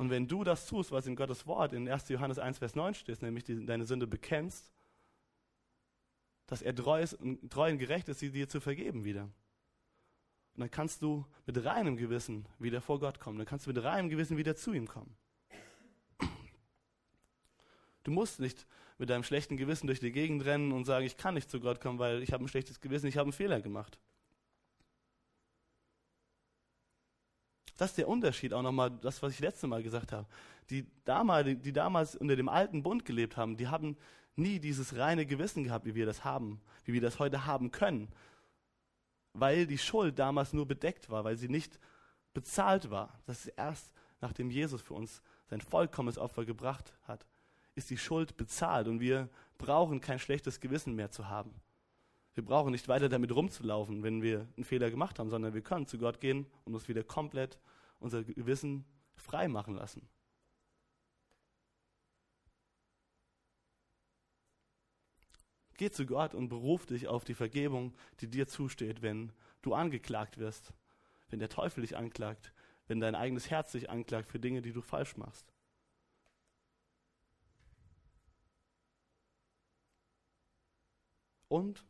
und 0.00 0.08
wenn 0.08 0.26
du 0.26 0.44
das 0.44 0.66
tust, 0.66 0.92
was 0.92 1.06
in 1.06 1.14
Gottes 1.14 1.46
Wort 1.46 1.74
in 1.74 1.86
1. 1.86 2.08
Johannes 2.08 2.38
1, 2.38 2.56
Vers 2.56 2.74
9 2.74 2.94
steht, 2.94 3.20
nämlich 3.20 3.44
die, 3.44 3.66
deine 3.66 3.84
Sünde 3.84 4.06
bekennst, 4.06 4.72
dass 6.46 6.62
er 6.62 6.74
treu, 6.74 7.02
ist, 7.02 7.18
treu 7.50 7.70
und 7.70 7.76
gerecht 7.76 8.08
ist, 8.08 8.20
sie 8.20 8.30
dir 8.30 8.48
zu 8.48 8.62
vergeben 8.62 9.04
wieder. 9.04 9.28
Dann 10.60 10.70
kannst 10.70 11.02
du 11.02 11.26
mit 11.46 11.64
reinem 11.64 11.96
Gewissen 11.96 12.46
wieder 12.58 12.80
vor 12.80 13.00
Gott 13.00 13.18
kommen. 13.18 13.38
Dann 13.38 13.46
kannst 13.46 13.66
du 13.66 13.72
mit 13.72 13.82
reinem 13.82 14.08
Gewissen 14.08 14.36
wieder 14.36 14.54
zu 14.54 14.72
ihm 14.72 14.86
kommen. 14.86 15.16
Du 18.04 18.10
musst 18.10 18.40
nicht 18.40 18.66
mit 18.98 19.10
deinem 19.10 19.22
schlechten 19.24 19.56
Gewissen 19.56 19.86
durch 19.86 20.00
die 20.00 20.12
Gegend 20.12 20.44
rennen 20.44 20.72
und 20.72 20.84
sagen, 20.84 21.06
ich 21.06 21.16
kann 21.16 21.34
nicht 21.34 21.50
zu 21.50 21.60
Gott 21.60 21.80
kommen, 21.80 21.98
weil 21.98 22.22
ich 22.22 22.32
habe 22.32 22.44
ein 22.44 22.48
schlechtes 22.48 22.80
Gewissen, 22.80 23.06
ich 23.06 23.16
habe 23.16 23.26
einen 23.26 23.32
Fehler 23.32 23.60
gemacht. 23.60 23.98
Das 27.78 27.90
ist 27.90 27.96
der 27.96 28.08
Unterschied 28.08 28.52
auch 28.52 28.60
nochmal, 28.60 28.90
das, 28.90 29.22
was 29.22 29.32
ich 29.32 29.40
letzte 29.40 29.66
Mal 29.66 29.82
gesagt 29.82 30.12
habe. 30.12 30.26
Die 30.68 30.86
damals, 31.06 31.62
die 31.62 31.72
damals 31.72 32.14
unter 32.14 32.36
dem 32.36 32.50
alten 32.50 32.82
Bund 32.82 33.06
gelebt 33.06 33.38
haben, 33.38 33.56
die 33.56 33.68
haben 33.68 33.96
nie 34.36 34.58
dieses 34.60 34.96
reine 34.96 35.24
Gewissen 35.24 35.64
gehabt, 35.64 35.86
wie 35.86 35.94
wir 35.94 36.04
das 36.04 36.22
haben, 36.22 36.60
wie 36.84 36.92
wir 36.92 37.00
das 37.00 37.18
heute 37.18 37.46
haben 37.46 37.70
können. 37.70 38.08
Weil 39.32 39.66
die 39.66 39.78
Schuld 39.78 40.18
damals 40.18 40.52
nur 40.52 40.66
bedeckt 40.66 41.10
war, 41.10 41.24
weil 41.24 41.36
sie 41.36 41.48
nicht 41.48 41.78
bezahlt 42.34 42.90
war. 42.90 43.20
Das 43.26 43.46
ist 43.46 43.54
erst 43.56 43.92
nachdem 44.20 44.50
Jesus 44.50 44.82
für 44.82 44.94
uns 44.94 45.22
sein 45.48 45.60
vollkommenes 45.60 46.18
Opfer 46.18 46.44
gebracht 46.44 46.92
hat, 47.02 47.26
ist 47.74 47.90
die 47.90 47.98
Schuld 47.98 48.36
bezahlt 48.36 48.88
und 48.88 49.00
wir 49.00 49.28
brauchen 49.58 50.00
kein 50.00 50.18
schlechtes 50.18 50.60
Gewissen 50.60 50.94
mehr 50.94 51.10
zu 51.10 51.28
haben. 51.28 51.54
Wir 52.34 52.44
brauchen 52.44 52.72
nicht 52.72 52.88
weiter 52.88 53.08
damit 53.08 53.34
rumzulaufen, 53.34 54.02
wenn 54.02 54.22
wir 54.22 54.46
einen 54.56 54.64
Fehler 54.64 54.90
gemacht 54.90 55.18
haben, 55.18 55.30
sondern 55.30 55.54
wir 55.54 55.62
können 55.62 55.86
zu 55.86 55.98
Gott 55.98 56.20
gehen 56.20 56.46
und 56.64 56.74
uns 56.74 56.88
wieder 56.88 57.02
komplett 57.02 57.58
unser 57.98 58.22
Gewissen 58.22 58.84
frei 59.14 59.48
machen 59.48 59.74
lassen. 59.74 60.08
Geh 65.80 65.90
zu 65.90 66.04
Gott 66.04 66.34
und 66.34 66.50
beruf 66.50 66.84
dich 66.84 67.08
auf 67.08 67.24
die 67.24 67.32
Vergebung, 67.32 67.94
die 68.20 68.28
dir 68.28 68.46
zusteht, 68.46 69.00
wenn 69.00 69.32
du 69.62 69.72
angeklagt 69.72 70.36
wirst, 70.36 70.74
wenn 71.30 71.38
der 71.38 71.48
Teufel 71.48 71.80
dich 71.80 71.96
anklagt, 71.96 72.52
wenn 72.86 73.00
dein 73.00 73.14
eigenes 73.14 73.48
Herz 73.48 73.72
dich 73.72 73.88
anklagt 73.88 74.28
für 74.28 74.38
Dinge, 74.38 74.60
die 74.60 74.74
du 74.74 74.82
falsch 74.82 75.16
machst. 75.16 75.54
Und 81.48 81.82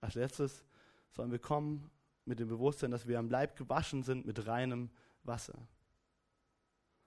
als 0.00 0.14
letztes 0.14 0.64
sollen 1.10 1.32
wir 1.32 1.40
kommen 1.40 1.90
mit 2.26 2.38
dem 2.38 2.46
Bewusstsein, 2.46 2.92
dass 2.92 3.08
wir 3.08 3.18
am 3.18 3.28
Leib 3.28 3.56
gewaschen 3.56 4.04
sind 4.04 4.24
mit 4.24 4.46
reinem 4.46 4.88
Wasser. 5.24 5.66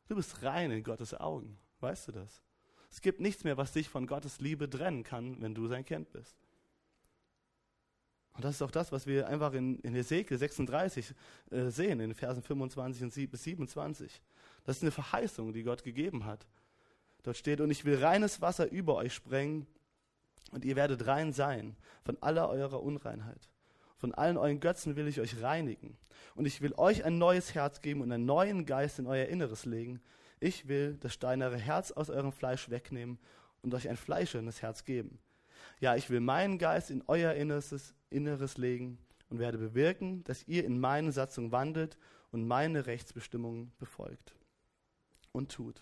Du 0.09 0.17
bist 0.17 0.43
rein 0.43 0.69
in 0.69 0.83
Gottes 0.83 1.13
Augen. 1.13 1.57
Weißt 1.79 2.09
du 2.09 2.11
das? 2.11 2.43
Es 2.93 3.01
gibt 3.01 3.19
nichts 3.19 3.43
mehr, 3.43 3.57
was 3.57 3.71
dich 3.71 3.89
von 3.89 4.05
Gottes 4.05 4.39
Liebe 4.39 4.69
trennen 4.69 5.03
kann, 5.03 5.41
wenn 5.41 5.55
du 5.55 5.65
sein 5.67 5.83
Kind 5.83 6.11
bist. 6.11 6.37
Und 8.33 8.45
das 8.45 8.53
ist 8.53 8.61
auch 8.61 8.69
das, 8.69 8.91
was 8.91 9.07
wir 9.07 9.27
einfach 9.27 9.53
in, 9.53 9.79
in 9.79 9.95
Ezekiel 9.95 10.37
36 10.37 11.15
äh, 11.49 11.69
sehen, 11.71 11.99
in 12.01 12.13
Versen 12.13 12.43
25 12.43 13.01
und 13.01 13.31
bis 13.31 13.43
27. 13.45 14.21
Das 14.63 14.77
ist 14.77 14.83
eine 14.83 14.91
Verheißung, 14.91 15.53
die 15.53 15.63
Gott 15.63 15.83
gegeben 15.83 16.25
hat. 16.25 16.45
Dort 17.23 17.35
steht, 17.35 17.61
und 17.61 17.71
ich 17.71 17.83
will 17.83 17.97
reines 17.97 18.41
Wasser 18.41 18.71
über 18.71 18.93
euch 18.93 19.15
sprengen 19.15 19.65
und 20.51 20.63
ihr 20.63 20.75
werdet 20.75 21.07
rein 21.07 21.33
sein 21.33 21.75
von 22.05 22.21
aller 22.21 22.47
eurer 22.47 22.83
Unreinheit. 22.83 23.49
Von 23.97 24.13
allen 24.13 24.37
euren 24.37 24.59
Götzen 24.59 24.95
will 24.95 25.07
ich 25.07 25.19
euch 25.19 25.41
reinigen. 25.41 25.97
Und 26.35 26.45
ich 26.45 26.61
will 26.61 26.73
euch 26.77 27.05
ein 27.05 27.17
neues 27.17 27.55
Herz 27.55 27.81
geben 27.81 28.01
und 28.01 28.11
einen 28.11 28.27
neuen 28.27 28.67
Geist 28.67 28.99
in 28.99 29.07
euer 29.07 29.25
Inneres 29.25 29.65
legen. 29.65 29.99
Ich 30.43 30.67
will 30.67 30.97
das 30.99 31.13
steinere 31.13 31.57
Herz 31.57 31.91
aus 31.93 32.09
eurem 32.09 32.33
Fleisch 32.33 32.69
wegnehmen 32.69 33.17
und 33.61 33.73
euch 33.73 33.87
ein 33.87 33.95
fleischernes 33.95 34.61
Herz 34.61 34.83
geben. 34.83 35.19
Ja, 35.79 35.95
ich 35.95 36.09
will 36.09 36.19
meinen 36.19 36.57
Geist 36.57 36.91
in 36.91 37.01
euer 37.07 37.31
Inneres, 37.31 37.95
Inneres 38.09 38.57
legen 38.57 38.97
und 39.29 39.39
werde 39.39 39.57
bewirken, 39.57 40.21
dass 40.25 40.45
ihr 40.45 40.65
in 40.65 40.81
meinen 40.81 41.13
Satzungen 41.13 41.53
wandelt 41.53 41.97
und 42.31 42.45
meine 42.45 42.87
Rechtsbestimmungen 42.87 43.71
befolgt 43.79 44.35
und 45.31 45.49
tut. 45.49 45.81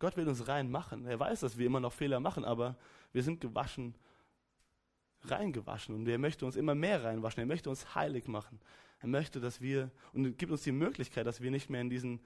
Gott 0.00 0.16
will 0.16 0.26
uns 0.26 0.48
rein 0.48 0.68
machen. 0.68 1.06
Er 1.06 1.20
weiß, 1.20 1.38
dass 1.38 1.56
wir 1.58 1.66
immer 1.66 1.78
noch 1.78 1.92
Fehler 1.92 2.18
machen, 2.18 2.44
aber 2.44 2.76
wir 3.12 3.22
sind 3.22 3.40
gewaschen, 3.40 3.94
reingewaschen. 5.24 5.94
Und 5.94 6.08
er 6.08 6.18
möchte 6.18 6.44
uns 6.44 6.56
immer 6.56 6.74
mehr 6.74 7.04
reinwaschen. 7.04 7.42
Er 7.42 7.46
möchte 7.46 7.70
uns 7.70 7.94
heilig 7.94 8.28
machen. 8.28 8.60
Er 9.00 9.08
möchte, 9.08 9.40
dass 9.40 9.60
wir, 9.60 9.90
und 10.12 10.38
gibt 10.38 10.52
uns 10.52 10.62
die 10.62 10.72
Möglichkeit, 10.72 11.26
dass 11.26 11.40
wir 11.40 11.50
nicht 11.50 11.70
mehr 11.70 11.80
in 11.80 11.90
diesen 11.90 12.20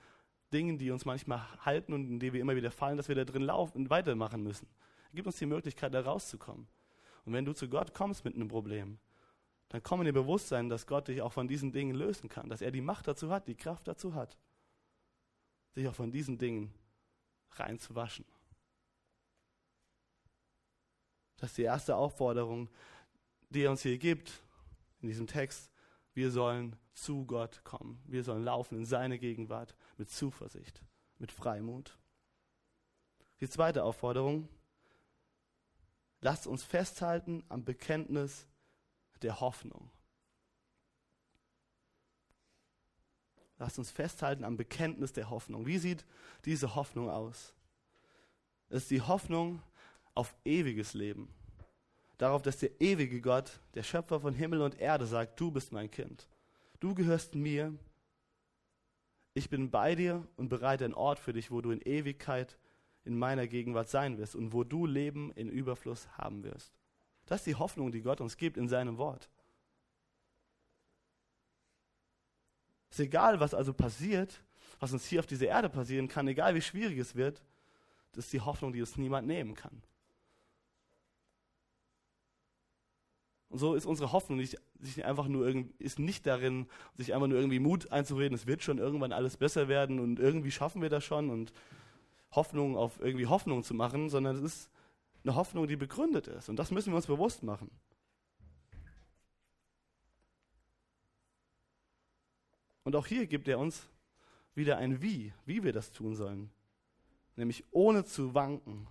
Dingen, 0.52 0.78
die 0.78 0.90
uns 0.90 1.04
manchmal 1.04 1.40
halten 1.64 1.92
und 1.92 2.08
in 2.08 2.18
die 2.18 2.32
wir 2.32 2.40
immer 2.40 2.56
wieder 2.56 2.70
fallen, 2.70 2.96
dass 2.96 3.08
wir 3.08 3.14
da 3.14 3.24
drin 3.24 3.42
laufen 3.42 3.78
und 3.78 3.90
weitermachen 3.90 4.42
müssen. 4.42 4.68
Er 5.10 5.16
gibt 5.16 5.26
uns 5.26 5.36
die 5.36 5.46
Möglichkeit, 5.46 5.94
da 5.94 6.00
rauszukommen. 6.00 6.68
Und 7.24 7.32
wenn 7.32 7.44
du 7.44 7.52
zu 7.52 7.68
Gott 7.68 7.94
kommst 7.94 8.24
mit 8.24 8.34
einem 8.34 8.48
Problem, 8.48 8.98
dann 9.68 9.82
komm 9.82 10.00
in 10.00 10.06
dem 10.06 10.14
Bewusstsein, 10.14 10.68
dass 10.68 10.86
Gott 10.86 11.08
dich 11.08 11.22
auch 11.22 11.32
von 11.32 11.48
diesen 11.48 11.72
Dingen 11.72 11.94
lösen 11.94 12.28
kann, 12.28 12.48
dass 12.48 12.62
er 12.62 12.70
die 12.70 12.80
Macht 12.80 13.08
dazu 13.08 13.30
hat, 13.30 13.48
die 13.48 13.56
Kraft 13.56 13.88
dazu 13.88 14.14
hat, 14.14 14.38
sich 15.74 15.88
auch 15.88 15.94
von 15.94 16.12
diesen 16.12 16.38
Dingen 16.38 16.72
reinzuwaschen. 17.52 18.24
Das 21.36 21.50
ist 21.50 21.58
die 21.58 21.62
erste 21.62 21.96
Aufforderung, 21.96 22.68
die 23.50 23.62
er 23.62 23.70
uns 23.70 23.82
hier 23.82 23.98
gibt 23.98 24.32
in 25.00 25.08
diesem 25.08 25.26
Text. 25.26 25.70
Wir 26.14 26.30
sollen 26.30 26.76
zu 26.94 27.26
Gott 27.26 27.62
kommen. 27.62 28.02
Wir 28.06 28.24
sollen 28.24 28.44
laufen 28.44 28.78
in 28.78 28.86
seine 28.86 29.18
Gegenwart 29.18 29.76
mit 29.98 30.10
Zuversicht, 30.10 30.82
mit 31.18 31.30
Freimut. 31.30 31.98
Die 33.40 33.48
zweite 33.48 33.84
Aufforderung, 33.84 34.48
lasst 36.22 36.46
uns 36.46 36.64
festhalten 36.64 37.44
am 37.48 37.64
Bekenntnis 37.64 38.46
der 39.22 39.40
Hoffnung. 39.40 39.90
Lasst 43.58 43.78
uns 43.78 43.90
festhalten 43.90 44.44
am 44.44 44.56
Bekenntnis 44.56 45.12
der 45.12 45.30
Hoffnung. 45.30 45.66
Wie 45.66 45.78
sieht 45.78 46.04
diese 46.44 46.74
Hoffnung 46.74 47.10
aus? 47.10 47.54
Es 48.68 48.82
ist 48.82 48.90
die 48.90 49.02
Hoffnung 49.02 49.62
auf 50.16 50.34
ewiges 50.44 50.94
Leben. 50.94 51.28
Darauf, 52.18 52.42
dass 52.42 52.58
der 52.58 52.80
ewige 52.80 53.20
Gott, 53.20 53.60
der 53.74 53.82
Schöpfer 53.82 54.20
von 54.20 54.34
Himmel 54.34 54.62
und 54.62 54.80
Erde, 54.80 55.06
sagt, 55.06 55.38
du 55.38 55.50
bist 55.50 55.70
mein 55.72 55.90
Kind. 55.90 56.26
Du 56.80 56.94
gehörst 56.94 57.34
mir. 57.34 57.74
Ich 59.34 59.50
bin 59.50 59.70
bei 59.70 59.94
dir 59.94 60.26
und 60.36 60.48
bereite 60.48 60.86
einen 60.86 60.94
Ort 60.94 61.18
für 61.18 61.34
dich, 61.34 61.50
wo 61.50 61.60
du 61.60 61.70
in 61.70 61.82
Ewigkeit 61.82 62.58
in 63.04 63.18
meiner 63.18 63.46
Gegenwart 63.46 63.90
sein 63.90 64.16
wirst 64.16 64.34
und 64.34 64.52
wo 64.52 64.64
du 64.64 64.86
Leben 64.86 65.30
in 65.32 65.50
Überfluss 65.50 66.08
haben 66.16 66.42
wirst. 66.42 66.72
Das 67.26 67.40
ist 67.40 67.46
die 67.46 67.54
Hoffnung, 67.54 67.92
die 67.92 68.00
Gott 68.00 68.20
uns 68.20 68.36
gibt 68.36 68.56
in 68.56 68.68
seinem 68.68 68.96
Wort. 68.96 69.28
Ist 72.90 73.00
egal, 73.00 73.38
was 73.40 73.52
also 73.52 73.74
passiert, 73.74 74.42
was 74.80 74.92
uns 74.92 75.06
hier 75.06 75.20
auf 75.20 75.26
dieser 75.26 75.46
Erde 75.46 75.68
passieren 75.68 76.08
kann, 76.08 76.26
egal 76.28 76.54
wie 76.54 76.62
schwierig 76.62 76.98
es 76.98 77.14
wird, 77.14 77.42
das 78.12 78.24
ist 78.24 78.32
die 78.32 78.40
Hoffnung, 78.40 78.72
die 78.72 78.80
uns 78.80 78.96
niemand 78.96 79.26
nehmen 79.26 79.54
kann. 79.54 79.82
Und 83.48 83.58
so 83.58 83.74
ist 83.74 83.86
unsere 83.86 84.12
Hoffnung 84.12 84.38
nicht, 84.38 84.56
sich 84.80 85.04
einfach 85.04 85.28
nur 85.28 85.46
ist 85.78 85.98
nicht 85.98 86.26
darin, 86.26 86.66
sich 86.94 87.14
einfach 87.14 87.28
nur 87.28 87.38
irgendwie 87.38 87.60
Mut 87.60 87.92
einzureden, 87.92 88.34
es 88.34 88.46
wird 88.46 88.62
schon 88.62 88.78
irgendwann 88.78 89.12
alles 89.12 89.36
besser 89.36 89.68
werden 89.68 90.00
und 90.00 90.18
irgendwie 90.18 90.50
schaffen 90.50 90.82
wir 90.82 90.90
das 90.90 91.04
schon 91.04 91.30
und 91.30 91.52
Hoffnung 92.32 92.76
auf 92.76 93.00
irgendwie 93.00 93.26
Hoffnung 93.26 93.62
zu 93.62 93.74
machen, 93.74 94.08
sondern 94.10 94.36
es 94.36 94.42
ist 94.42 94.70
eine 95.22 95.34
Hoffnung, 95.34 95.66
die 95.66 95.76
begründet 95.76 96.28
ist. 96.28 96.48
Und 96.48 96.56
das 96.56 96.70
müssen 96.70 96.92
wir 96.92 96.96
uns 96.96 97.06
bewusst 97.06 97.42
machen. 97.42 97.70
Und 102.84 102.94
auch 102.94 103.06
hier 103.06 103.26
gibt 103.26 103.48
er 103.48 103.58
uns 103.58 103.88
wieder 104.54 104.78
ein 104.78 105.02
Wie, 105.02 105.32
wie 105.44 105.64
wir 105.64 105.72
das 105.72 105.90
tun 105.90 106.14
sollen. 106.14 106.50
Nämlich 107.34 107.64
ohne 107.72 108.04
zu 108.04 108.34
wanken. 108.34 108.86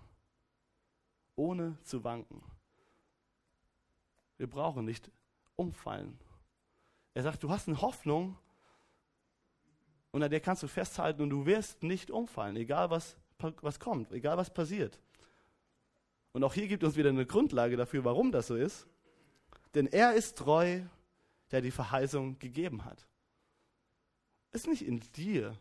Ohne 1.36 1.78
zu 1.84 2.03
wanken. 2.03 2.41
Wir 4.38 4.48
brauchen 4.48 4.86
nicht 4.86 5.10
umfallen. 5.56 6.20
Er 7.14 7.24
sagt, 7.24 7.44
du 7.44 7.50
hast 7.50 7.68
eine 7.68 7.82
Hoffnung 7.82 8.38
und 10.12 10.24
an 10.24 10.32
der 10.32 10.40
kannst 10.40 10.64
du 10.64 10.68
festhalten 10.68 11.22
und 11.22 11.30
du 11.30 11.46
wirst 11.46 11.84
nicht 11.84 12.12
umfallen, 12.12 12.56
egal 12.56 12.90
was, 12.90 13.18
was 13.40 13.80
kommt, 13.80 14.12
egal 14.12 14.38
was 14.38 14.54
passiert. 14.54 15.00
Und 16.34 16.44
auch 16.44 16.54
hier 16.54 16.68
gibt 16.68 16.84
uns 16.84 16.98
wieder 16.98 17.10
eine 17.10 17.26
Grundlage 17.26 17.78
dafür, 17.78 18.04
warum 18.04 18.32
das 18.32 18.48
so 18.48 18.56
ist. 18.56 18.88
Denn 19.74 19.88
er 19.88 20.14
ist 20.14 20.38
treu, 20.38 20.82
der 21.52 21.62
die 21.62 21.72
Verheißung 21.72 22.40
gegeben 22.40 22.84
hat. 22.84 23.08
Ist 24.52 24.68
nicht 24.68 24.86
in 24.86 25.00
dir, 25.16 25.58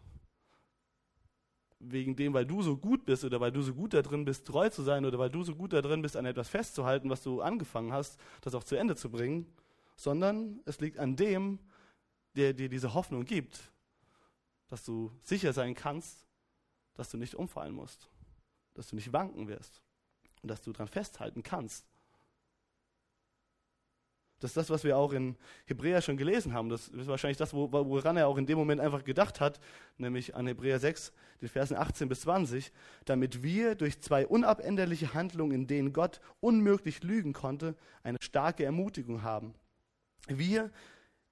wegen 1.91 2.17
dem, 2.17 2.33
weil 2.35 2.47
du 2.47 2.63
so 2.63 2.77
gut 2.77 3.05
bist 3.05 3.25
oder 3.25 3.41
weil 3.41 3.53
du 3.53 3.63
so 3.63 3.75
gut 3.75 3.95
da 3.95 4.03
drin 4.03 4.25
bist, 4.25 4.47
treu 4.47 4.69
zu 4.69 4.83
sein 4.83 5.05
oder 5.05 5.19
weil 5.19 5.31
du 5.31 5.43
so 5.43 5.55
gut 5.55 5.73
da 5.73 5.83
drin 5.83 6.03
bist, 6.03 6.17
an 6.17 6.27
etwas 6.27 6.49
festzuhalten, 6.49 7.11
was 7.11 7.23
du 7.23 7.41
angefangen 7.41 7.93
hast, 7.93 8.19
das 8.41 8.55
auch 8.55 8.65
zu 8.65 8.77
Ende 8.77 8.97
zu 8.97 9.11
bringen, 9.11 9.47
sondern 9.97 10.61
es 10.65 10.81
liegt 10.81 10.99
an 10.99 11.17
dem, 11.17 11.59
der 12.37 12.53
dir 12.53 12.69
diese 12.69 12.95
Hoffnung 12.95 13.25
gibt, 13.25 13.71
dass 14.69 14.85
du 14.85 15.13
sicher 15.23 15.53
sein 15.53 15.75
kannst, 15.75 16.27
dass 16.95 17.11
du 17.11 17.17
nicht 17.17 17.35
umfallen 17.35 17.75
musst, 17.75 18.09
dass 18.75 18.89
du 18.89 18.97
nicht 18.97 19.13
wanken 19.13 19.49
wirst 19.49 19.83
und 20.43 20.49
dass 20.49 20.63
du 20.63 20.73
daran 20.73 20.89
festhalten 20.89 21.43
kannst. 21.43 21.87
Das 24.45 24.51
ist 24.51 24.57
das, 24.59 24.69
was 24.69 24.85
wir 24.85 24.99
auch 24.99 25.15
in 25.15 25.37
Hebräer 25.65 26.03
schon 26.03 26.19
gelesen 26.19 26.53
haben. 26.53 26.69
Das 26.69 26.89
ist 26.89 27.07
wahrscheinlich 27.07 27.39
das, 27.39 27.55
woran 27.55 28.19
er 28.19 28.29
auch 28.29 28.37
in 28.37 28.45
dem 28.45 28.59
Moment 28.59 28.79
einfach 28.79 29.03
gedacht 29.03 29.41
hat, 29.41 29.59
nämlich 29.97 30.35
an 30.35 30.47
Hebräer 30.47 30.79
6, 30.79 31.15
die 31.41 31.49
Versen 31.49 31.79
18 31.79 32.11
bis 32.11 32.21
20, 32.21 32.71
damit 33.07 33.43
wir 33.43 33.75
durch 33.75 34.03
zwei 34.03 34.27
unabänderliche 34.27 35.15
Handlungen, 35.15 35.53
in 35.53 35.67
denen 35.67 35.95
Gott 35.95 36.21
unmöglich 36.41 37.03
lügen 37.03 37.33
konnte, 37.33 37.75
eine 38.03 38.19
starke 38.21 38.67
Ermutigung 38.67 39.23
haben. 39.23 39.55
Wir, 40.29 40.71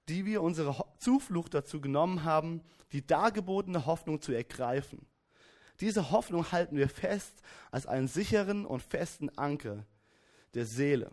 die 0.09 0.25
wir 0.25 0.41
unsere 0.41 0.83
Zuflucht 0.97 1.53
dazu 1.53 1.81
genommen 1.81 2.23
haben, 2.23 2.63
die 2.93 3.05
dargebotene 3.05 3.85
Hoffnung 3.85 4.21
zu 4.21 4.31
ergreifen. 4.31 5.05
Diese 5.81 6.09
Hoffnung 6.09 6.51
halten 6.51 6.77
wir 6.77 6.89
fest 6.89 7.43
als 7.69 7.85
einen 7.85 8.07
sicheren 8.07 8.65
und 8.65 8.81
festen 8.81 9.29
Anker 9.37 9.85
der 10.55 10.65
Seele 10.65 11.11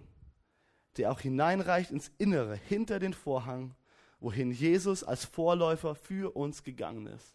der 1.00 1.10
auch 1.10 1.20
hineinreicht 1.20 1.90
ins 1.90 2.12
Innere, 2.18 2.54
hinter 2.54 2.98
den 2.98 3.14
Vorhang, 3.14 3.74
wohin 4.20 4.50
Jesus 4.52 5.02
als 5.02 5.24
Vorläufer 5.24 5.94
für 5.94 6.36
uns 6.36 6.62
gegangen 6.62 7.06
ist. 7.06 7.34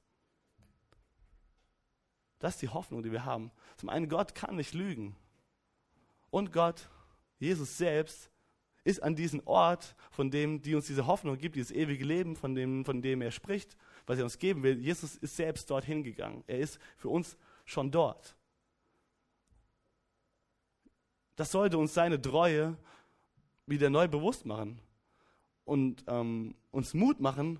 Das 2.38 2.53
ist 2.53 2.61
die 2.61 2.70
Hoffnung, 2.70 3.01
die 3.01 3.11
wir 3.11 3.26
haben. 3.26 3.49
Zum 3.78 3.89
einen, 3.89 4.07
Gott 4.07 4.36
kann 4.36 4.55
nicht 4.55 4.76
lügen. 4.76 5.16
Und 6.30 6.53
Gott, 6.53 6.88
Jesus 7.39 7.80
selbst, 7.80 8.30
ist 8.84 9.01
an 9.01 9.16
diesem 9.16 9.41
Ort, 9.47 9.95
von 10.11 10.30
dem, 10.30 10.61
die 10.61 10.76
uns 10.76 10.86
diese 10.86 11.07
Hoffnung 11.07 11.39
gibt, 11.39 11.55
dieses 11.55 11.72
ewige 11.72 12.05
Leben, 12.05 12.36
von 12.36 12.53
dem, 12.53 12.86
von 12.86 13.01
dem 13.01 13.24
er 13.24 13.32
spricht, 13.32 13.76
was 14.05 14.20
er 14.20 14.26
uns 14.26 14.38
geben 14.38 14.61
will. 14.61 14.78
Jesus 14.78 15.16
ist 15.16 15.36
selbst 15.36 15.72
dorthin 15.72 16.03
gegangen. 16.03 16.43
Er 16.45 16.59
ist 16.59 16.78
für 16.97 17.09
uns 17.09 17.36
schon 17.66 17.89
dort. 17.89 18.36
Das 21.36 21.51
sollte 21.51 21.80
uns 21.80 21.95
seine 21.95 22.22
Treue 22.22 22.78
wieder 23.68 23.89
neu 23.89 24.07
bewusst 24.07 24.45
machen 24.45 24.80
und 25.63 26.03
ähm, 26.07 26.55
uns 26.72 26.93
Mut 26.93 27.20
machen, 27.20 27.59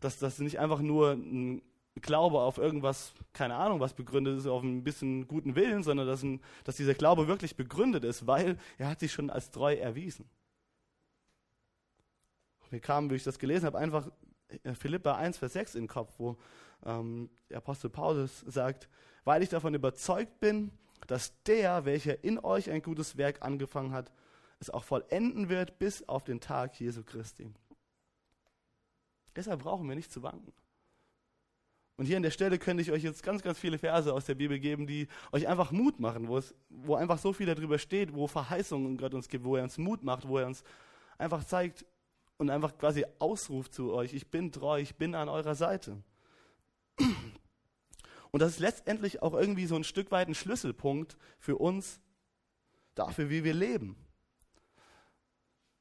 dass 0.00 0.18
das 0.18 0.38
nicht 0.38 0.58
einfach 0.58 0.80
nur 0.80 1.12
ein 1.12 1.62
Glaube 2.02 2.40
auf 2.40 2.58
irgendwas, 2.58 3.14
keine 3.32 3.54
Ahnung, 3.54 3.80
was 3.80 3.94
begründet 3.94 4.38
ist, 4.38 4.46
auf 4.46 4.62
ein 4.62 4.84
bisschen 4.84 5.26
guten 5.26 5.54
Willen, 5.54 5.82
sondern 5.82 6.06
dass, 6.06 6.22
ein, 6.22 6.42
dass 6.64 6.76
dieser 6.76 6.94
Glaube 6.94 7.26
wirklich 7.26 7.56
begründet 7.56 8.04
ist, 8.04 8.26
weil 8.26 8.58
er 8.76 8.90
hat 8.90 9.00
sich 9.00 9.12
schon 9.12 9.30
als 9.30 9.50
treu 9.50 9.74
erwiesen. 9.74 10.28
Mir 12.70 12.80
kam, 12.80 13.08
wie 13.10 13.14
ich 13.14 13.24
das 13.24 13.38
gelesen 13.38 13.64
habe, 13.64 13.78
einfach 13.78 14.10
äh, 14.48 14.74
Philippa 14.74 15.14
1, 15.14 15.38
Vers 15.38 15.54
6 15.54 15.76
in 15.76 15.82
den 15.82 15.88
Kopf, 15.88 16.12
wo 16.18 16.36
ähm, 16.84 17.30
der 17.48 17.58
Apostel 17.58 17.88
Paulus 17.88 18.40
sagt, 18.40 18.88
weil 19.24 19.42
ich 19.42 19.48
davon 19.48 19.72
überzeugt 19.72 20.38
bin, 20.40 20.72
dass 21.06 21.32
der, 21.44 21.84
welcher 21.84 22.22
in 22.24 22.38
euch 22.38 22.70
ein 22.70 22.82
gutes 22.82 23.16
Werk 23.16 23.42
angefangen 23.42 23.92
hat, 23.92 24.12
es 24.58 24.70
auch 24.70 24.84
vollenden 24.84 25.48
wird 25.48 25.78
bis 25.78 26.08
auf 26.08 26.24
den 26.24 26.40
Tag 26.40 26.78
Jesu 26.80 27.02
Christi. 27.04 27.52
Deshalb 29.34 29.60
brauchen 29.60 29.88
wir 29.88 29.96
nicht 29.96 30.10
zu 30.10 30.22
wanken. 30.22 30.52
Und 31.98 32.06
hier 32.06 32.16
an 32.16 32.22
der 32.22 32.30
Stelle 32.30 32.58
könnte 32.58 32.82
ich 32.82 32.92
euch 32.92 33.02
jetzt 33.02 33.22
ganz, 33.22 33.42
ganz 33.42 33.58
viele 33.58 33.78
Verse 33.78 34.12
aus 34.12 34.26
der 34.26 34.34
Bibel 34.34 34.58
geben, 34.58 34.86
die 34.86 35.08
euch 35.32 35.48
einfach 35.48 35.72
Mut 35.72 35.98
machen, 35.98 36.28
wo, 36.28 36.36
es, 36.36 36.54
wo 36.68 36.94
einfach 36.94 37.18
so 37.18 37.32
viel 37.32 37.46
darüber 37.46 37.78
steht, 37.78 38.14
wo 38.14 38.26
Verheißungen 38.26 38.98
Gott 38.98 39.14
uns 39.14 39.28
gibt, 39.28 39.44
wo 39.44 39.56
er 39.56 39.62
uns 39.62 39.78
Mut 39.78 40.04
macht, 40.04 40.28
wo 40.28 40.38
er 40.38 40.46
uns 40.46 40.62
einfach 41.16 41.44
zeigt 41.44 41.86
und 42.36 42.50
einfach 42.50 42.76
quasi 42.76 43.06
ausruft 43.18 43.72
zu 43.72 43.92
euch, 43.94 44.12
ich 44.12 44.30
bin 44.30 44.52
treu, 44.52 44.80
ich 44.80 44.96
bin 44.96 45.14
an 45.14 45.30
eurer 45.30 45.54
Seite. 45.54 46.02
Und 48.30 48.42
das 48.42 48.52
ist 48.52 48.60
letztendlich 48.60 49.22
auch 49.22 49.32
irgendwie 49.32 49.64
so 49.64 49.76
ein 49.76 49.84
Stück 49.84 50.10
weit 50.10 50.28
ein 50.28 50.34
Schlüsselpunkt 50.34 51.16
für 51.38 51.56
uns, 51.56 52.00
dafür, 52.94 53.30
wie 53.30 53.44
wir 53.44 53.54
leben. 53.54 53.96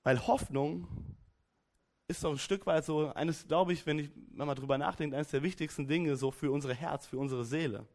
Weil 0.05 0.25
Hoffnung 0.27 0.87
ist 2.07 2.21
so 2.21 2.29
ein 2.29 2.37
Stück 2.37 2.67
weit 2.67 2.85
so 2.85 3.11
eines, 3.15 3.47
glaube 3.47 3.73
ich, 3.73 3.87
wenn 3.87 3.97
ich 3.97 4.11
man 4.31 4.55
drüber 4.55 4.77
nachdenkt, 4.77 5.15
eines 5.15 5.31
der 5.31 5.41
wichtigsten 5.41 5.87
Dinge 5.87 6.15
so 6.15 6.29
für 6.29 6.51
unser 6.51 6.75
Herz, 6.75 7.07
für 7.07 7.17
unsere 7.17 7.43
Seele. 7.43 7.87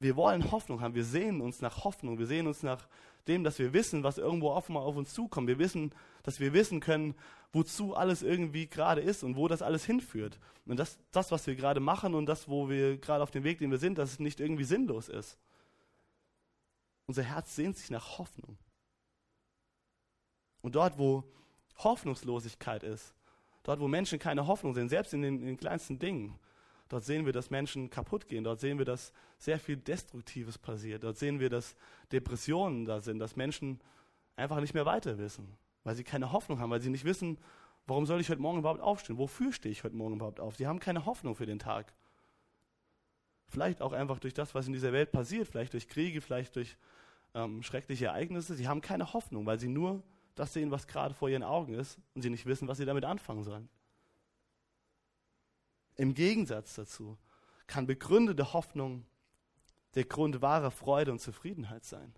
Wir 0.00 0.16
wollen 0.16 0.50
Hoffnung 0.50 0.80
haben, 0.80 0.96
wir 0.96 1.04
sehen 1.04 1.40
uns 1.40 1.60
nach 1.60 1.84
Hoffnung, 1.84 2.18
wir 2.18 2.26
sehen 2.26 2.48
uns 2.48 2.64
nach 2.64 2.88
dem, 3.28 3.44
dass 3.44 3.60
wir 3.60 3.72
wissen, 3.72 4.02
was 4.02 4.18
irgendwo 4.18 4.50
offen 4.50 4.72
mal 4.74 4.80
auf 4.80 4.96
uns 4.96 5.14
zukommt. 5.14 5.46
Wir 5.46 5.60
wissen, 5.60 5.94
dass 6.24 6.40
wir 6.40 6.52
wissen 6.52 6.80
können, 6.80 7.14
wozu 7.52 7.94
alles 7.94 8.22
irgendwie 8.22 8.66
gerade 8.66 9.02
ist 9.02 9.22
und 9.22 9.36
wo 9.36 9.46
das 9.46 9.62
alles 9.62 9.84
hinführt. 9.84 10.40
Und 10.66 10.78
das, 10.78 10.98
das, 11.12 11.30
was 11.30 11.46
wir 11.46 11.54
gerade 11.54 11.78
machen 11.78 12.16
und 12.16 12.26
das, 12.26 12.48
wo 12.48 12.68
wir 12.68 12.98
gerade 12.98 13.22
auf 13.22 13.30
dem 13.30 13.44
Weg, 13.44 13.60
den 13.60 13.70
wir 13.70 13.78
sind, 13.78 13.98
dass 13.98 14.10
es 14.10 14.18
nicht 14.18 14.40
irgendwie 14.40 14.64
sinnlos 14.64 15.08
ist. 15.08 15.38
Unser 17.06 17.22
Herz 17.22 17.54
sehnt 17.54 17.76
sich 17.76 17.90
nach 17.90 18.18
Hoffnung. 18.18 18.58
Und 20.64 20.76
dort, 20.76 20.98
wo 20.98 21.24
Hoffnungslosigkeit 21.76 22.84
ist, 22.84 23.14
dort, 23.64 23.80
wo 23.80 23.86
Menschen 23.86 24.18
keine 24.18 24.46
Hoffnung 24.46 24.72
sehen, 24.72 24.88
selbst 24.88 25.12
in 25.12 25.20
den, 25.20 25.40
in 25.40 25.46
den 25.46 25.56
kleinsten 25.58 25.98
Dingen, 25.98 26.38
dort 26.88 27.04
sehen 27.04 27.26
wir, 27.26 27.34
dass 27.34 27.50
Menschen 27.50 27.90
kaputt 27.90 28.28
gehen, 28.28 28.44
dort 28.44 28.60
sehen 28.60 28.78
wir, 28.78 28.86
dass 28.86 29.12
sehr 29.36 29.58
viel 29.58 29.76
Destruktives 29.76 30.56
passiert, 30.56 31.04
dort 31.04 31.18
sehen 31.18 31.38
wir, 31.38 31.50
dass 31.50 31.76
Depressionen 32.12 32.86
da 32.86 33.02
sind, 33.02 33.18
dass 33.18 33.36
Menschen 33.36 33.78
einfach 34.36 34.58
nicht 34.58 34.72
mehr 34.72 34.86
weiter 34.86 35.18
wissen, 35.18 35.54
weil 35.82 35.96
sie 35.96 36.02
keine 36.02 36.32
Hoffnung 36.32 36.60
haben, 36.60 36.70
weil 36.70 36.80
sie 36.80 36.88
nicht 36.88 37.04
wissen, 37.04 37.36
warum 37.86 38.06
soll 38.06 38.22
ich 38.22 38.30
heute 38.30 38.40
Morgen 38.40 38.60
überhaupt 38.60 38.80
aufstehen, 38.80 39.18
wofür 39.18 39.52
stehe 39.52 39.70
ich 39.70 39.84
heute 39.84 39.96
Morgen 39.96 40.14
überhaupt 40.14 40.40
auf. 40.40 40.56
Sie 40.56 40.66
haben 40.66 40.80
keine 40.80 41.04
Hoffnung 41.04 41.34
für 41.34 41.44
den 41.44 41.58
Tag. 41.58 41.92
Vielleicht 43.48 43.82
auch 43.82 43.92
einfach 43.92 44.18
durch 44.18 44.32
das, 44.32 44.54
was 44.54 44.66
in 44.66 44.72
dieser 44.72 44.94
Welt 44.94 45.12
passiert, 45.12 45.46
vielleicht 45.46 45.74
durch 45.74 45.88
Kriege, 45.88 46.22
vielleicht 46.22 46.56
durch 46.56 46.78
ähm, 47.34 47.62
schreckliche 47.62 48.06
Ereignisse. 48.06 48.54
Sie 48.54 48.66
haben 48.66 48.80
keine 48.80 49.12
Hoffnung, 49.12 49.44
weil 49.44 49.60
sie 49.60 49.68
nur 49.68 50.02
das 50.34 50.52
sehen, 50.52 50.70
was 50.70 50.86
gerade 50.86 51.14
vor 51.14 51.28
ihren 51.28 51.42
Augen 51.42 51.74
ist 51.74 51.98
und 52.14 52.22
sie 52.22 52.30
nicht 52.30 52.46
wissen, 52.46 52.68
was 52.68 52.78
sie 52.78 52.84
damit 52.84 53.04
anfangen 53.04 53.44
sollen. 53.44 53.68
Im 55.96 56.14
Gegensatz 56.14 56.74
dazu 56.74 57.18
kann 57.66 57.86
begründete 57.86 58.52
Hoffnung 58.52 59.06
der 59.94 60.04
Grund 60.04 60.42
wahrer 60.42 60.70
Freude 60.70 61.12
und 61.12 61.20
Zufriedenheit 61.20 61.84
sein. 61.84 62.12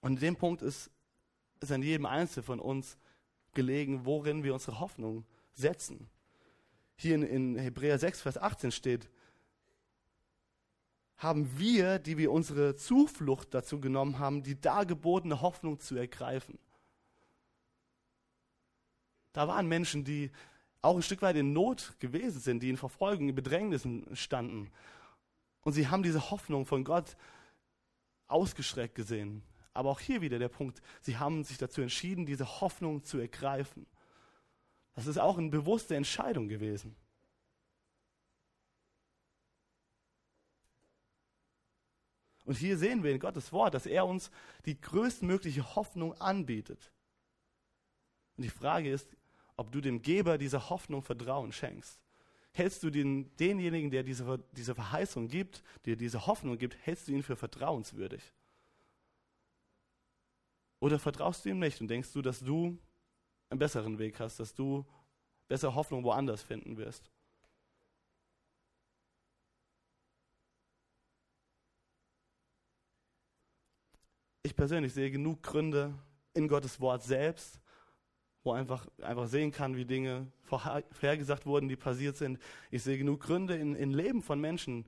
Und 0.00 0.14
in 0.14 0.20
dem 0.20 0.36
Punkt 0.36 0.60
ist 0.60 0.90
es 1.60 1.70
an 1.70 1.82
jedem 1.82 2.06
Einzelnen 2.06 2.44
von 2.44 2.60
uns 2.60 2.98
gelegen, 3.54 4.04
worin 4.04 4.42
wir 4.42 4.52
unsere 4.52 4.80
Hoffnung 4.80 5.24
setzen. 5.54 6.10
Hier 6.96 7.14
in, 7.14 7.22
in 7.22 7.56
Hebräer 7.56 7.98
6, 7.98 8.20
Vers 8.20 8.36
18 8.36 8.72
steht, 8.72 9.08
haben 11.16 11.58
wir, 11.58 11.98
die 11.98 12.18
wir 12.18 12.32
unsere 12.32 12.74
Zuflucht 12.74 13.54
dazu 13.54 13.80
genommen 13.80 14.18
haben, 14.18 14.42
die 14.42 14.60
dargebotene 14.60 15.40
Hoffnung 15.40 15.78
zu 15.80 15.96
ergreifen. 15.96 16.58
Da 19.32 19.48
waren 19.48 19.66
Menschen, 19.66 20.04
die 20.04 20.30
auch 20.82 20.96
ein 20.96 21.02
Stück 21.02 21.22
weit 21.22 21.36
in 21.36 21.52
Not 21.52 21.94
gewesen 21.98 22.40
sind, 22.40 22.62
die 22.62 22.70
in 22.70 22.76
Verfolgung, 22.76 23.28
in 23.28 23.34
Bedrängnissen 23.34 24.06
standen. 24.14 24.70
Und 25.62 25.72
sie 25.72 25.88
haben 25.88 26.02
diese 26.02 26.30
Hoffnung 26.30 26.66
von 26.66 26.84
Gott 26.84 27.16
ausgeschreckt 28.26 28.94
gesehen. 28.94 29.42
Aber 29.72 29.90
auch 29.90 30.00
hier 30.00 30.20
wieder 30.20 30.38
der 30.38 30.48
Punkt, 30.48 30.82
sie 31.00 31.16
haben 31.16 31.42
sich 31.42 31.58
dazu 31.58 31.80
entschieden, 31.80 32.26
diese 32.26 32.60
Hoffnung 32.60 33.02
zu 33.02 33.18
ergreifen. 33.18 33.86
Das 34.94 35.06
ist 35.06 35.18
auch 35.18 35.38
eine 35.38 35.50
bewusste 35.50 35.96
Entscheidung 35.96 36.48
gewesen. 36.48 36.94
Und 42.44 42.58
hier 42.58 42.76
sehen 42.76 43.02
wir 43.02 43.10
in 43.10 43.18
Gottes 43.18 43.52
Wort, 43.52 43.74
dass 43.74 43.86
er 43.86 44.06
uns 44.06 44.30
die 44.66 44.78
größtmögliche 44.80 45.74
Hoffnung 45.76 46.12
anbietet. 46.20 46.92
Und 48.36 48.42
die 48.42 48.50
Frage 48.50 48.90
ist, 48.90 49.08
ob 49.56 49.72
du 49.72 49.80
dem 49.80 50.02
Geber 50.02 50.36
dieser 50.36 50.68
Hoffnung 50.68 51.02
Vertrauen 51.02 51.52
schenkst. 51.52 52.00
Hältst 52.52 52.82
du 52.82 52.90
den, 52.90 53.34
denjenigen, 53.36 53.90
der 53.90 54.02
diese, 54.02 54.44
diese 54.52 54.74
Verheißung 54.74 55.28
gibt, 55.28 55.62
der 55.86 55.96
diese 55.96 56.26
Hoffnung 56.26 56.58
gibt, 56.58 56.76
hältst 56.86 57.08
du 57.08 57.12
ihn 57.12 57.22
für 57.22 57.36
vertrauenswürdig? 57.36 58.22
Oder 60.80 60.98
vertraust 60.98 61.44
du 61.44 61.48
ihm 61.48 61.58
nicht 61.58 61.80
und 61.80 61.88
denkst 61.88 62.12
du, 62.12 62.20
dass 62.20 62.40
du 62.40 62.78
einen 63.48 63.58
besseren 63.58 63.98
Weg 63.98 64.20
hast, 64.20 64.38
dass 64.38 64.54
du 64.54 64.84
bessere 65.48 65.74
Hoffnung 65.74 66.04
woanders 66.04 66.42
finden 66.42 66.76
wirst? 66.76 67.10
Persönlich 74.64 74.94
sehe 74.94 75.10
genug 75.10 75.42
Gründe 75.42 75.92
in 76.32 76.48
Gottes 76.48 76.80
Wort 76.80 77.02
selbst, 77.02 77.60
wo 78.44 78.52
einfach, 78.52 78.88
einfach 79.02 79.26
sehen 79.26 79.52
kann, 79.52 79.76
wie 79.76 79.84
Dinge 79.84 80.26
vorhergesagt 80.40 81.44
wurden, 81.44 81.68
die 81.68 81.76
passiert 81.76 82.16
sind. 82.16 82.38
Ich 82.70 82.82
sehe 82.82 82.96
genug 82.96 83.20
Gründe 83.20 83.56
in, 83.56 83.74
in 83.74 83.92
Leben 83.92 84.22
von 84.22 84.40
Menschen, 84.40 84.86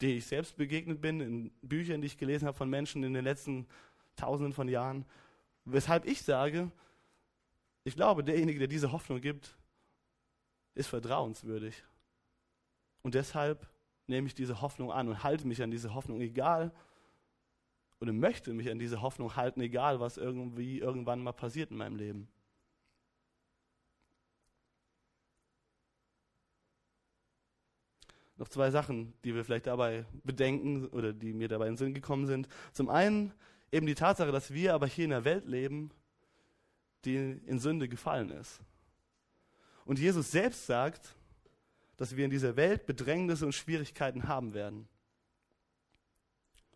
die 0.00 0.16
ich 0.16 0.26
selbst 0.26 0.56
begegnet 0.56 1.02
bin, 1.02 1.20
in 1.20 1.50
Büchern, 1.60 2.00
die 2.00 2.06
ich 2.06 2.16
gelesen 2.16 2.46
habe 2.48 2.56
von 2.56 2.70
Menschen 2.70 3.04
in 3.04 3.12
den 3.12 3.22
letzten 3.22 3.66
Tausenden 4.16 4.54
von 4.54 4.68
Jahren, 4.68 5.04
weshalb 5.66 6.06
ich 6.06 6.22
sage, 6.22 6.70
ich 7.84 7.96
glaube, 7.96 8.24
derjenige, 8.24 8.58
der 8.58 8.68
diese 8.68 8.90
Hoffnung 8.90 9.20
gibt, 9.20 9.54
ist 10.74 10.88
vertrauenswürdig. 10.88 11.84
Und 13.02 13.14
deshalb 13.14 13.68
nehme 14.06 14.28
ich 14.28 14.34
diese 14.34 14.62
Hoffnung 14.62 14.90
an 14.90 15.08
und 15.08 15.22
halte 15.22 15.46
mich 15.46 15.62
an 15.62 15.70
diese 15.70 15.92
Hoffnung, 15.92 16.22
egal, 16.22 16.72
oder 18.00 18.12
möchte 18.12 18.52
mich 18.54 18.70
an 18.70 18.78
diese 18.78 19.02
Hoffnung 19.02 19.36
halten, 19.36 19.60
egal 19.60 20.00
was 20.00 20.16
irgendwie 20.16 20.78
irgendwann 20.78 21.22
mal 21.22 21.32
passiert 21.32 21.70
in 21.70 21.76
meinem 21.76 21.96
Leben. 21.96 22.28
Noch 28.36 28.48
zwei 28.48 28.70
Sachen, 28.70 29.12
die 29.22 29.34
wir 29.34 29.44
vielleicht 29.44 29.66
dabei 29.66 30.06
bedenken 30.24 30.86
oder 30.86 31.12
die 31.12 31.34
mir 31.34 31.48
dabei 31.48 31.66
in 31.66 31.72
den 31.72 31.76
Sinn 31.76 31.92
gekommen 31.92 32.26
sind. 32.26 32.48
Zum 32.72 32.88
einen 32.88 33.34
eben 33.70 33.86
die 33.86 33.94
Tatsache, 33.94 34.32
dass 34.32 34.54
wir 34.54 34.72
aber 34.72 34.86
hier 34.86 35.04
in 35.04 35.12
einer 35.12 35.26
Welt 35.26 35.44
leben, 35.46 35.90
die 37.04 37.16
in 37.16 37.58
Sünde 37.58 37.86
gefallen 37.86 38.30
ist. 38.30 38.60
Und 39.84 39.98
Jesus 39.98 40.30
selbst 40.30 40.64
sagt, 40.64 41.14
dass 41.98 42.16
wir 42.16 42.24
in 42.24 42.30
dieser 42.30 42.56
Welt 42.56 42.86
Bedrängnisse 42.86 43.44
und 43.44 43.52
Schwierigkeiten 43.54 44.26
haben 44.26 44.54
werden. 44.54 44.88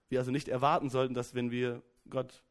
Wir 0.09 0.19
also 0.19 0.31
nicht 0.31 0.49
erwarten 0.49 0.91
sollten, 0.91 1.15
dass 1.15 1.35
wenn 1.35 1.51
wir 1.51 1.83
Gott 2.09 2.43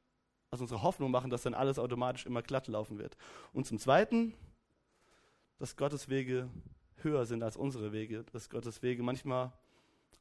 aus 0.49 0.61
unserer 0.61 0.83
Hoffnung 0.83 1.11
machen, 1.11 1.29
dass 1.29 1.41
dann 1.43 1.53
alles 1.53 1.79
automatisch 1.79 2.25
immer 2.25 2.41
glatt 2.41 2.67
laufen 2.67 2.99
wird. 2.99 3.17
Und 3.53 3.65
zum 3.65 3.79
Zweiten, 3.79 4.33
dass 5.57 5.75
Gottes 5.75 6.09
Wege 6.09 6.49
höher 6.97 7.25
sind 7.25 7.43
als 7.43 7.57
unsere 7.57 7.91
Wege, 7.91 8.23
dass 8.31 8.49
Gottes 8.49 8.81
Wege 8.81 9.03
manchmal 9.03 9.51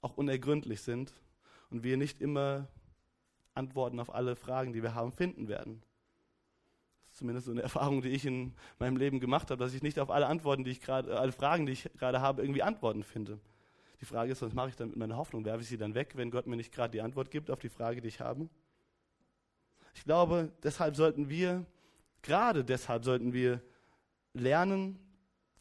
auch 0.01 0.16
unergründlich 0.16 0.80
sind 0.83 1.12
und 1.70 1.83
wir 1.83 1.97
nicht 1.97 2.20
immer 2.20 2.68
Antworten 3.55 4.01
auf 4.01 4.14
alle 4.14 4.37
Fragen, 4.37 4.72
die 4.72 4.83
wir 4.83 4.95
haben, 4.95 5.12
finden 5.12 5.49
werden. 5.49 5.83
Das 7.03 7.12
ist 7.12 7.18
zumindest 7.18 7.47
so 7.47 7.53
eine 7.53 7.62
Erfahrung, 7.62 8.03
die 8.03 8.09
ich 8.09 8.24
in 8.24 8.55
meinem 8.78 8.97
Leben 8.97 9.20
gemacht 9.20 9.51
habe, 9.51 9.62
dass 9.62 9.74
ich 9.74 9.83
nicht 9.83 9.99
auf 9.99 10.11
alle 10.11 10.26
Antworten, 10.26 10.64
die 10.64 10.70
ich 10.70 10.80
gerade, 10.80 11.18
alle 11.18 11.33
Fragen, 11.33 11.66
die 11.66 11.72
ich 11.72 11.91
gerade 11.99 12.20
habe, 12.20 12.43
irgendwie 12.43 12.62
Antworten 12.62 13.05
finde. 13.05 13.39
Die 14.03 14.07
Frage 14.07 14.32
ist, 14.32 14.42
was 14.42 14.53
mache 14.53 14.68
ich 14.68 14.76
dann 14.76 14.88
mit 14.88 14.96
meiner 14.96 15.16
Hoffnung? 15.16 15.44
Werfe 15.44 15.62
ich 15.62 15.68
sie 15.68 15.78
dann 15.78 15.94
weg, 15.94 16.16
wenn 16.16 16.32
Gott 16.32 16.48
mir 16.48 16.57
nicht 16.57 16.74
gerade 16.74 16.90
die 16.90 17.00
Antwort 17.00 17.30
gibt 17.30 17.50
auf 17.50 17.61
die 17.61 17.68
Frage, 17.68 18.00
die 18.00 18.09
ich 18.09 18.20
habe? 18.20 18.48
Ich 19.94 20.03
glaube, 20.03 20.50
deshalb 20.64 20.96
sollten 20.96 21.28
wir, 21.28 21.64
gerade 22.20 22.64
deshalb 22.64 23.05
sollten 23.05 23.32
wir 23.32 23.62
lernen, 24.34 24.98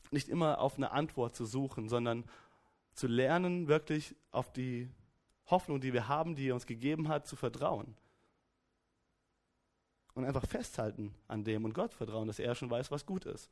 nicht 0.09 0.27
immer 0.27 0.59
auf 0.59 0.77
eine 0.77 0.89
Antwort 0.89 1.35
zu 1.35 1.45
suchen, 1.45 1.87
sondern 1.87 2.25
zu 2.93 3.07
lernen, 3.07 3.67
wirklich 3.67 4.15
auf 4.31 4.51
die 4.51 4.89
Hoffnung, 5.45 5.79
die 5.79 5.93
wir 5.93 6.07
haben, 6.07 6.35
die 6.35 6.49
er 6.49 6.55
uns 6.55 6.65
gegeben 6.65 7.09
hat, 7.09 7.27
zu 7.27 7.35
vertrauen. 7.35 7.95
Und 10.15 10.25
einfach 10.25 10.47
festhalten 10.47 11.13
an 11.27 11.43
dem 11.43 11.63
und 11.63 11.73
Gott 11.73 11.93
vertrauen, 11.93 12.27
dass 12.27 12.39
er 12.39 12.55
schon 12.55 12.71
weiß, 12.71 12.89
was 12.89 13.05
gut 13.05 13.25
ist. 13.25 13.51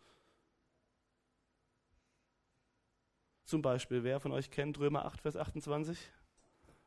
Zum 3.49 3.63
Beispiel, 3.63 4.03
wer 4.03 4.19
von 4.19 4.31
euch 4.31 4.51
kennt 4.51 4.77
Römer 4.77 5.05
8, 5.05 5.21
Vers 5.21 5.35
28? 5.35 5.97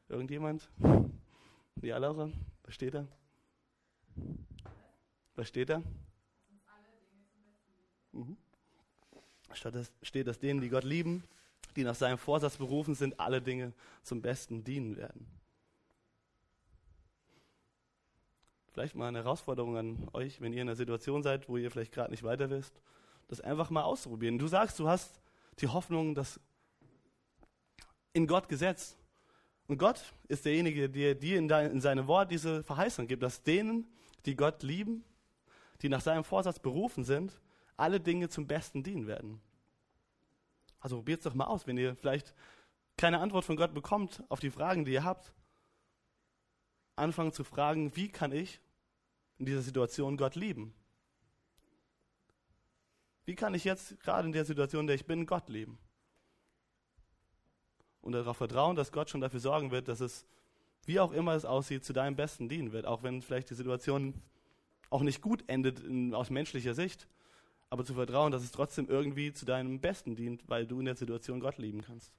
Irgendjemand? 0.08 0.70
Ja, 1.80 1.98
Laura, 1.98 2.30
was 2.62 2.74
steht 2.74 2.94
da? 2.94 3.04
Was 5.34 5.48
steht 5.48 5.70
da? 5.70 5.82
Mhm 8.12 8.36
steht, 10.02 10.26
dass 10.26 10.38
denen, 10.38 10.60
die 10.60 10.68
Gott 10.68 10.84
lieben, 10.84 11.24
die 11.76 11.84
nach 11.84 11.94
seinem 11.94 12.18
Vorsatz 12.18 12.56
berufen 12.56 12.94
sind, 12.94 13.18
alle 13.18 13.40
Dinge 13.40 13.72
zum 14.02 14.22
Besten 14.22 14.64
dienen 14.64 14.96
werden. 14.96 15.26
Vielleicht 18.68 18.94
mal 18.94 19.08
eine 19.08 19.18
Herausforderung 19.18 19.76
an 19.76 20.08
euch, 20.12 20.40
wenn 20.40 20.52
ihr 20.52 20.62
in 20.62 20.68
einer 20.68 20.76
Situation 20.76 21.22
seid, 21.22 21.48
wo 21.48 21.56
ihr 21.56 21.70
vielleicht 21.70 21.92
gerade 21.92 22.10
nicht 22.10 22.22
weiter 22.22 22.48
wisst, 22.48 22.80
das 23.28 23.40
einfach 23.40 23.68
mal 23.70 23.82
auszuprobieren. 23.82 24.38
Du 24.38 24.46
sagst, 24.46 24.78
du 24.78 24.88
hast 24.88 25.20
die 25.58 25.68
Hoffnung, 25.68 26.14
dass 26.14 26.40
in 28.12 28.26
Gott 28.26 28.48
gesetzt. 28.48 28.96
Und 29.66 29.78
Gott 29.78 30.12
ist 30.28 30.44
derjenige, 30.44 30.88
der 30.90 31.14
dir 31.14 31.38
in, 31.38 31.48
in 31.48 31.80
seinem 31.80 32.06
Wort 32.06 32.30
diese 32.30 32.62
Verheißung 32.62 33.06
gibt, 33.06 33.22
dass 33.22 33.42
denen, 33.42 33.86
die 34.26 34.36
Gott 34.36 34.62
lieben, 34.62 35.04
die 35.80 35.88
nach 35.88 36.00
seinem 36.00 36.24
Vorsatz 36.24 36.58
berufen 36.58 37.04
sind, 37.04 37.40
alle 37.76 38.00
Dinge 38.00 38.28
zum 38.28 38.46
Besten 38.46 38.82
dienen 38.82 39.06
werden. 39.06 39.40
Also 40.80 40.96
probiert 40.96 41.20
es 41.20 41.24
doch 41.24 41.34
mal 41.34 41.46
aus, 41.46 41.66
wenn 41.66 41.78
ihr 41.78 41.94
vielleicht 41.96 42.34
keine 42.96 43.20
Antwort 43.20 43.44
von 43.44 43.56
Gott 43.56 43.72
bekommt 43.72 44.22
auf 44.28 44.40
die 44.40 44.50
Fragen, 44.50 44.84
die 44.84 44.92
ihr 44.92 45.04
habt. 45.04 45.32
Anfangen 46.96 47.32
zu 47.32 47.44
fragen, 47.44 47.96
wie 47.96 48.08
kann 48.08 48.32
ich 48.32 48.60
in 49.38 49.46
dieser 49.46 49.62
Situation 49.62 50.16
Gott 50.16 50.34
lieben? 50.34 50.74
Wie 53.24 53.34
kann 53.34 53.54
ich 53.54 53.64
jetzt 53.64 53.98
gerade 54.00 54.26
in 54.26 54.32
der 54.32 54.44
Situation, 54.44 54.82
in 54.82 54.86
der 54.88 54.96
ich 54.96 55.06
bin, 55.06 55.26
Gott 55.26 55.48
lieben? 55.48 55.78
Und 58.02 58.12
darauf 58.12 58.36
vertrauen, 58.36 58.76
dass 58.76 58.92
Gott 58.92 59.08
schon 59.08 59.20
dafür 59.20 59.40
sorgen 59.40 59.70
wird, 59.70 59.88
dass 59.88 60.00
es, 60.00 60.26
wie 60.84 61.00
auch 61.00 61.12
immer 61.12 61.34
es 61.34 61.44
aussieht, 61.44 61.84
zu 61.84 61.92
deinem 61.92 62.16
Besten 62.16 62.48
dienen 62.48 62.72
wird. 62.72 62.84
Auch 62.86 63.02
wenn 63.02 63.22
vielleicht 63.22 63.48
die 63.50 63.54
Situation 63.54 64.14
auch 64.90 65.02
nicht 65.02 65.22
gut 65.22 65.44
endet 65.46 65.80
in, 65.80 66.14
aus 66.14 66.28
menschlicher 66.28 66.74
Sicht 66.74 67.08
aber 67.72 67.86
zu 67.86 67.94
vertrauen, 67.94 68.32
dass 68.32 68.42
es 68.42 68.50
trotzdem 68.50 68.86
irgendwie 68.90 69.32
zu 69.32 69.46
deinem 69.46 69.80
Besten 69.80 70.14
dient, 70.14 70.46
weil 70.46 70.66
du 70.66 70.78
in 70.78 70.84
der 70.84 70.94
Situation 70.94 71.40
Gott 71.40 71.56
lieben 71.56 71.80
kannst. 71.80 72.12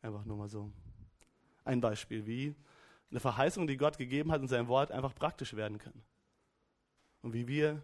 Einfach 0.00 0.24
nur 0.24 0.36
mal 0.36 0.48
so. 0.48 0.70
Ein 1.64 1.80
Beispiel, 1.80 2.24
wie 2.24 2.54
eine 3.10 3.18
Verheißung, 3.18 3.66
die 3.66 3.76
Gott 3.76 3.98
gegeben 3.98 4.30
hat 4.30 4.40
in 4.40 4.46
seinem 4.46 4.68
Wort, 4.68 4.92
einfach 4.92 5.12
praktisch 5.12 5.54
werden 5.54 5.78
kann. 5.78 6.04
Und 7.22 7.32
wie 7.32 7.48
wir 7.48 7.82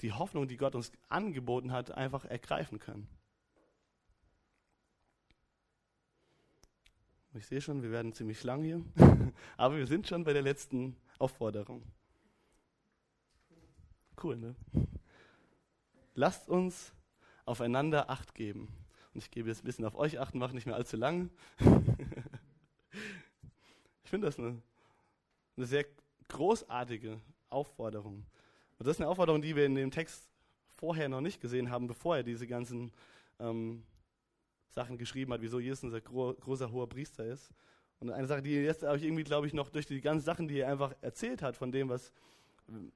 die 0.00 0.12
Hoffnung, 0.12 0.46
die 0.46 0.56
Gott 0.56 0.76
uns 0.76 0.92
angeboten 1.08 1.72
hat, 1.72 1.90
einfach 1.90 2.24
ergreifen 2.24 2.78
können. 2.78 3.08
Ich 7.38 7.46
sehe 7.46 7.60
schon, 7.60 7.84
wir 7.84 7.92
werden 7.92 8.12
ziemlich 8.12 8.42
lang 8.42 8.64
hier, 8.64 8.82
aber 9.56 9.76
wir 9.76 9.86
sind 9.86 10.08
schon 10.08 10.24
bei 10.24 10.32
der 10.32 10.42
letzten 10.42 10.96
Aufforderung. 11.20 11.84
Cool, 14.20 14.36
ne? 14.36 14.56
lasst 16.14 16.48
uns 16.48 16.92
aufeinander 17.44 18.10
Acht 18.10 18.34
geben. 18.34 18.66
Und 19.14 19.22
ich 19.22 19.30
gebe 19.30 19.48
jetzt 19.48 19.62
ein 19.62 19.66
bisschen 19.66 19.84
auf 19.84 19.94
euch 19.94 20.18
Acht, 20.18 20.34
mache 20.34 20.52
nicht 20.52 20.66
mehr 20.66 20.74
allzu 20.74 20.96
lang. 20.96 21.30
ich 24.02 24.10
finde 24.10 24.26
das 24.26 24.36
eine, 24.36 24.60
eine 25.56 25.66
sehr 25.66 25.86
großartige 26.26 27.20
Aufforderung. 27.50 28.26
Und 28.78 28.86
das 28.86 28.96
ist 28.96 29.00
eine 29.00 29.08
Aufforderung, 29.08 29.42
die 29.42 29.54
wir 29.54 29.64
in 29.64 29.76
dem 29.76 29.92
Text 29.92 30.28
vorher 30.76 31.08
noch 31.08 31.20
nicht 31.20 31.40
gesehen 31.40 31.70
haben, 31.70 31.86
bevor 31.86 32.16
er 32.16 32.24
diese 32.24 32.48
ganzen 32.48 32.90
ähm, 33.38 33.84
Sachen 34.78 34.96
geschrieben 34.96 35.32
hat, 35.32 35.40
wieso 35.40 35.58
Jesus 35.58 35.82
unser 35.82 36.00
gro 36.00 36.34
großer 36.34 36.70
hoher 36.70 36.88
Priester 36.88 37.24
ist. 37.24 37.52
Und 37.98 38.10
eine 38.10 38.28
Sache, 38.28 38.42
die 38.42 38.52
jetzt 38.52 38.84
auch 38.84 38.96
irgendwie, 38.96 39.24
glaube 39.24 39.48
ich, 39.48 39.52
noch 39.52 39.70
durch 39.70 39.86
die 39.86 40.00
ganzen 40.00 40.24
Sachen, 40.24 40.46
die 40.46 40.60
er 40.60 40.70
einfach 40.70 40.94
erzählt 41.00 41.42
hat, 41.42 41.56
von 41.56 41.72
dem, 41.72 41.88
was, 41.88 42.12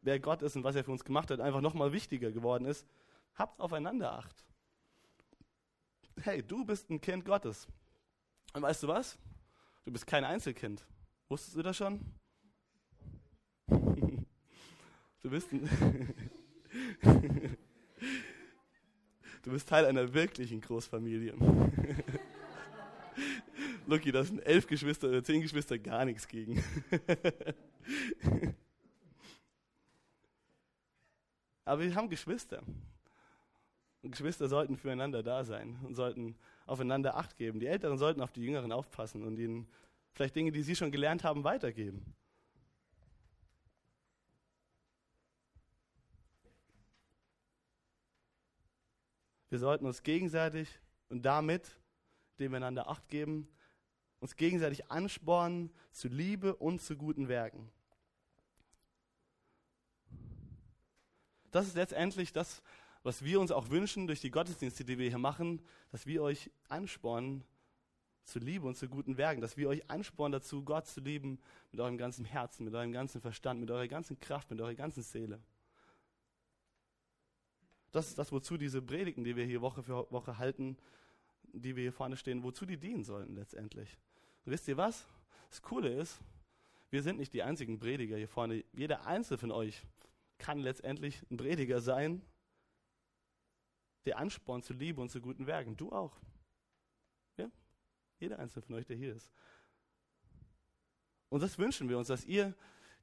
wer 0.00 0.20
Gott 0.20 0.42
ist 0.42 0.54
und 0.54 0.62
was 0.62 0.76
er 0.76 0.84
für 0.84 0.92
uns 0.92 1.04
gemacht 1.04 1.32
hat, 1.32 1.40
einfach 1.40 1.60
nochmal 1.60 1.92
wichtiger 1.92 2.30
geworden 2.30 2.66
ist. 2.66 2.86
Habt 3.34 3.58
aufeinander 3.58 4.12
Acht. 4.12 4.44
Hey, 6.20 6.40
du 6.40 6.64
bist 6.64 6.88
ein 6.88 7.00
Kind 7.00 7.24
Gottes. 7.24 7.66
Und 8.52 8.62
weißt 8.62 8.84
du 8.84 8.88
was? 8.88 9.18
Du 9.84 9.90
bist 9.90 10.06
kein 10.06 10.24
Einzelkind. 10.24 10.86
Wusstest 11.28 11.56
du 11.56 11.62
das 11.62 11.76
schon? 11.76 12.00
Du 15.24 15.30
bist 15.30 15.52
ein 15.52 15.68
Du 19.42 19.50
bist 19.50 19.68
Teil 19.68 19.84
einer 19.86 20.14
wirklichen 20.14 20.60
Großfamilie. 20.60 21.34
Lucky, 23.86 24.12
das 24.12 24.28
sind 24.28 24.38
elf 24.40 24.68
Geschwister 24.68 25.08
oder 25.08 25.24
zehn 25.24 25.40
Geschwister 25.40 25.78
gar 25.78 26.04
nichts 26.04 26.28
gegen. 26.28 26.62
Aber 31.64 31.82
wir 31.82 31.94
haben 31.94 32.08
Geschwister. 32.08 32.62
Und 34.02 34.10
Geschwister 34.12 34.48
sollten 34.48 34.76
füreinander 34.76 35.24
da 35.24 35.44
sein 35.44 35.78
und 35.82 35.94
sollten 35.94 36.36
aufeinander 36.66 37.16
Acht 37.16 37.36
geben. 37.36 37.60
Die 37.60 37.66
Älteren 37.66 37.98
sollten 37.98 38.20
auf 38.20 38.32
die 38.32 38.42
Jüngeren 38.42 38.72
aufpassen 38.72 39.22
und 39.24 39.38
ihnen 39.38 39.68
vielleicht 40.12 40.36
Dinge, 40.36 40.52
die 40.52 40.62
sie 40.62 40.76
schon 40.76 40.92
gelernt 40.92 41.24
haben, 41.24 41.44
weitergeben. 41.44 42.14
Wir 49.52 49.58
sollten 49.58 49.84
uns 49.84 50.02
gegenseitig 50.02 50.80
und 51.10 51.26
damit, 51.26 51.78
wir 52.38 52.50
einander 52.54 52.88
Acht 52.88 53.06
geben, 53.10 53.46
uns 54.18 54.34
gegenseitig 54.36 54.90
anspornen 54.90 55.70
zu 55.90 56.08
Liebe 56.08 56.56
und 56.56 56.80
zu 56.80 56.96
guten 56.96 57.28
Werken. 57.28 57.70
Das 61.50 61.66
ist 61.66 61.74
letztendlich 61.74 62.32
das, 62.32 62.62
was 63.02 63.24
wir 63.24 63.40
uns 63.40 63.50
auch 63.50 63.68
wünschen 63.68 64.06
durch 64.06 64.22
die 64.22 64.30
Gottesdienste, 64.30 64.86
die 64.86 64.96
wir 64.96 65.10
hier 65.10 65.18
machen, 65.18 65.60
dass 65.90 66.06
wir 66.06 66.22
euch 66.22 66.50
anspornen 66.70 67.44
zu 68.24 68.38
Liebe 68.38 68.66
und 68.66 68.78
zu 68.78 68.88
guten 68.88 69.18
Werken, 69.18 69.42
dass 69.42 69.58
wir 69.58 69.68
euch 69.68 69.90
anspornen 69.90 70.32
dazu, 70.32 70.64
Gott 70.64 70.86
zu 70.86 71.00
lieben 71.00 71.38
mit 71.72 71.80
eurem 71.82 71.98
ganzen 71.98 72.24
Herzen, 72.24 72.64
mit 72.64 72.74
eurem 72.74 72.92
ganzen 72.92 73.20
Verstand, 73.20 73.60
mit 73.60 73.70
eurer 73.70 73.86
ganzen 73.86 74.18
Kraft, 74.18 74.50
mit 74.50 74.62
eurer 74.62 74.74
ganzen 74.74 75.02
Seele. 75.02 75.42
Das 77.92 78.08
ist 78.08 78.18
das, 78.18 78.32
wozu 78.32 78.56
diese 78.56 78.82
Predigten, 78.82 79.22
die 79.22 79.36
wir 79.36 79.44
hier 79.44 79.60
Woche 79.60 79.82
für 79.82 80.10
Woche 80.10 80.38
halten, 80.38 80.76
die 81.52 81.76
wir 81.76 81.82
hier 81.82 81.92
vorne 81.92 82.16
stehen, 82.16 82.42
wozu 82.42 82.64
die 82.66 82.78
dienen 82.78 83.04
sollten 83.04 83.34
letztendlich. 83.34 83.98
Und 84.44 84.52
wisst 84.52 84.66
ihr 84.66 84.76
was? 84.76 85.06
Das 85.50 85.60
Coole 85.60 85.92
ist, 85.92 86.18
wir 86.90 87.02
sind 87.02 87.18
nicht 87.18 87.34
die 87.34 87.42
einzigen 87.42 87.78
Prediger 87.78 88.16
hier 88.16 88.28
vorne. 88.28 88.64
Jeder 88.72 89.06
einzelne 89.06 89.38
von 89.38 89.52
euch 89.52 89.82
kann 90.38 90.58
letztendlich 90.58 91.22
ein 91.30 91.36
Prediger 91.36 91.80
sein 91.80 92.22
der 94.04 94.18
Ansporn 94.18 94.62
zu 94.62 94.72
Liebe 94.72 95.00
und 95.00 95.10
zu 95.10 95.20
guten 95.20 95.46
Werken. 95.46 95.76
Du 95.76 95.92
auch. 95.92 96.16
Ja? 97.36 97.50
Jeder 98.18 98.38
einzelne 98.38 98.62
von 98.62 98.74
euch, 98.74 98.86
der 98.86 98.96
hier 98.96 99.14
ist. 99.14 99.30
Und 101.28 101.42
das 101.42 101.58
wünschen 101.58 101.88
wir 101.88 101.98
uns, 101.98 102.08
dass 102.08 102.24
ihr 102.24 102.54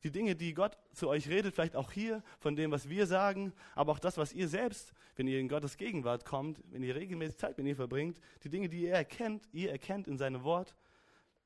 die 0.03 0.11
Dinge, 0.11 0.35
die 0.35 0.53
Gott 0.53 0.77
zu 0.93 1.09
euch 1.09 1.27
redet, 1.27 1.53
vielleicht 1.53 1.75
auch 1.75 1.91
hier 1.91 2.23
von 2.39 2.55
dem, 2.55 2.71
was 2.71 2.87
wir 2.87 3.05
sagen, 3.05 3.53
aber 3.75 3.91
auch 3.91 3.99
das, 3.99 4.17
was 4.17 4.33
ihr 4.33 4.47
selbst, 4.47 4.93
wenn 5.15 5.27
ihr 5.27 5.39
in 5.39 5.49
Gottes 5.49 5.77
Gegenwart 5.77 6.25
kommt, 6.25 6.61
wenn 6.71 6.83
ihr 6.83 6.95
regelmäßig 6.95 7.37
Zeit 7.37 7.57
mit 7.57 7.67
ihm 7.67 7.75
verbringt, 7.75 8.19
die 8.43 8.49
Dinge, 8.49 8.69
die 8.69 8.83
ihr 8.83 8.93
erkennt, 8.93 9.47
ihr 9.51 9.71
erkennt 9.71 10.07
in 10.07 10.17
seinem 10.17 10.43
Wort, 10.43 10.75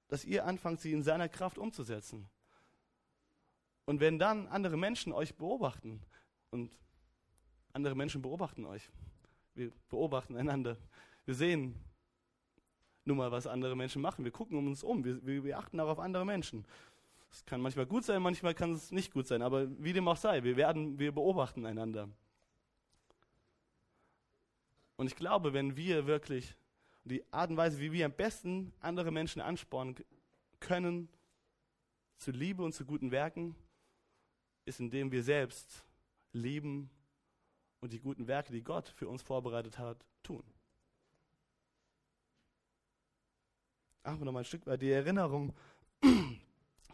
dass 0.07 0.25
ihr 0.25 0.45
anfangt, 0.45 0.81
sie 0.81 0.91
in 0.91 1.01
seiner 1.01 1.29
Kraft 1.29 1.57
umzusetzen. 1.57 2.29
Und 3.85 3.99
wenn 3.99 4.19
dann 4.19 4.47
andere 4.47 4.77
Menschen 4.77 5.11
euch 5.11 5.35
beobachten 5.35 6.01
und 6.51 6.77
andere 7.73 7.95
Menschen 7.95 8.21
beobachten 8.21 8.65
euch, 8.65 8.89
wir 9.55 9.71
beobachten 9.89 10.37
einander. 10.37 10.77
Wir 11.25 11.35
sehen 11.35 11.75
nun 13.05 13.17
mal, 13.17 13.31
was 13.31 13.47
andere 13.47 13.75
Menschen 13.75 14.01
machen. 14.01 14.23
Wir 14.23 14.31
gucken 14.31 14.57
um 14.57 14.67
uns 14.67 14.83
um. 14.83 15.03
Wir, 15.03 15.25
wir, 15.25 15.43
wir 15.43 15.57
achten 15.57 15.79
auch 15.79 15.89
auf 15.89 15.99
andere 15.99 16.25
Menschen. 16.25 16.65
Es 17.33 17.43
kann 17.45 17.61
manchmal 17.61 17.87
gut 17.87 18.05
sein, 18.05 18.21
manchmal 18.21 18.53
kann 18.53 18.73
es 18.73 18.91
nicht 18.91 19.11
gut 19.11 19.25
sein. 19.25 19.41
Aber 19.41 19.67
wie 19.83 19.91
dem 19.91 20.07
auch 20.07 20.17
sei, 20.17 20.43
wir, 20.43 20.55
werden, 20.55 20.99
wir 20.99 21.11
beobachten 21.11 21.65
einander. 21.65 22.07
Und 24.97 25.07
ich 25.07 25.15
glaube, 25.15 25.51
wenn 25.51 25.75
wir 25.75 26.05
wirklich 26.05 26.55
die 27.05 27.23
Art 27.33 27.49
und 27.49 27.57
Weise, 27.57 27.79
wie 27.79 27.91
wir 27.91 28.05
am 28.05 28.11
besten 28.11 28.71
andere 28.81 29.09
Menschen 29.09 29.41
anspornen 29.41 29.95
können 30.59 31.09
zu 32.17 32.29
Liebe 32.29 32.61
und 32.63 32.73
zu 32.73 32.85
guten 32.85 33.09
Werken, 33.09 33.55
ist, 34.65 34.79
indem 34.79 35.11
wir 35.11 35.23
selbst 35.23 35.83
lieben 36.33 36.91
und 37.81 37.93
die 37.93 37.99
guten 37.99 38.27
Werke, 38.27 38.53
die 38.53 38.63
Gott 38.63 38.89
für 38.89 39.07
uns 39.07 39.23
vorbereitet 39.23 39.79
hat, 39.79 40.05
tun. 40.21 40.43
Ach, 44.03 44.19
noch 44.19 44.31
mal 44.31 44.39
ein 44.39 44.45
Stück 44.45 44.67
weit 44.67 44.83
die 44.83 44.91
Erinnerung, 44.91 45.51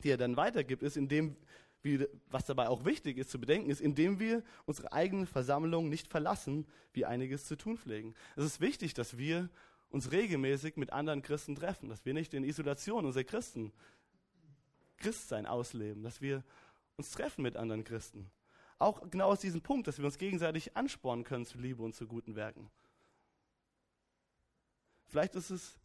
die 0.04 0.10
er 0.10 0.18
dann 0.18 0.38
weitergibt, 0.38 0.84
ist, 0.84 0.98
indem 0.98 1.36
wie, 1.82 2.06
was 2.30 2.46
dabei 2.46 2.68
auch 2.68 2.84
wichtig 2.84 3.18
ist 3.18 3.30
zu 3.30 3.40
bedenken, 3.40 3.70
ist, 3.70 3.82
indem 3.82 4.20
wir 4.20 4.44
unsere 4.66 4.92
eigene 4.92 5.26
Versammlung 5.26 5.90
nicht 5.90 6.08
verlassen, 6.08 6.68
wie 6.94 7.06
einiges 7.06 7.46
zu 7.46 7.56
tun 7.56 7.78
pflegen. 7.78 8.16
Es 8.36 8.44
ist 8.44 8.60
wichtig, 8.60 8.94
dass 8.94 9.18
wir 9.18 9.50
uns 9.90 10.12
regelmäßig 10.12 10.76
mit 10.76 10.92
anderen 10.92 11.22
Christen 11.22 11.56
treffen, 11.56 11.90
dass 11.90 12.06
wir 12.06 12.14
nicht 12.14 12.34
in 12.34 12.44
Isolation 12.44 13.06
unser 13.06 13.24
Christen, 13.24 13.72
Christsein 14.98 15.46
ausleben, 15.46 16.04
dass 16.04 16.22
wir 16.22 16.44
uns 16.98 17.12
treffen 17.12 17.42
mit 17.42 17.56
anderen 17.56 17.86
Christen. 17.86 18.30
Auch 18.78 19.10
genau 19.10 19.30
aus 19.30 19.40
diesem 19.40 19.62
Punkt, 19.62 19.88
dass 19.88 19.98
wir 19.98 20.06
uns 20.06 20.18
gegenseitig 20.18 20.76
anspornen 20.76 21.24
können 21.24 21.46
zu 21.46 21.58
Liebe 21.58 21.82
und 21.82 21.96
zu 21.96 22.08
guten 22.08 22.36
Werken. 22.36 22.70
Vielleicht 25.08 25.36
ist 25.36 25.50
es, 25.50 25.80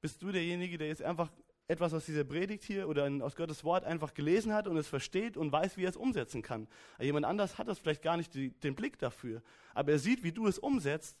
bist 0.00 0.22
du 0.22 0.30
derjenige, 0.30 0.78
der 0.78 0.88
jetzt 0.88 1.02
einfach 1.02 1.30
etwas 1.66 1.94
aus 1.94 2.04
dieser 2.04 2.24
Predigt 2.24 2.62
hier 2.62 2.88
oder 2.88 3.10
aus 3.22 3.36
Gottes 3.36 3.64
Wort 3.64 3.84
einfach 3.84 4.12
gelesen 4.14 4.52
hat 4.52 4.66
und 4.66 4.76
es 4.76 4.86
versteht 4.86 5.36
und 5.36 5.50
weiß, 5.50 5.76
wie 5.76 5.84
er 5.84 5.90
es 5.90 5.96
umsetzen 5.96 6.42
kann. 6.42 6.68
Jemand 6.98 7.24
anders 7.24 7.58
hat 7.58 7.68
das 7.68 7.78
vielleicht 7.78 8.02
gar 8.02 8.16
nicht 8.16 8.34
die, 8.34 8.50
den 8.50 8.74
Blick 8.74 8.98
dafür. 8.98 9.42
Aber 9.72 9.92
er 9.92 9.98
sieht, 9.98 10.22
wie 10.22 10.32
du 10.32 10.46
es 10.46 10.58
umsetzt 10.58 11.16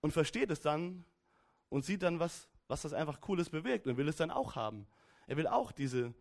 und 0.00 0.12
versteht 0.12 0.50
es 0.50 0.60
dann 0.60 1.04
und 1.68 1.84
sieht 1.84 2.02
dann, 2.02 2.20
was, 2.20 2.48
was 2.68 2.82
das 2.82 2.92
einfach 2.92 3.20
Cooles 3.20 3.50
bewirkt 3.50 3.86
und 3.86 3.96
will 3.96 4.08
es 4.08 4.16
dann 4.16 4.30
auch 4.30 4.54
haben. 4.54 4.86
Er 5.26 5.36
will 5.36 5.46
auch 5.46 5.72
diese 5.72 6.14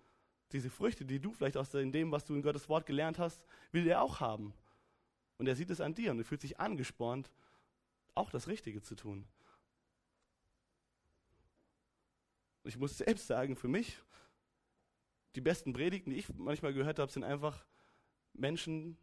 diese 0.51 0.69
Früchte, 0.69 1.05
die 1.05 1.19
du 1.19 1.33
vielleicht 1.33 1.57
aus 1.57 1.71
dem, 1.71 2.11
was 2.11 2.25
du 2.25 2.35
in 2.35 2.41
Gottes 2.41 2.69
Wort 2.69 2.85
gelernt 2.85 3.19
hast, 3.19 3.43
will 3.71 3.87
er 3.87 4.01
auch 4.01 4.19
haben. 4.19 4.53
Und 5.37 5.47
er 5.47 5.55
sieht 5.55 5.69
es 5.69 5.81
an 5.81 5.93
dir 5.93 6.11
und 6.11 6.19
er 6.19 6.25
fühlt 6.25 6.41
sich 6.41 6.59
angespornt, 6.59 7.29
auch 8.15 8.29
das 8.29 8.47
Richtige 8.47 8.81
zu 8.81 8.95
tun. 8.95 9.27
Und 12.67 12.71
ich 12.71 12.79
muss 12.79 12.97
selbst 12.97 13.27
sagen, 13.27 13.55
für 13.55 13.69
mich, 13.69 13.97
die 15.35 15.39
besten 15.39 15.71
Predigten, 15.71 16.09
die 16.09 16.17
ich 16.17 16.27
manchmal 16.35 16.73
gehört 16.73 16.99
habe, 16.99 17.09
sind 17.09 17.23
einfach 17.23 17.63
Menschen, 18.33 18.97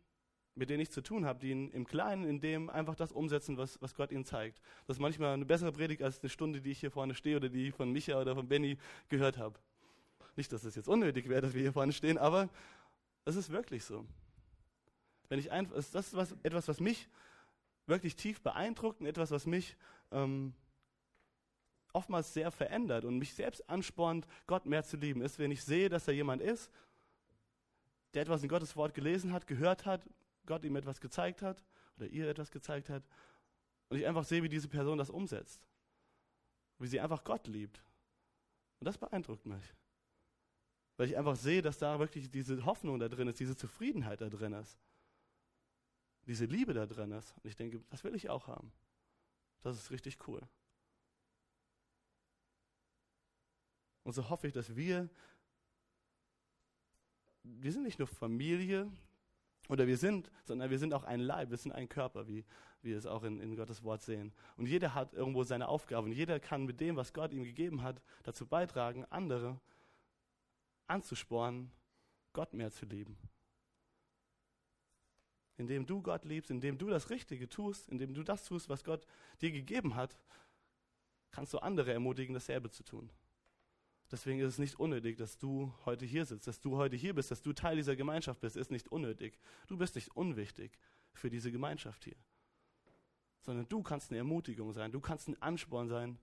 mit 0.55 0.69
denen 0.69 0.83
ich 0.83 0.91
zu 0.91 1.01
tun 1.01 1.25
habe, 1.25 1.39
die 1.39 1.51
in, 1.51 1.71
im 1.71 1.87
Kleinen, 1.87 2.25
in 2.25 2.43
dem 2.43 2.69
einfach 2.69 2.95
das 2.95 3.11
umsetzen, 3.11 3.57
was, 3.57 3.81
was 3.81 3.95
Gott 3.95 4.13
ihnen 4.13 4.27
zeigt. 4.27 4.61
Das 4.87 4.99
ist 4.99 5.01
manchmal 5.01 5.33
eine 5.33 5.47
bessere 5.47 5.73
Predigt 5.73 6.03
als 6.03 6.21
eine 6.21 6.29
Stunde, 6.29 6.61
die 6.61 6.73
ich 6.73 6.81
hier 6.81 6.91
vorne 6.91 7.15
stehe 7.15 7.37
oder 7.37 7.49
die 7.49 7.69
ich 7.69 7.75
von 7.75 7.91
Micha 7.91 8.21
oder 8.21 8.35
von 8.35 8.47
Benny 8.47 8.77
gehört 9.09 9.39
habe. 9.39 9.59
Nicht, 10.37 10.53
dass 10.53 10.65
es 10.65 10.75
jetzt 10.75 10.87
unnötig 10.87 11.31
wäre, 11.31 11.41
dass 11.41 11.55
wir 11.55 11.63
hier 11.63 11.73
vorne 11.73 11.95
stehen, 11.95 12.19
aber 12.19 12.51
es 13.25 13.35
ist 13.35 13.49
wirklich 13.49 13.83
so. 13.83 14.05
Wenn 15.31 15.39
ich 15.39 15.51
einfach, 15.51 15.75
das 15.75 15.95
ist 15.95 16.15
was, 16.15 16.37
etwas, 16.43 16.69
was 16.69 16.81
mich 16.81 17.09
wirklich 17.87 18.15
tief 18.15 18.43
beeindruckt 18.43 19.01
und 19.01 19.07
etwas, 19.07 19.31
was 19.31 19.47
mich 19.47 19.75
ähm, 20.13 20.53
oftmals 21.95 22.35
sehr 22.35 22.51
verändert 22.51 23.05
und 23.05 23.19
mich 23.19 23.35
selbst 23.35 23.69
anspornt, 23.71 24.27
Gott 24.47 24.67
mehr 24.67 24.85
zu 24.85 24.97
lieben, 24.97 25.23
ist, 25.23 25.39
wenn 25.39 25.51
ich 25.51 25.63
sehe, 25.63 25.89
dass 25.89 26.05
da 26.05 26.13
jemand 26.13 26.43
ist, 26.43 26.71
der 28.13 28.23
etwas 28.23 28.43
in 28.43 28.49
Gottes 28.49 28.77
Wort 28.77 28.95
gelesen 28.95 29.33
hat, 29.33 29.47
gehört 29.47 29.87
hat, 29.87 30.07
Gott 30.47 30.65
ihm 30.65 30.77
etwas 30.77 31.01
gezeigt 31.01 31.41
hat 31.41 31.65
oder 31.97 32.07
ihr 32.09 32.29
etwas 32.29 32.51
gezeigt 32.51 32.91
hat 32.91 33.03
und 33.89 33.99
ich 33.99 34.07
einfach 34.07 34.25
sehe, 34.25 34.43
wie 34.43 34.49
diese 34.49 34.69
Person 34.69 34.99
das 34.99 35.09
umsetzt, 35.09 35.67
wie 36.79 36.87
sie 36.87 37.01
einfach 37.01 37.25
Gott 37.25 37.47
liebt. 37.47 37.83
Und 38.81 38.87
das 38.87 38.99
beeindruckt 38.99 39.47
mich. 39.47 39.63
Weil 40.97 41.09
ich 41.09 41.17
einfach 41.17 41.37
sehe, 41.37 41.63
dass 41.63 41.79
da 41.79 41.99
wirklich 41.99 42.31
diese 42.31 42.65
Hoffnung 42.65 42.99
da 42.99 43.09
drin 43.09 43.29
ist, 43.29 43.41
diese 43.41 43.57
Zufriedenheit 43.57 44.21
da 44.21 44.29
drin 44.29 44.53
ist. 44.53 44.79
Diese 46.27 46.45
Liebe 46.45 46.73
da 46.73 46.87
drin 46.87 47.13
ist. 47.13 47.35
Und 47.37 47.47
ich 47.47 47.57
denke, 47.57 47.83
das 47.91 48.05
will 48.05 48.15
ich 48.15 48.31
auch 48.31 48.47
haben. 48.47 48.73
Das 49.63 49.77
ist 49.77 49.91
richtig 49.91 50.19
cool. 50.29 50.41
Und 54.05 54.13
so 54.13 54.29
hoffe 54.31 54.47
ich, 54.47 54.53
dass 54.53 54.77
wir, 54.77 55.09
wir 57.43 57.73
sind 57.73 57.83
nicht 57.83 57.99
nur 57.99 58.09
Familie, 58.09 58.91
oder 59.69 59.87
wir 59.87 59.97
sind, 59.97 60.31
sondern 60.45 60.71
wir 60.71 60.79
sind 60.79 60.93
auch 60.93 61.05
ein 61.05 61.21
Leib, 61.21 61.51
wir 61.51 61.57
sind 61.57 61.73
ein 61.73 61.89
Körper, 61.89 62.27
wie 62.29 62.45
wir 62.83 62.99
es 62.99 63.07
auch 63.07 63.23
in, 63.23 63.41
in 63.41 63.57
Gottes 63.57 63.83
Wort 63.83 64.03
sehen. 64.03 64.33
Und 64.57 64.67
jeder 64.67 64.95
hat 64.95 65.15
irgendwo 65.15 65.43
seine 65.43 65.69
Aufgabe 65.69 66.07
und 66.07 66.13
jeder 66.13 66.39
kann 66.39 66.65
mit 66.65 66.81
dem, 66.81 66.97
was 66.97 67.13
Gott 67.13 67.33
ihm 67.33 67.45
gegeben 67.45 67.83
hat, 67.83 68.03
dazu 68.25 68.47
beitragen, 68.47 69.07
andere 69.07 69.59
anzuspornen, 70.87 71.73
Gott 72.35 72.53
mehr 72.53 72.71
zu 72.71 72.85
lieben. 72.85 73.17
Indem 75.57 75.87
du 75.87 76.03
Gott 76.03 76.25
liebst, 76.25 76.51
indem 76.51 76.77
du 76.77 76.89
das 76.89 77.09
Richtige 77.09 77.49
tust, 77.49 77.89
indem 77.89 78.13
du 78.13 78.23
das 78.23 78.45
tust, 78.45 78.69
was 78.69 78.85
Gott 78.85 79.07
dir 79.41 79.51
gegeben 79.51 79.95
hat, 79.95 80.19
kannst 81.31 81.55
du 81.55 81.59
andere 81.59 81.93
ermutigen, 81.93 82.35
dasselbe 82.35 82.71
zu 82.71 82.83
tun. 82.83 83.11
Deswegen 84.15 84.39
ist 84.39 84.47
es 84.47 84.59
nicht 84.59 84.79
unnötig, 84.79 85.17
dass 85.17 85.39
du 85.39 85.75
heute 85.87 86.07
hier 86.07 86.25
sitzt, 86.25 86.47
dass 86.47 86.61
du 86.61 86.77
heute 86.77 86.95
hier 86.95 87.17
bist, 87.17 87.33
dass 87.33 87.43
du 87.43 87.53
Teil 87.53 87.75
dieser 87.75 87.97
Gemeinschaft 87.97 88.41
bist, 88.41 88.57
ist 88.57 88.71
nicht 88.71 88.87
unnötig. 88.87 89.37
Du 89.67 89.77
bist 89.77 89.97
nicht 89.97 90.17
unwichtig 90.17 90.79
für 91.15 91.31
diese 91.31 91.51
Gemeinschaft 91.51 92.05
hier. 92.05 92.15
Sondern 93.41 93.69
du 93.69 93.83
kannst 93.83 94.13
eine 94.13 94.19
Ermutigung 94.19 94.73
sein, 94.73 94.93
du 94.93 95.01
kannst 95.01 95.27
ein 95.27 95.43
Ansporn 95.43 95.89
sein, 95.89 96.17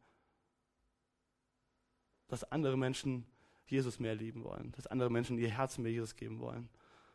dass 2.29 2.45
andere 2.45 2.77
Menschen 2.77 3.25
Jesus 3.65 3.99
mehr 3.99 4.15
lieben 4.15 4.45
wollen, 4.45 4.71
dass 4.71 4.87
andere 4.87 5.09
Menschen 5.09 5.37
ihr 5.37 5.49
Herz 5.49 5.77
mehr 5.77 5.91
Jesus 5.91 6.15
geben 6.15 6.39
wollen, 6.39 6.69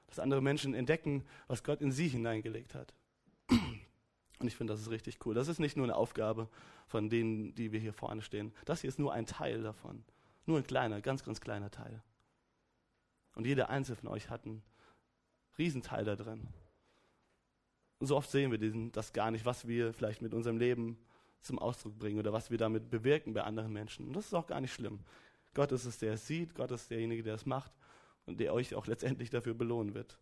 dass 0.09 0.19
andere 0.19 0.43
Menschen 0.43 0.75
entdecken, 0.75 1.25
was 1.47 1.65
Gott 1.65 1.81
in 1.81 1.91
sie 1.91 2.09
hineingelegt 2.09 2.75
hat. 2.75 2.93
Und 3.49 4.47
ich 4.47 4.57
finde, 4.57 4.75
das 4.75 4.83
ist 4.83 4.91
richtig 4.91 5.25
cool. 5.25 5.35
Das 5.35 5.49
ist 5.49 5.59
nicht 5.59 5.79
nur 5.79 5.87
eine 5.87 5.97
Aufgabe 5.97 6.51
von 6.87 7.09
denen, 7.09 7.55
die 7.55 7.73
wir 7.73 7.81
hier 7.81 7.95
vorne 7.95 8.21
stehen. 8.21 8.53
Das 8.67 8.83
hier 8.83 8.89
ist 8.89 8.99
nur 8.99 9.15
ein 9.15 9.25
Teil 9.25 9.63
davon. 9.63 10.05
Nur 10.47 10.59
ein 10.59 10.67
kleiner, 10.67 11.01
ganz, 11.01 11.25
ganz 11.25 11.41
kleiner 11.41 11.71
Teil. 11.71 12.03
Und 13.35 13.47
jeder 13.47 13.69
Einzelne 13.69 13.97
von 13.97 14.09
euch 14.09 14.31
hat 14.31 14.47
einen 14.47 14.63
Riesenteil 15.59 16.05
da 16.05 16.17
drin. 16.17 16.49
Und 17.99 18.07
so 18.07 18.17
oft 18.17 18.31
sehen 18.31 18.51
wir 18.51 18.59
diesen, 18.59 18.93
das 18.93 19.13
gar 19.13 19.31
nicht, 19.31 19.45
was 19.45 19.67
wir 19.67 19.93
vielleicht 19.93 20.23
mit 20.23 20.35
unserem 20.35 20.59
Leben 20.59 20.99
zum 21.41 21.59
Ausdruck 21.59 21.99
bringen 21.99 22.19
oder 22.19 22.33
was 22.33 22.51
wir 22.51 22.59
damit 22.59 22.91
bewirken 22.91 23.33
bei 23.35 23.43
anderen 23.43 23.73
Menschen. 23.73 24.07
Und 24.07 24.15
das 24.15 24.27
ist 24.27 24.35
auch 24.35 24.47
gar 24.47 24.61
nicht 24.61 24.73
schlimm. 24.73 25.01
Gott 25.55 25.73
ist 25.73 25.85
es, 25.85 25.99
der 25.99 26.15
es 26.15 26.27
sieht, 26.27 26.55
Gott 26.55 26.71
ist 26.71 26.91
derjenige, 26.91 27.23
der 27.23 27.35
es 27.35 27.47
macht 27.47 27.73
und 28.27 28.41
der 28.41 28.53
euch 28.53 28.75
auch 28.75 28.87
letztendlich 28.87 29.31
dafür 29.31 29.55
belohnen 29.55 29.95
wird. 29.95 30.19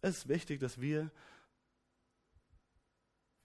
Es 0.00 0.18
ist 0.18 0.28
wichtig, 0.28 0.60
dass 0.60 0.80
wir, 0.80 1.10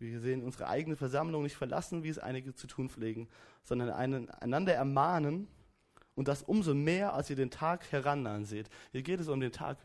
wir 0.01 0.19
sehen, 0.19 0.43
unsere 0.43 0.67
eigene 0.67 0.95
Versammlung 0.95 1.43
nicht 1.43 1.55
verlassen, 1.55 2.03
wie 2.03 2.09
es 2.09 2.19
einige 2.19 2.53
zu 2.53 2.67
tun 2.67 2.89
pflegen, 2.89 3.27
sondern 3.63 3.89
einen, 3.89 4.29
einander 4.29 4.73
ermahnen 4.73 5.47
und 6.15 6.27
das 6.27 6.43
umso 6.43 6.73
mehr, 6.73 7.13
als 7.13 7.29
ihr 7.29 7.35
den 7.35 7.51
Tag 7.51 7.91
herannahen 7.91 8.45
seht. 8.45 8.69
Hier 8.91 9.01
geht 9.01 9.19
es 9.19 9.27
um 9.27 9.39
den 9.39 9.51
Tag 9.51 9.77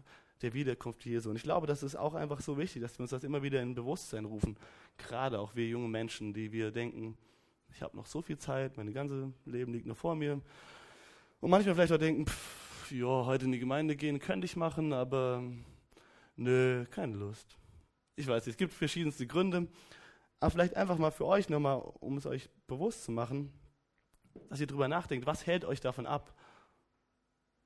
der 0.43 0.55
Wiederkunft 0.55 1.05
Jesu. 1.05 1.31
Und 1.31 1.37
ich 1.37 1.43
glaube, 1.43 1.67
das 1.67 1.83
ist 1.83 1.97
auch 1.97 2.15
einfach 2.15 2.41
so 2.41 2.59
wichtig, 2.59 2.83
dass 2.83 2.99
wir 2.99 3.03
uns 3.03 3.11
das 3.11 3.25
immer 3.25 3.43
wieder 3.43 3.63
in 3.63 3.75
Bewusstsein 3.75 4.25
rufen. 4.25 4.57
Gerade 4.99 5.39
auch 5.39 5.55
wir 5.55 5.67
junge 5.67 5.89
Menschen, 5.89 6.35
die 6.35 6.53
wir 6.53 6.71
denken, 6.71 7.17
ich 7.73 7.83
habe 7.83 7.97
noch 7.97 8.07
so 8.07 8.23
viel 8.23 8.39
Zeit, 8.39 8.77
mein 8.77 8.93
ganzes 8.93 9.27
Leben 9.45 9.73
liegt 9.73 9.87
noch 9.87 9.97
vor 9.97 10.15
mir. 10.15 10.41
Und 11.41 11.51
manchmal 11.51 11.75
vielleicht 11.75 11.93
auch 11.93 11.99
denken, 11.99 12.27
pff, 12.27 12.93
ja, 12.93 13.07
heute 13.07 13.47
in 13.47 13.53
die 13.53 13.59
Gemeinde 13.59 13.97
gehen 13.97 14.19
könnte 14.19 14.45
ich 14.45 14.57
machen, 14.57 14.93
aber 14.93 15.43
Nö, 16.39 16.85
keine 16.91 17.17
Lust. 17.17 17.57
Ich 18.15 18.27
weiß, 18.27 18.47
es 18.47 18.59
gibt 18.59 18.75
verschiedenste 18.75 19.27
Gründe, 19.27 19.69
aber 20.41 20.51
vielleicht 20.51 20.77
einfach 20.77 20.99
mal 20.99 21.11
für 21.11 21.27
euch 21.27 21.49
nochmal, 21.49 21.79
um 22.01 22.17
es 22.17 22.27
euch 22.27 22.49
bewusst 22.67 23.05
zu 23.05 23.13
machen, 23.13 23.53
dass 24.49 24.61
ihr 24.61 24.67
drüber 24.67 24.89
nachdenkt, 24.89 25.27
was 25.27 25.47
hält 25.47 25.65
euch 25.65 25.81
davon 25.81 26.07
ab, 26.07 26.35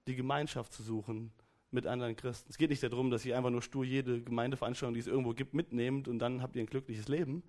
die 0.06 0.14
Gemeinschaft 0.14 0.72
zu 0.72 0.82
suchen 0.82 1.32
mit 1.70 1.86
anderen 1.86 2.16
Christen. 2.16 2.48
Es 2.50 2.58
geht 2.58 2.70
nicht 2.70 2.82
darum, 2.82 3.10
dass 3.10 3.24
ihr 3.24 3.36
einfach 3.36 3.50
nur 3.50 3.62
stur 3.62 3.84
jede 3.84 4.22
Gemeindeveranstaltung, 4.22 4.94
die 4.94 5.00
es 5.00 5.06
irgendwo 5.06 5.34
gibt, 5.34 5.54
mitnehmt 5.54 6.08
und 6.08 6.18
dann 6.18 6.42
habt 6.42 6.56
ihr 6.56 6.62
ein 6.62 6.66
glückliches 6.66 7.08
Leben, 7.08 7.42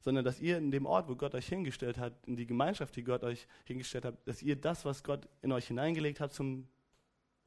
sondern 0.00 0.24
dass 0.24 0.40
ihr 0.40 0.58
in 0.58 0.70
dem 0.70 0.86
Ort, 0.86 1.08
wo 1.08 1.16
Gott 1.16 1.34
euch 1.34 1.48
hingestellt 1.48 1.98
hat, 1.98 2.14
in 2.26 2.36
die 2.36 2.46
Gemeinschaft, 2.46 2.94
die 2.96 3.04
Gott 3.04 3.22
euch 3.22 3.46
hingestellt 3.64 4.04
hat, 4.04 4.26
dass 4.26 4.42
ihr 4.42 4.56
das, 4.56 4.84
was 4.84 5.02
Gott 5.02 5.28
in 5.42 5.52
euch 5.52 5.68
hineingelegt 5.68 6.20
hat, 6.20 6.32
zum 6.32 6.68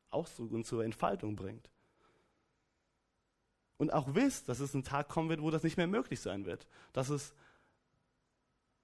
Ausdruck 0.10 0.52
und 0.52 0.66
zur 0.66 0.84
Entfaltung 0.84 1.36
bringt 1.36 1.70
und 3.80 3.94
auch 3.94 4.14
wisst, 4.14 4.50
dass 4.50 4.60
es 4.60 4.74
ein 4.74 4.84
Tag 4.84 5.08
kommen 5.08 5.30
wird, 5.30 5.42
wo 5.42 5.50
das 5.50 5.64
nicht 5.64 5.78
mehr 5.78 5.88
möglich 5.88 6.20
sein 6.20 6.46
wird. 6.46 6.68
Dass 6.92 7.10
es 7.10 7.34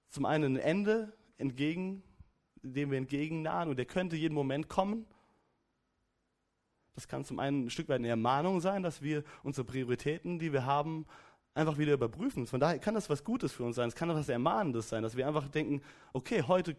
zum 0.08 0.24
einen 0.24 0.56
ein 0.56 0.60
Ende 0.60 1.12
entgegen, 1.36 2.02
dem 2.62 2.90
wir 2.90 2.98
entgegennahen 2.98 3.68
und 3.68 3.76
der 3.76 3.84
könnte 3.84 4.16
jeden 4.16 4.34
Moment 4.34 4.68
kommen. 4.68 5.06
Das 6.94 7.06
kann 7.06 7.26
zum 7.26 7.38
einen 7.38 7.66
ein 7.66 7.70
Stück 7.70 7.90
weit 7.90 7.98
eine 7.98 8.08
Ermahnung 8.08 8.62
sein, 8.62 8.82
dass 8.82 9.02
wir 9.02 9.22
unsere 9.42 9.66
Prioritäten, 9.66 10.38
die 10.38 10.54
wir 10.54 10.64
haben, 10.64 11.06
einfach 11.52 11.76
wieder 11.76 11.92
überprüfen. 11.92 12.46
Von 12.46 12.58
daher 12.58 12.78
kann 12.78 12.94
das 12.94 13.10
was 13.10 13.22
Gutes 13.22 13.52
für 13.52 13.64
uns 13.64 13.76
sein. 13.76 13.88
Es 13.88 13.94
kann 13.94 14.08
was 14.08 14.30
Ermahnendes 14.30 14.88
sein, 14.88 15.02
dass 15.02 15.14
wir 15.14 15.28
einfach 15.28 15.48
denken, 15.48 15.82
okay, 16.14 16.42
heute, 16.42 16.74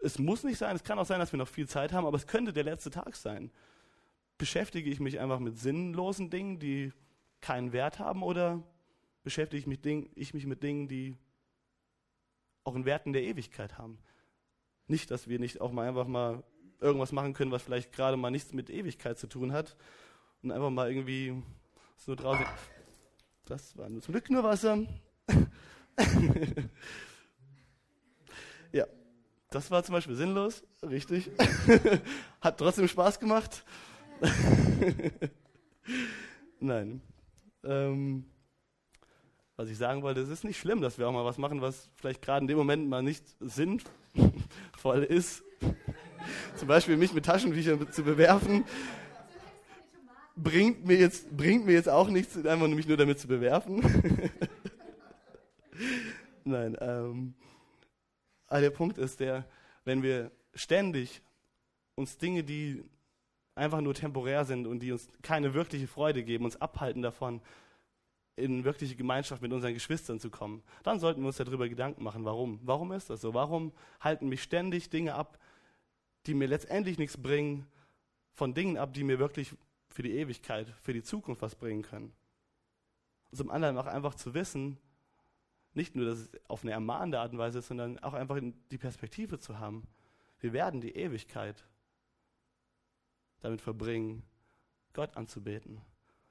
es 0.00 0.20
muss 0.20 0.44
nicht 0.44 0.58
sein, 0.58 0.76
es 0.76 0.84
kann 0.84 0.96
auch 1.00 1.06
sein, 1.06 1.18
dass 1.18 1.32
wir 1.32 1.38
noch 1.38 1.48
viel 1.48 1.68
Zeit 1.68 1.92
haben, 1.92 2.06
aber 2.06 2.16
es 2.16 2.28
könnte 2.28 2.52
der 2.52 2.64
letzte 2.64 2.90
Tag 2.90 3.16
sein. 3.16 3.50
Beschäftige 4.38 4.88
ich 4.88 5.00
mich 5.00 5.18
einfach 5.18 5.40
mit 5.40 5.58
sinnlosen 5.58 6.30
Dingen, 6.30 6.60
die 6.60 6.92
keinen 7.42 7.72
Wert 7.72 7.98
haben 7.98 8.22
oder 8.22 8.62
beschäftige 9.22 9.58
ich 9.58 9.66
mich, 9.66 9.82
Ding, 9.82 10.10
ich 10.14 10.32
mich 10.32 10.46
mit 10.46 10.62
Dingen, 10.62 10.88
die 10.88 11.16
auch 12.64 12.74
einen 12.74 12.86
Wert 12.86 13.04
in 13.04 13.12
der 13.12 13.24
Ewigkeit 13.24 13.76
haben? 13.76 13.98
Nicht, 14.86 15.10
dass 15.10 15.28
wir 15.28 15.38
nicht 15.38 15.60
auch 15.60 15.72
mal 15.72 15.86
einfach 15.86 16.06
mal 16.06 16.42
irgendwas 16.80 17.12
machen 17.12 17.34
können, 17.34 17.52
was 17.52 17.62
vielleicht 17.62 17.92
gerade 17.92 18.16
mal 18.16 18.30
nichts 18.30 18.52
mit 18.52 18.70
Ewigkeit 18.70 19.18
zu 19.18 19.26
tun 19.26 19.52
hat 19.52 19.76
und 20.42 20.50
einfach 20.50 20.70
mal 20.70 20.88
irgendwie 20.88 21.42
so 21.96 22.14
draußen. 22.14 22.44
Das 23.44 23.76
war 23.76 23.88
nur 23.88 24.02
zum 24.02 24.12
Glück 24.12 24.30
nur 24.30 24.42
Wasser. 24.42 24.84
ja, 28.72 28.86
das 29.50 29.70
war 29.70 29.84
zum 29.84 29.94
Beispiel 29.94 30.16
sinnlos, 30.16 30.64
richtig. 30.82 31.30
Hat 32.40 32.58
trotzdem 32.58 32.88
Spaß 32.88 33.20
gemacht. 33.20 33.64
Nein. 36.60 37.02
Ähm, 37.64 38.24
was 39.56 39.68
ich 39.68 39.78
sagen 39.78 40.02
wollte, 40.02 40.20
es 40.20 40.28
ist 40.28 40.44
nicht 40.44 40.58
schlimm, 40.58 40.80
dass 40.80 40.98
wir 40.98 41.06
auch 41.08 41.12
mal 41.12 41.24
was 41.24 41.38
machen, 41.38 41.60
was 41.60 41.90
vielleicht 41.96 42.22
gerade 42.22 42.42
in 42.42 42.48
dem 42.48 42.58
Moment 42.58 42.88
mal 42.88 43.02
nicht 43.02 43.24
sinnvoll 43.40 45.02
ist. 45.08 45.44
Zum 46.56 46.68
Beispiel 46.68 46.96
mich 46.96 47.12
mit 47.12 47.24
Taschentüchern 47.24 47.92
zu 47.92 48.02
bewerfen, 48.02 48.64
bringt 50.36 50.86
mir 50.86 50.96
jetzt, 50.96 51.36
bringt 51.36 51.66
mir 51.66 51.72
jetzt 51.72 51.88
auch 51.88 52.08
nichts, 52.08 52.36
einfach 52.36 52.68
mich 52.68 52.88
nur 52.88 52.96
damit 52.96 53.18
zu 53.18 53.28
bewerfen. 53.28 53.82
Nein, 56.44 56.76
ähm, 56.80 57.34
aber 58.46 58.60
der 58.60 58.70
Punkt 58.70 58.98
ist 58.98 59.20
der, 59.20 59.46
wenn 59.84 60.02
wir 60.02 60.30
ständig 60.54 61.22
uns 61.94 62.18
Dinge, 62.18 62.42
die 62.42 62.82
einfach 63.54 63.80
nur 63.80 63.94
temporär 63.94 64.44
sind 64.44 64.66
und 64.66 64.80
die 64.80 64.92
uns 64.92 65.08
keine 65.22 65.54
wirkliche 65.54 65.86
Freude 65.86 66.22
geben, 66.24 66.44
uns 66.44 66.60
abhalten 66.60 67.02
davon, 67.02 67.40
in 68.36 68.64
wirkliche 68.64 68.96
Gemeinschaft 68.96 69.42
mit 69.42 69.52
unseren 69.52 69.74
Geschwistern 69.74 70.18
zu 70.18 70.30
kommen, 70.30 70.62
dann 70.82 70.98
sollten 70.98 71.20
wir 71.20 71.26
uns 71.26 71.36
darüber 71.36 71.68
Gedanken 71.68 72.02
machen, 72.02 72.24
warum. 72.24 72.60
Warum 72.62 72.92
ist 72.92 73.10
das 73.10 73.20
so? 73.20 73.34
Warum 73.34 73.72
halten 74.00 74.28
mich 74.28 74.42
ständig 74.42 74.88
Dinge 74.88 75.14
ab, 75.14 75.38
die 76.26 76.34
mir 76.34 76.48
letztendlich 76.48 76.98
nichts 76.98 77.20
bringen, 77.20 77.66
von 78.32 78.54
Dingen 78.54 78.78
ab, 78.78 78.94
die 78.94 79.04
mir 79.04 79.18
wirklich 79.18 79.54
für 79.88 80.02
die 80.02 80.12
Ewigkeit, 80.12 80.68
für 80.80 80.94
die 80.94 81.02
Zukunft 81.02 81.42
was 81.42 81.54
bringen 81.54 81.82
können? 81.82 82.12
Und 83.30 83.36
zum 83.36 83.50
anderen 83.50 83.76
auch 83.76 83.86
einfach 83.86 84.14
zu 84.14 84.32
wissen, 84.32 84.78
nicht 85.74 85.94
nur, 85.94 86.06
dass 86.06 86.18
es 86.18 86.30
auf 86.48 86.62
eine 86.62 86.72
ermahnende 86.72 87.20
Art 87.20 87.32
und 87.32 87.38
Weise 87.38 87.58
ist, 87.58 87.68
sondern 87.68 87.98
auch 87.98 88.14
einfach 88.14 88.38
die 88.70 88.78
Perspektive 88.78 89.38
zu 89.38 89.58
haben. 89.58 89.86
Wir 90.40 90.52
werden 90.52 90.80
die 90.80 90.94
Ewigkeit 90.96 91.64
damit 93.42 93.60
verbringen, 93.60 94.22
Gott 94.92 95.16
anzubeten. 95.16 95.80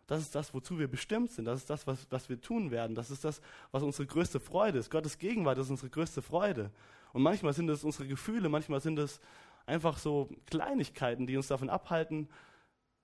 Das 0.08 0.22
ist 0.22 0.36
das, 0.36 0.54
wozu 0.54 0.78
wir 0.78 0.90
bestimmt 0.90 1.32
sind. 1.32 1.46
Das 1.46 1.60
ist 1.60 1.70
das, 1.70 1.88
was, 1.88 2.06
was 2.10 2.28
wir 2.28 2.42
tun 2.42 2.72
werden. 2.72 2.96
Das 2.96 3.12
ist 3.12 3.24
das, 3.24 3.42
was 3.72 3.84
unsere 3.84 4.08
größte 4.08 4.40
Freude 4.40 4.80
ist. 4.80 4.90
Gottes 4.90 5.18
Gegenwart 5.18 5.58
ist 5.58 5.70
unsere 5.70 5.90
größte 5.90 6.22
Freude. 6.22 6.72
Und 7.14 7.22
manchmal 7.22 7.54
sind 7.54 7.70
es 7.70 7.84
unsere 7.84 8.08
Gefühle, 8.08 8.50
manchmal 8.50 8.82
sind 8.82 9.00
es 9.00 9.22
einfach 9.66 9.98
so 9.98 10.30
Kleinigkeiten, 10.48 11.28
die 11.28 11.38
uns 11.38 11.48
davon 11.48 11.70
abhalten, 11.70 12.28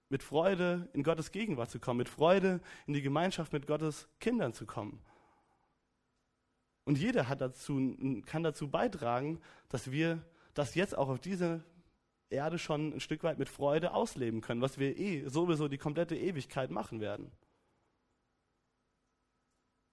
mit 0.09 0.23
Freude 0.23 0.89
in 0.93 1.03
Gottes 1.03 1.31
Gegenwart 1.31 1.69
zu 1.69 1.79
kommen, 1.79 1.97
mit 1.97 2.09
Freude 2.09 2.61
in 2.85 2.93
die 2.93 3.01
Gemeinschaft 3.01 3.53
mit 3.53 3.67
Gottes 3.67 4.07
Kindern 4.19 4.53
zu 4.53 4.65
kommen. 4.65 5.01
Und 6.85 6.97
jeder 6.97 7.23
dazu, 7.23 7.97
kann 8.25 8.43
dazu 8.43 8.69
beitragen, 8.69 9.41
dass 9.67 9.91
wir 9.91 10.23
das 10.53 10.75
jetzt 10.75 10.97
auch 10.97 11.09
auf 11.09 11.19
diese 11.19 11.63
Erde 12.29 12.59
schon 12.59 12.93
ein 12.93 12.99
Stück 12.99 13.23
weit 13.23 13.39
mit 13.39 13.49
Freude 13.49 13.93
ausleben 13.93 14.41
können, 14.41 14.61
was 14.61 14.77
wir 14.77 14.97
eh 14.97 15.27
sowieso 15.27 15.67
die 15.67 15.77
komplette 15.77 16.15
Ewigkeit 16.15 16.71
machen 16.71 16.99
werden. 16.99 17.31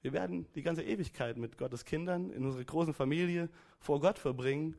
Wir 0.02 0.12
werden 0.12 0.46
die 0.54 0.62
ganze 0.62 0.82
Ewigkeit 0.82 1.36
mit 1.36 1.56
Gottes 1.56 1.84
Kindern 1.84 2.30
in 2.30 2.44
unserer 2.44 2.64
großen 2.64 2.92
Familie 2.92 3.48
vor 3.78 4.00
Gott 4.00 4.18
verbringen 4.18 4.76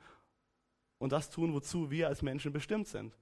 und 0.99 1.12
das 1.12 1.30
tun, 1.30 1.53
wozu 1.53 1.89
wir 1.89 2.08
als 2.08 2.22
Menschen 2.22 2.53
bestimmt 2.53 2.88
sind. 2.88 3.18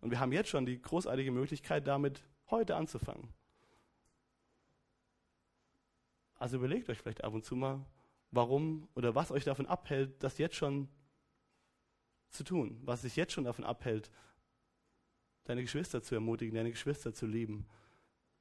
Und 0.00 0.10
wir 0.10 0.20
haben 0.20 0.32
jetzt 0.32 0.48
schon 0.48 0.66
die 0.66 0.80
großartige 0.80 1.30
Möglichkeit, 1.30 1.86
damit 1.86 2.22
heute 2.50 2.76
anzufangen. 2.76 3.28
Also 6.36 6.56
überlegt 6.56 6.88
euch 6.88 6.98
vielleicht 6.98 7.24
ab 7.24 7.34
und 7.34 7.44
zu 7.44 7.56
mal, 7.56 7.84
warum 8.30 8.88
oder 8.94 9.14
was 9.14 9.30
euch 9.30 9.44
davon 9.44 9.66
abhält, 9.66 10.22
das 10.22 10.38
jetzt 10.38 10.56
schon 10.56 10.88
zu 12.34 12.44
tun, 12.44 12.80
was 12.84 13.02
sich 13.02 13.16
jetzt 13.16 13.32
schon 13.32 13.44
davon 13.44 13.64
abhält, 13.64 14.10
deine 15.44 15.62
Geschwister 15.62 16.02
zu 16.02 16.14
ermutigen, 16.14 16.54
deine 16.54 16.70
Geschwister 16.70 17.12
zu 17.12 17.26
lieben, 17.26 17.66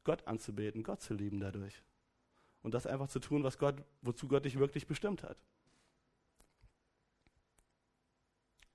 Gott 0.03 0.27
anzubeten, 0.27 0.83
Gott 0.83 1.01
zu 1.01 1.13
lieben 1.13 1.39
dadurch. 1.39 1.81
Und 2.61 2.73
das 2.73 2.87
einfach 2.87 3.09
zu 3.09 3.19
tun, 3.19 3.43
was 3.43 3.57
Gott, 3.57 3.83
wozu 4.01 4.27
Gott 4.27 4.45
dich 4.45 4.57
wirklich 4.57 4.87
bestimmt 4.87 5.23
hat. 5.23 5.37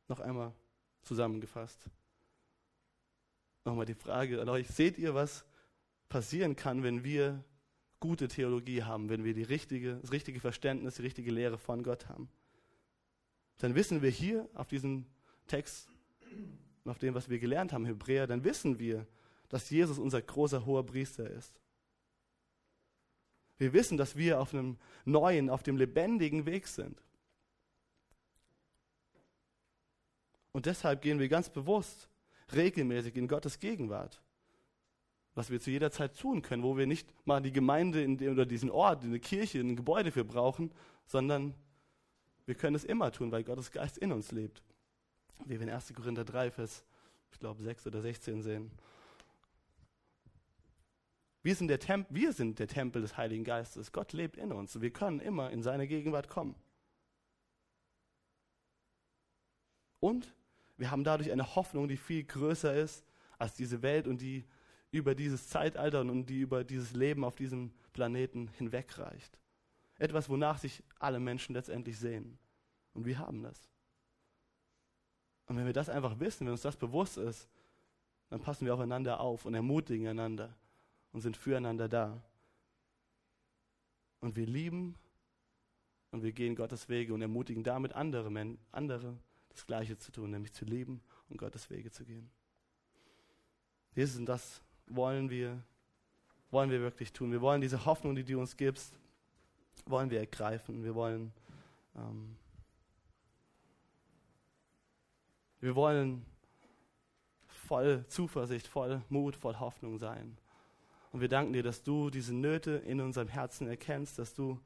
Noch 0.09 0.21
einmal 0.21 0.53
zusammengefasst. 1.03 1.89
Nochmal 3.65 3.87
die 3.87 3.95
Frage 3.95 4.41
an 4.41 4.49
euch, 4.49 4.69
seht 4.69 4.99
ihr, 4.99 5.15
was 5.15 5.45
passieren 6.09 6.57
kann, 6.57 6.83
wenn 6.83 7.05
wir 7.05 7.45
gute 8.01 8.29
Theologie 8.29 8.83
haben, 8.83 9.09
wenn 9.09 9.25
wir 9.25 9.35
die 9.35 9.43
richtige, 9.43 9.97
das 9.97 10.13
richtige 10.13 10.41
Verständnis, 10.41 10.97
die 10.97 11.03
richtige 11.03 11.31
Lehre 11.31 11.59
von 11.59 11.83
Gott 11.83 12.09
haben? 12.09 12.31
Dann 13.59 13.75
wissen 13.75 14.03
wir 14.03 14.11
hier 14.11 14.49
auf 14.55 14.69
diesem 14.69 15.07
Text, 15.47 15.89
auf 16.85 16.99
dem, 16.99 17.15
was 17.15 17.29
wir 17.29 17.39
gelernt 17.39 17.73
haben, 17.73 17.85
Hebräer, 17.85 18.27
dann 18.27 18.45
wissen 18.45 18.79
wir, 18.79 19.07
dass 19.49 19.71
Jesus 19.71 19.99
unser 19.99 20.23
großer 20.23 20.65
hoher 20.65 20.87
Priester 20.87 21.29
ist. 21.29 21.61
Wir 23.59 23.73
wissen, 23.73 23.99
dass 23.99 24.17
wir 24.17 24.41
auf 24.41 24.55
einem 24.55 24.79
neuen, 25.05 25.51
auf 25.51 25.63
dem 25.63 25.77
lebendigen 25.77 26.47
Weg 26.47 26.69
sind. 26.69 27.03
Und 30.53 30.67
deshalb 30.67 31.03
gehen 31.03 31.19
wir 31.19 31.29
ganz 31.29 31.51
bewusst 31.51 32.09
regelmäßig 32.53 33.17
in 33.17 33.29
Gottes 33.29 33.59
Gegenwart. 33.59 34.23
Was 35.35 35.51
wir 35.51 35.61
zu 35.61 35.71
jeder 35.71 35.91
Zeit 35.91 36.19
tun 36.19 36.43
können, 36.43 36.63
wo 36.63 36.77
wir 36.77 36.87
nicht 36.87 37.09
mal 37.27 37.41
die 37.41 37.53
Gemeinde 37.53 38.03
in, 38.03 38.17
oder 38.29 38.47
diesen 38.47 38.71
Ort, 38.71 39.05
eine 39.05 39.21
Kirche, 39.21 39.61
ein 39.61 39.77
Gebäude 39.77 40.11
für 40.11 40.25
brauchen, 40.25 40.73
sondern 41.07 41.55
wir 42.49 42.55
können 42.55 42.77
es 42.77 42.85
immer 42.85 43.13
tun, 43.13 43.31
weil 43.31 43.45
Gottes 43.45 43.71
Geist 43.71 43.99
in 43.99 44.11
uns 44.11 44.33
lebt. 44.33 44.63
Wie 45.45 45.61
wir 45.61 45.61
in 45.61 45.69
1. 45.69 45.93
Korinther 45.93 46.25
3, 46.25 46.51
Vers, 46.51 46.83
ich 47.31 47.39
glaube, 47.39 47.63
6 47.63 47.87
oder 47.87 48.01
16 48.01 48.43
sehen. 48.43 48.71
Wir 51.43 51.55
sind, 51.55 51.69
der 51.69 52.07
wir 52.09 52.33
sind 52.33 52.59
der 52.59 52.67
Tempel 52.67 53.03
des 53.03 53.19
Heiligen 53.19 53.45
Geistes. 53.45 53.93
Gott 53.93 54.15
lebt 54.15 54.39
in 54.39 54.51
uns. 54.51 54.81
Wir 54.81 54.91
können 54.91 55.21
immer 55.21 55.51
in 55.51 55.63
seine 55.63 55.87
Gegenwart 55.87 56.31
kommen. 56.31 56.55
Und 60.01 60.35
wir 60.79 60.91
haben 60.91 61.05
dadurch 61.05 61.31
eine 61.31 61.55
Hoffnung, 61.55 61.87
die 61.87 61.99
viel 61.99 62.25
größer 62.25 62.75
ist 62.75 63.05
als 63.37 63.57
diese 63.57 63.83
Welt 63.83 64.07
und 64.07 64.23
die 64.23 64.47
über 64.91 65.15
dieses 65.15 65.49
Zeitalter 65.49 66.01
und 66.01 66.25
die 66.25 66.41
über 66.41 66.65
dieses 66.65 66.95
Leben 66.95 67.25
auf 67.25 67.37
diesem 67.37 67.75
Planeten 67.93 68.49
hinwegreicht. 68.57 69.39
Etwas, 69.99 70.29
wonach 70.29 70.59
sich 70.59 70.83
alle 70.99 71.21
Menschen 71.21 71.55
letztendlich 71.55 71.99
sehen. 71.99 72.39
Und 72.95 73.05
wir 73.05 73.19
haben 73.19 73.43
das. 73.43 73.69
Und 75.47 75.57
wenn 75.57 75.67
wir 75.67 75.73
das 75.73 75.89
einfach 75.89 76.19
wissen, 76.21 76.47
wenn 76.47 76.53
uns 76.53 76.63
das 76.63 76.77
bewusst 76.77 77.17
ist, 77.17 77.49
dann 78.29 78.41
passen 78.41 78.67
wir 78.67 78.75
aufeinander 78.75 79.21
auf 79.21 79.45
und 79.45 79.55
ermutigen 79.55 80.07
einander 80.07 80.55
und 81.13 81.23
sind 81.23 81.37
füreinander 81.37 81.89
da. 81.89 82.23
Und 84.21 84.37
wir 84.37 84.47
lieben 84.47 84.95
und 86.11 86.23
wir 86.23 86.33
gehen 86.33 86.55
Gottes 86.55 86.89
Wege 86.89 87.15
und 87.15 87.23
ermutigen 87.23 87.65
damit 87.65 87.95
andere, 87.95 88.31
Men 88.31 88.59
andere 88.73 89.17
das 89.49 89.67
Gleiche 89.67 89.97
zu 89.97 90.13
tun, 90.13 90.31
nämlich 90.31 90.53
zu 90.53 90.65
lieben 90.65 91.01
und 91.29 91.39
Gottes 91.39 91.71
Wege 91.71 91.91
zu 91.91 92.05
gehen. 92.05 92.31
Jesus, 93.95 94.19
und 94.19 94.27
das 94.27 94.63
wollen 94.87 95.31
wir, 95.31 95.63
wollen 96.51 96.71
wir 96.71 96.81
wirklich 96.81 97.13
tun. 97.13 97.33
Wir 97.33 97.41
wollen 97.41 97.61
diese 97.61 97.85
Hoffnung, 97.85 98.15
die 98.15 98.25
du 98.25 98.39
uns 98.39 98.57
gibst, 98.57 98.99
wollen 99.87 100.11
wir 100.11 100.21
ergreifen. 100.21 100.85
Wir 100.85 100.95
wollen, 100.95 101.33
ähm, 101.97 102.37
wir 105.61 105.75
wollen 105.75 106.25
voll 107.47 108.05
Zuversicht, 108.09 108.67
voll 108.67 109.03
Mut, 109.09 109.37
voll 109.37 109.57
Hoffnung 109.57 109.99
sein. 109.99 110.39
Und 111.13 111.21
wir 111.21 111.29
danken 111.29 111.53
dir, 111.53 111.63
dass 111.63 111.83
du 111.83 112.11
diese 112.11 112.35
Nöte 112.35 112.73
in 112.73 113.01
unserem 113.01 113.29
Herzen 113.29 113.67
erkennst, 113.67 114.19
dass 114.19 114.35
du 114.35 114.61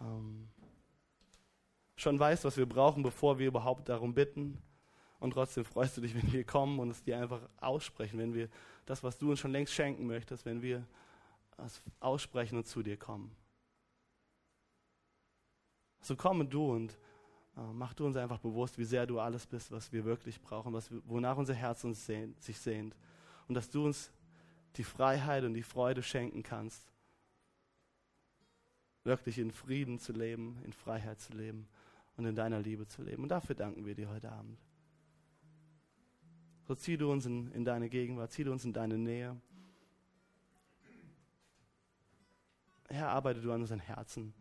ähm, 0.00 0.48
schon 1.96 2.18
weißt, 2.18 2.44
was 2.44 2.56
wir 2.56 2.66
brauchen, 2.66 3.02
bevor 3.02 3.38
wir 3.38 3.46
überhaupt 3.46 3.88
darum 3.88 4.14
bitten. 4.14 4.58
Und 5.20 5.32
trotzdem 5.32 5.64
freust 5.64 5.96
du 5.96 6.00
dich, 6.00 6.14
wenn 6.14 6.32
wir 6.32 6.44
kommen 6.44 6.78
und 6.80 6.90
es 6.90 7.02
dir 7.02 7.18
einfach 7.18 7.40
aussprechen, 7.60 8.18
wenn 8.18 8.34
wir 8.34 8.48
das, 8.86 9.02
was 9.02 9.18
du 9.18 9.30
uns 9.30 9.38
schon 9.38 9.52
längst 9.52 9.72
schenken 9.72 10.06
möchtest, 10.06 10.44
wenn 10.44 10.62
wir 10.62 10.86
es 11.58 11.80
aussprechen 12.00 12.58
und 12.58 12.66
zu 12.66 12.82
dir 12.82 12.96
kommen. 12.96 13.30
So 16.02 16.16
komm 16.16 16.48
du 16.50 16.72
und 16.72 16.98
äh, 17.56 17.60
mach 17.72 17.94
du 17.94 18.04
uns 18.06 18.16
einfach 18.16 18.38
bewusst, 18.38 18.76
wie 18.76 18.84
sehr 18.84 19.06
du 19.06 19.20
alles 19.20 19.46
bist, 19.46 19.70
was 19.70 19.92
wir 19.92 20.04
wirklich 20.04 20.40
brauchen, 20.40 20.72
was 20.72 20.90
wonach 21.04 21.36
unser 21.36 21.54
Herz 21.54 21.84
uns 21.84 22.04
sehnt, 22.04 22.42
sich 22.42 22.58
sehnt. 22.58 22.96
Und 23.48 23.54
dass 23.54 23.70
du 23.70 23.84
uns 23.84 24.12
die 24.76 24.84
Freiheit 24.84 25.44
und 25.44 25.54
die 25.54 25.62
Freude 25.62 26.02
schenken 26.02 26.42
kannst, 26.42 26.92
wirklich 29.04 29.38
in 29.38 29.52
Frieden 29.52 29.98
zu 29.98 30.12
leben, 30.12 30.58
in 30.64 30.72
Freiheit 30.72 31.20
zu 31.20 31.32
leben 31.32 31.68
und 32.16 32.24
in 32.24 32.34
deiner 32.34 32.60
Liebe 32.60 32.86
zu 32.86 33.02
leben. 33.02 33.22
Und 33.22 33.28
dafür 33.28 33.54
danken 33.54 33.86
wir 33.86 33.94
dir 33.94 34.08
heute 34.08 34.32
Abend. 34.32 34.58
So 36.66 36.74
zieh 36.74 36.96
du 36.96 37.10
uns 37.10 37.26
in, 37.26 37.50
in 37.52 37.64
deine 37.64 37.88
Gegenwart, 37.88 38.32
zieh 38.32 38.44
du 38.44 38.52
uns 38.52 38.64
in 38.64 38.72
deine 38.72 38.98
Nähe. 38.98 39.40
Herr, 42.88 43.10
arbeite 43.10 43.40
du 43.40 43.52
an 43.52 43.60
unseren 43.60 43.80
Herzen. 43.80 44.34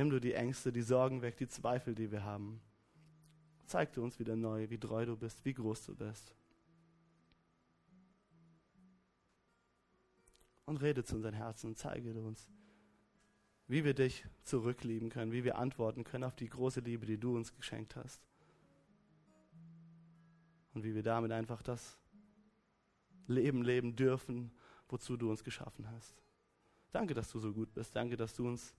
Nimm 0.00 0.08
du 0.08 0.18
die 0.18 0.32
Ängste, 0.32 0.72
die 0.72 0.80
Sorgen 0.80 1.20
weg, 1.20 1.36
die 1.36 1.46
Zweifel, 1.46 1.94
die 1.94 2.10
wir 2.10 2.24
haben. 2.24 2.62
Zeig 3.66 3.92
du 3.92 4.02
uns 4.02 4.18
wieder 4.18 4.34
neu, 4.34 4.70
wie 4.70 4.78
treu 4.78 5.04
du 5.04 5.14
bist, 5.14 5.44
wie 5.44 5.52
groß 5.52 5.84
du 5.84 5.94
bist. 5.94 6.34
Und 10.64 10.78
rede 10.78 11.04
zu 11.04 11.16
unseren 11.16 11.34
Herzen 11.34 11.66
und 11.66 11.76
zeige 11.76 12.14
du 12.14 12.26
uns, 12.26 12.48
wie 13.66 13.84
wir 13.84 13.92
dich 13.92 14.24
zurücklieben 14.42 15.10
können, 15.10 15.32
wie 15.32 15.44
wir 15.44 15.58
antworten 15.58 16.02
können 16.02 16.24
auf 16.24 16.34
die 16.34 16.48
große 16.48 16.80
Liebe, 16.80 17.04
die 17.04 17.18
du 17.18 17.36
uns 17.36 17.52
geschenkt 17.52 17.94
hast. 17.94 18.22
Und 20.72 20.82
wie 20.82 20.94
wir 20.94 21.02
damit 21.02 21.30
einfach 21.30 21.60
das 21.60 21.98
Leben 23.26 23.60
leben 23.60 23.96
dürfen, 23.96 24.50
wozu 24.88 25.18
du 25.18 25.28
uns 25.28 25.44
geschaffen 25.44 25.90
hast. 25.90 26.22
Danke, 26.90 27.12
dass 27.12 27.30
du 27.30 27.38
so 27.38 27.52
gut 27.52 27.74
bist. 27.74 27.94
Danke, 27.94 28.16
dass 28.16 28.32
du 28.32 28.48
uns 28.48 28.74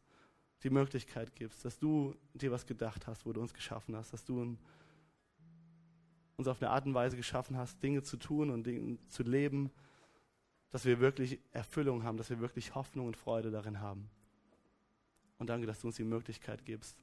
die 0.64 0.70
Möglichkeit 0.70 1.36
gibst, 1.36 1.66
dass 1.66 1.80
du 1.80 2.16
dir 2.34 2.52
was 2.52 2.66
gedacht 2.66 3.08
hast, 3.08 3.26
wo 3.26 3.34
du 3.34 3.42
uns 3.42 3.54
geschaffen 3.54 3.96
hast, 3.96 4.14
dass 4.14 4.24
du 4.24 4.58
uns 6.38 6.48
auf 6.48 6.62
eine 6.62 6.72
Art 6.72 6.86
und 6.86 6.94
Weise 6.94 7.18
geschaffen 7.18 7.58
hast, 7.58 7.82
Dinge 7.82 8.04
zu 8.04 8.18
tun 8.18 8.50
und 8.50 8.66
Dinge 8.66 8.98
zu 9.08 9.24
leben, 9.24 9.72
dass 10.70 10.86
wir 10.86 11.00
wirklich 11.00 11.40
Erfüllung 11.52 12.04
haben, 12.04 12.18
dass 12.18 12.30
wir 12.30 12.40
wirklich 12.40 12.76
Hoffnung 12.76 13.08
und 13.08 13.18
Freude 13.18 13.52
darin 13.52 13.82
haben. 13.82 14.10
Und 15.38 15.50
danke, 15.50 15.68
dass 15.68 15.82
du 15.82 15.88
uns 15.88 15.96
die 15.98 16.04
Möglichkeit 16.04 16.66
gibst, 16.66 16.98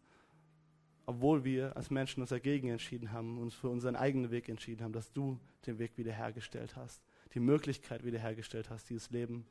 obwohl 1.07 1.45
wir 1.45 1.77
als 1.77 1.91
Menschen 1.91 2.21
uns 2.21 2.31
dagegen 2.31 2.69
entschieden 2.69 3.13
haben, 3.13 3.39
uns 3.39 3.55
für 3.55 3.69
unseren 3.69 3.97
eigenen 3.97 4.31
Weg 4.31 4.49
entschieden 4.49 4.85
haben, 4.85 4.93
dass 4.93 5.13
du 5.13 5.41
den 5.67 5.79
Weg 5.79 5.97
wiederhergestellt 5.97 6.77
hast, 6.77 7.03
die 7.35 7.41
Möglichkeit 7.41 8.05
wiederhergestellt 8.05 8.71
hast, 8.71 8.91
dieses 8.91 9.11
Leben 9.11 9.47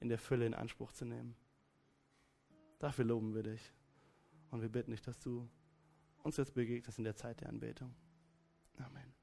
in 0.00 0.08
der 0.08 0.18
Fülle 0.18 0.46
in 0.46 0.54
Anspruch 0.54 0.92
zu 0.92 1.04
nehmen. 1.04 1.34
Dafür 2.78 3.04
loben 3.04 3.34
wir 3.34 3.42
dich. 3.42 3.72
Und 4.50 4.62
wir 4.62 4.68
bitten 4.68 4.90
dich, 4.90 5.02
dass 5.02 5.18
du 5.18 5.48
uns 6.22 6.36
jetzt 6.36 6.54
begegnest 6.54 6.98
in 6.98 7.04
der 7.04 7.16
Zeit 7.16 7.40
der 7.40 7.48
Anbetung. 7.48 7.94
Amen. 8.78 9.15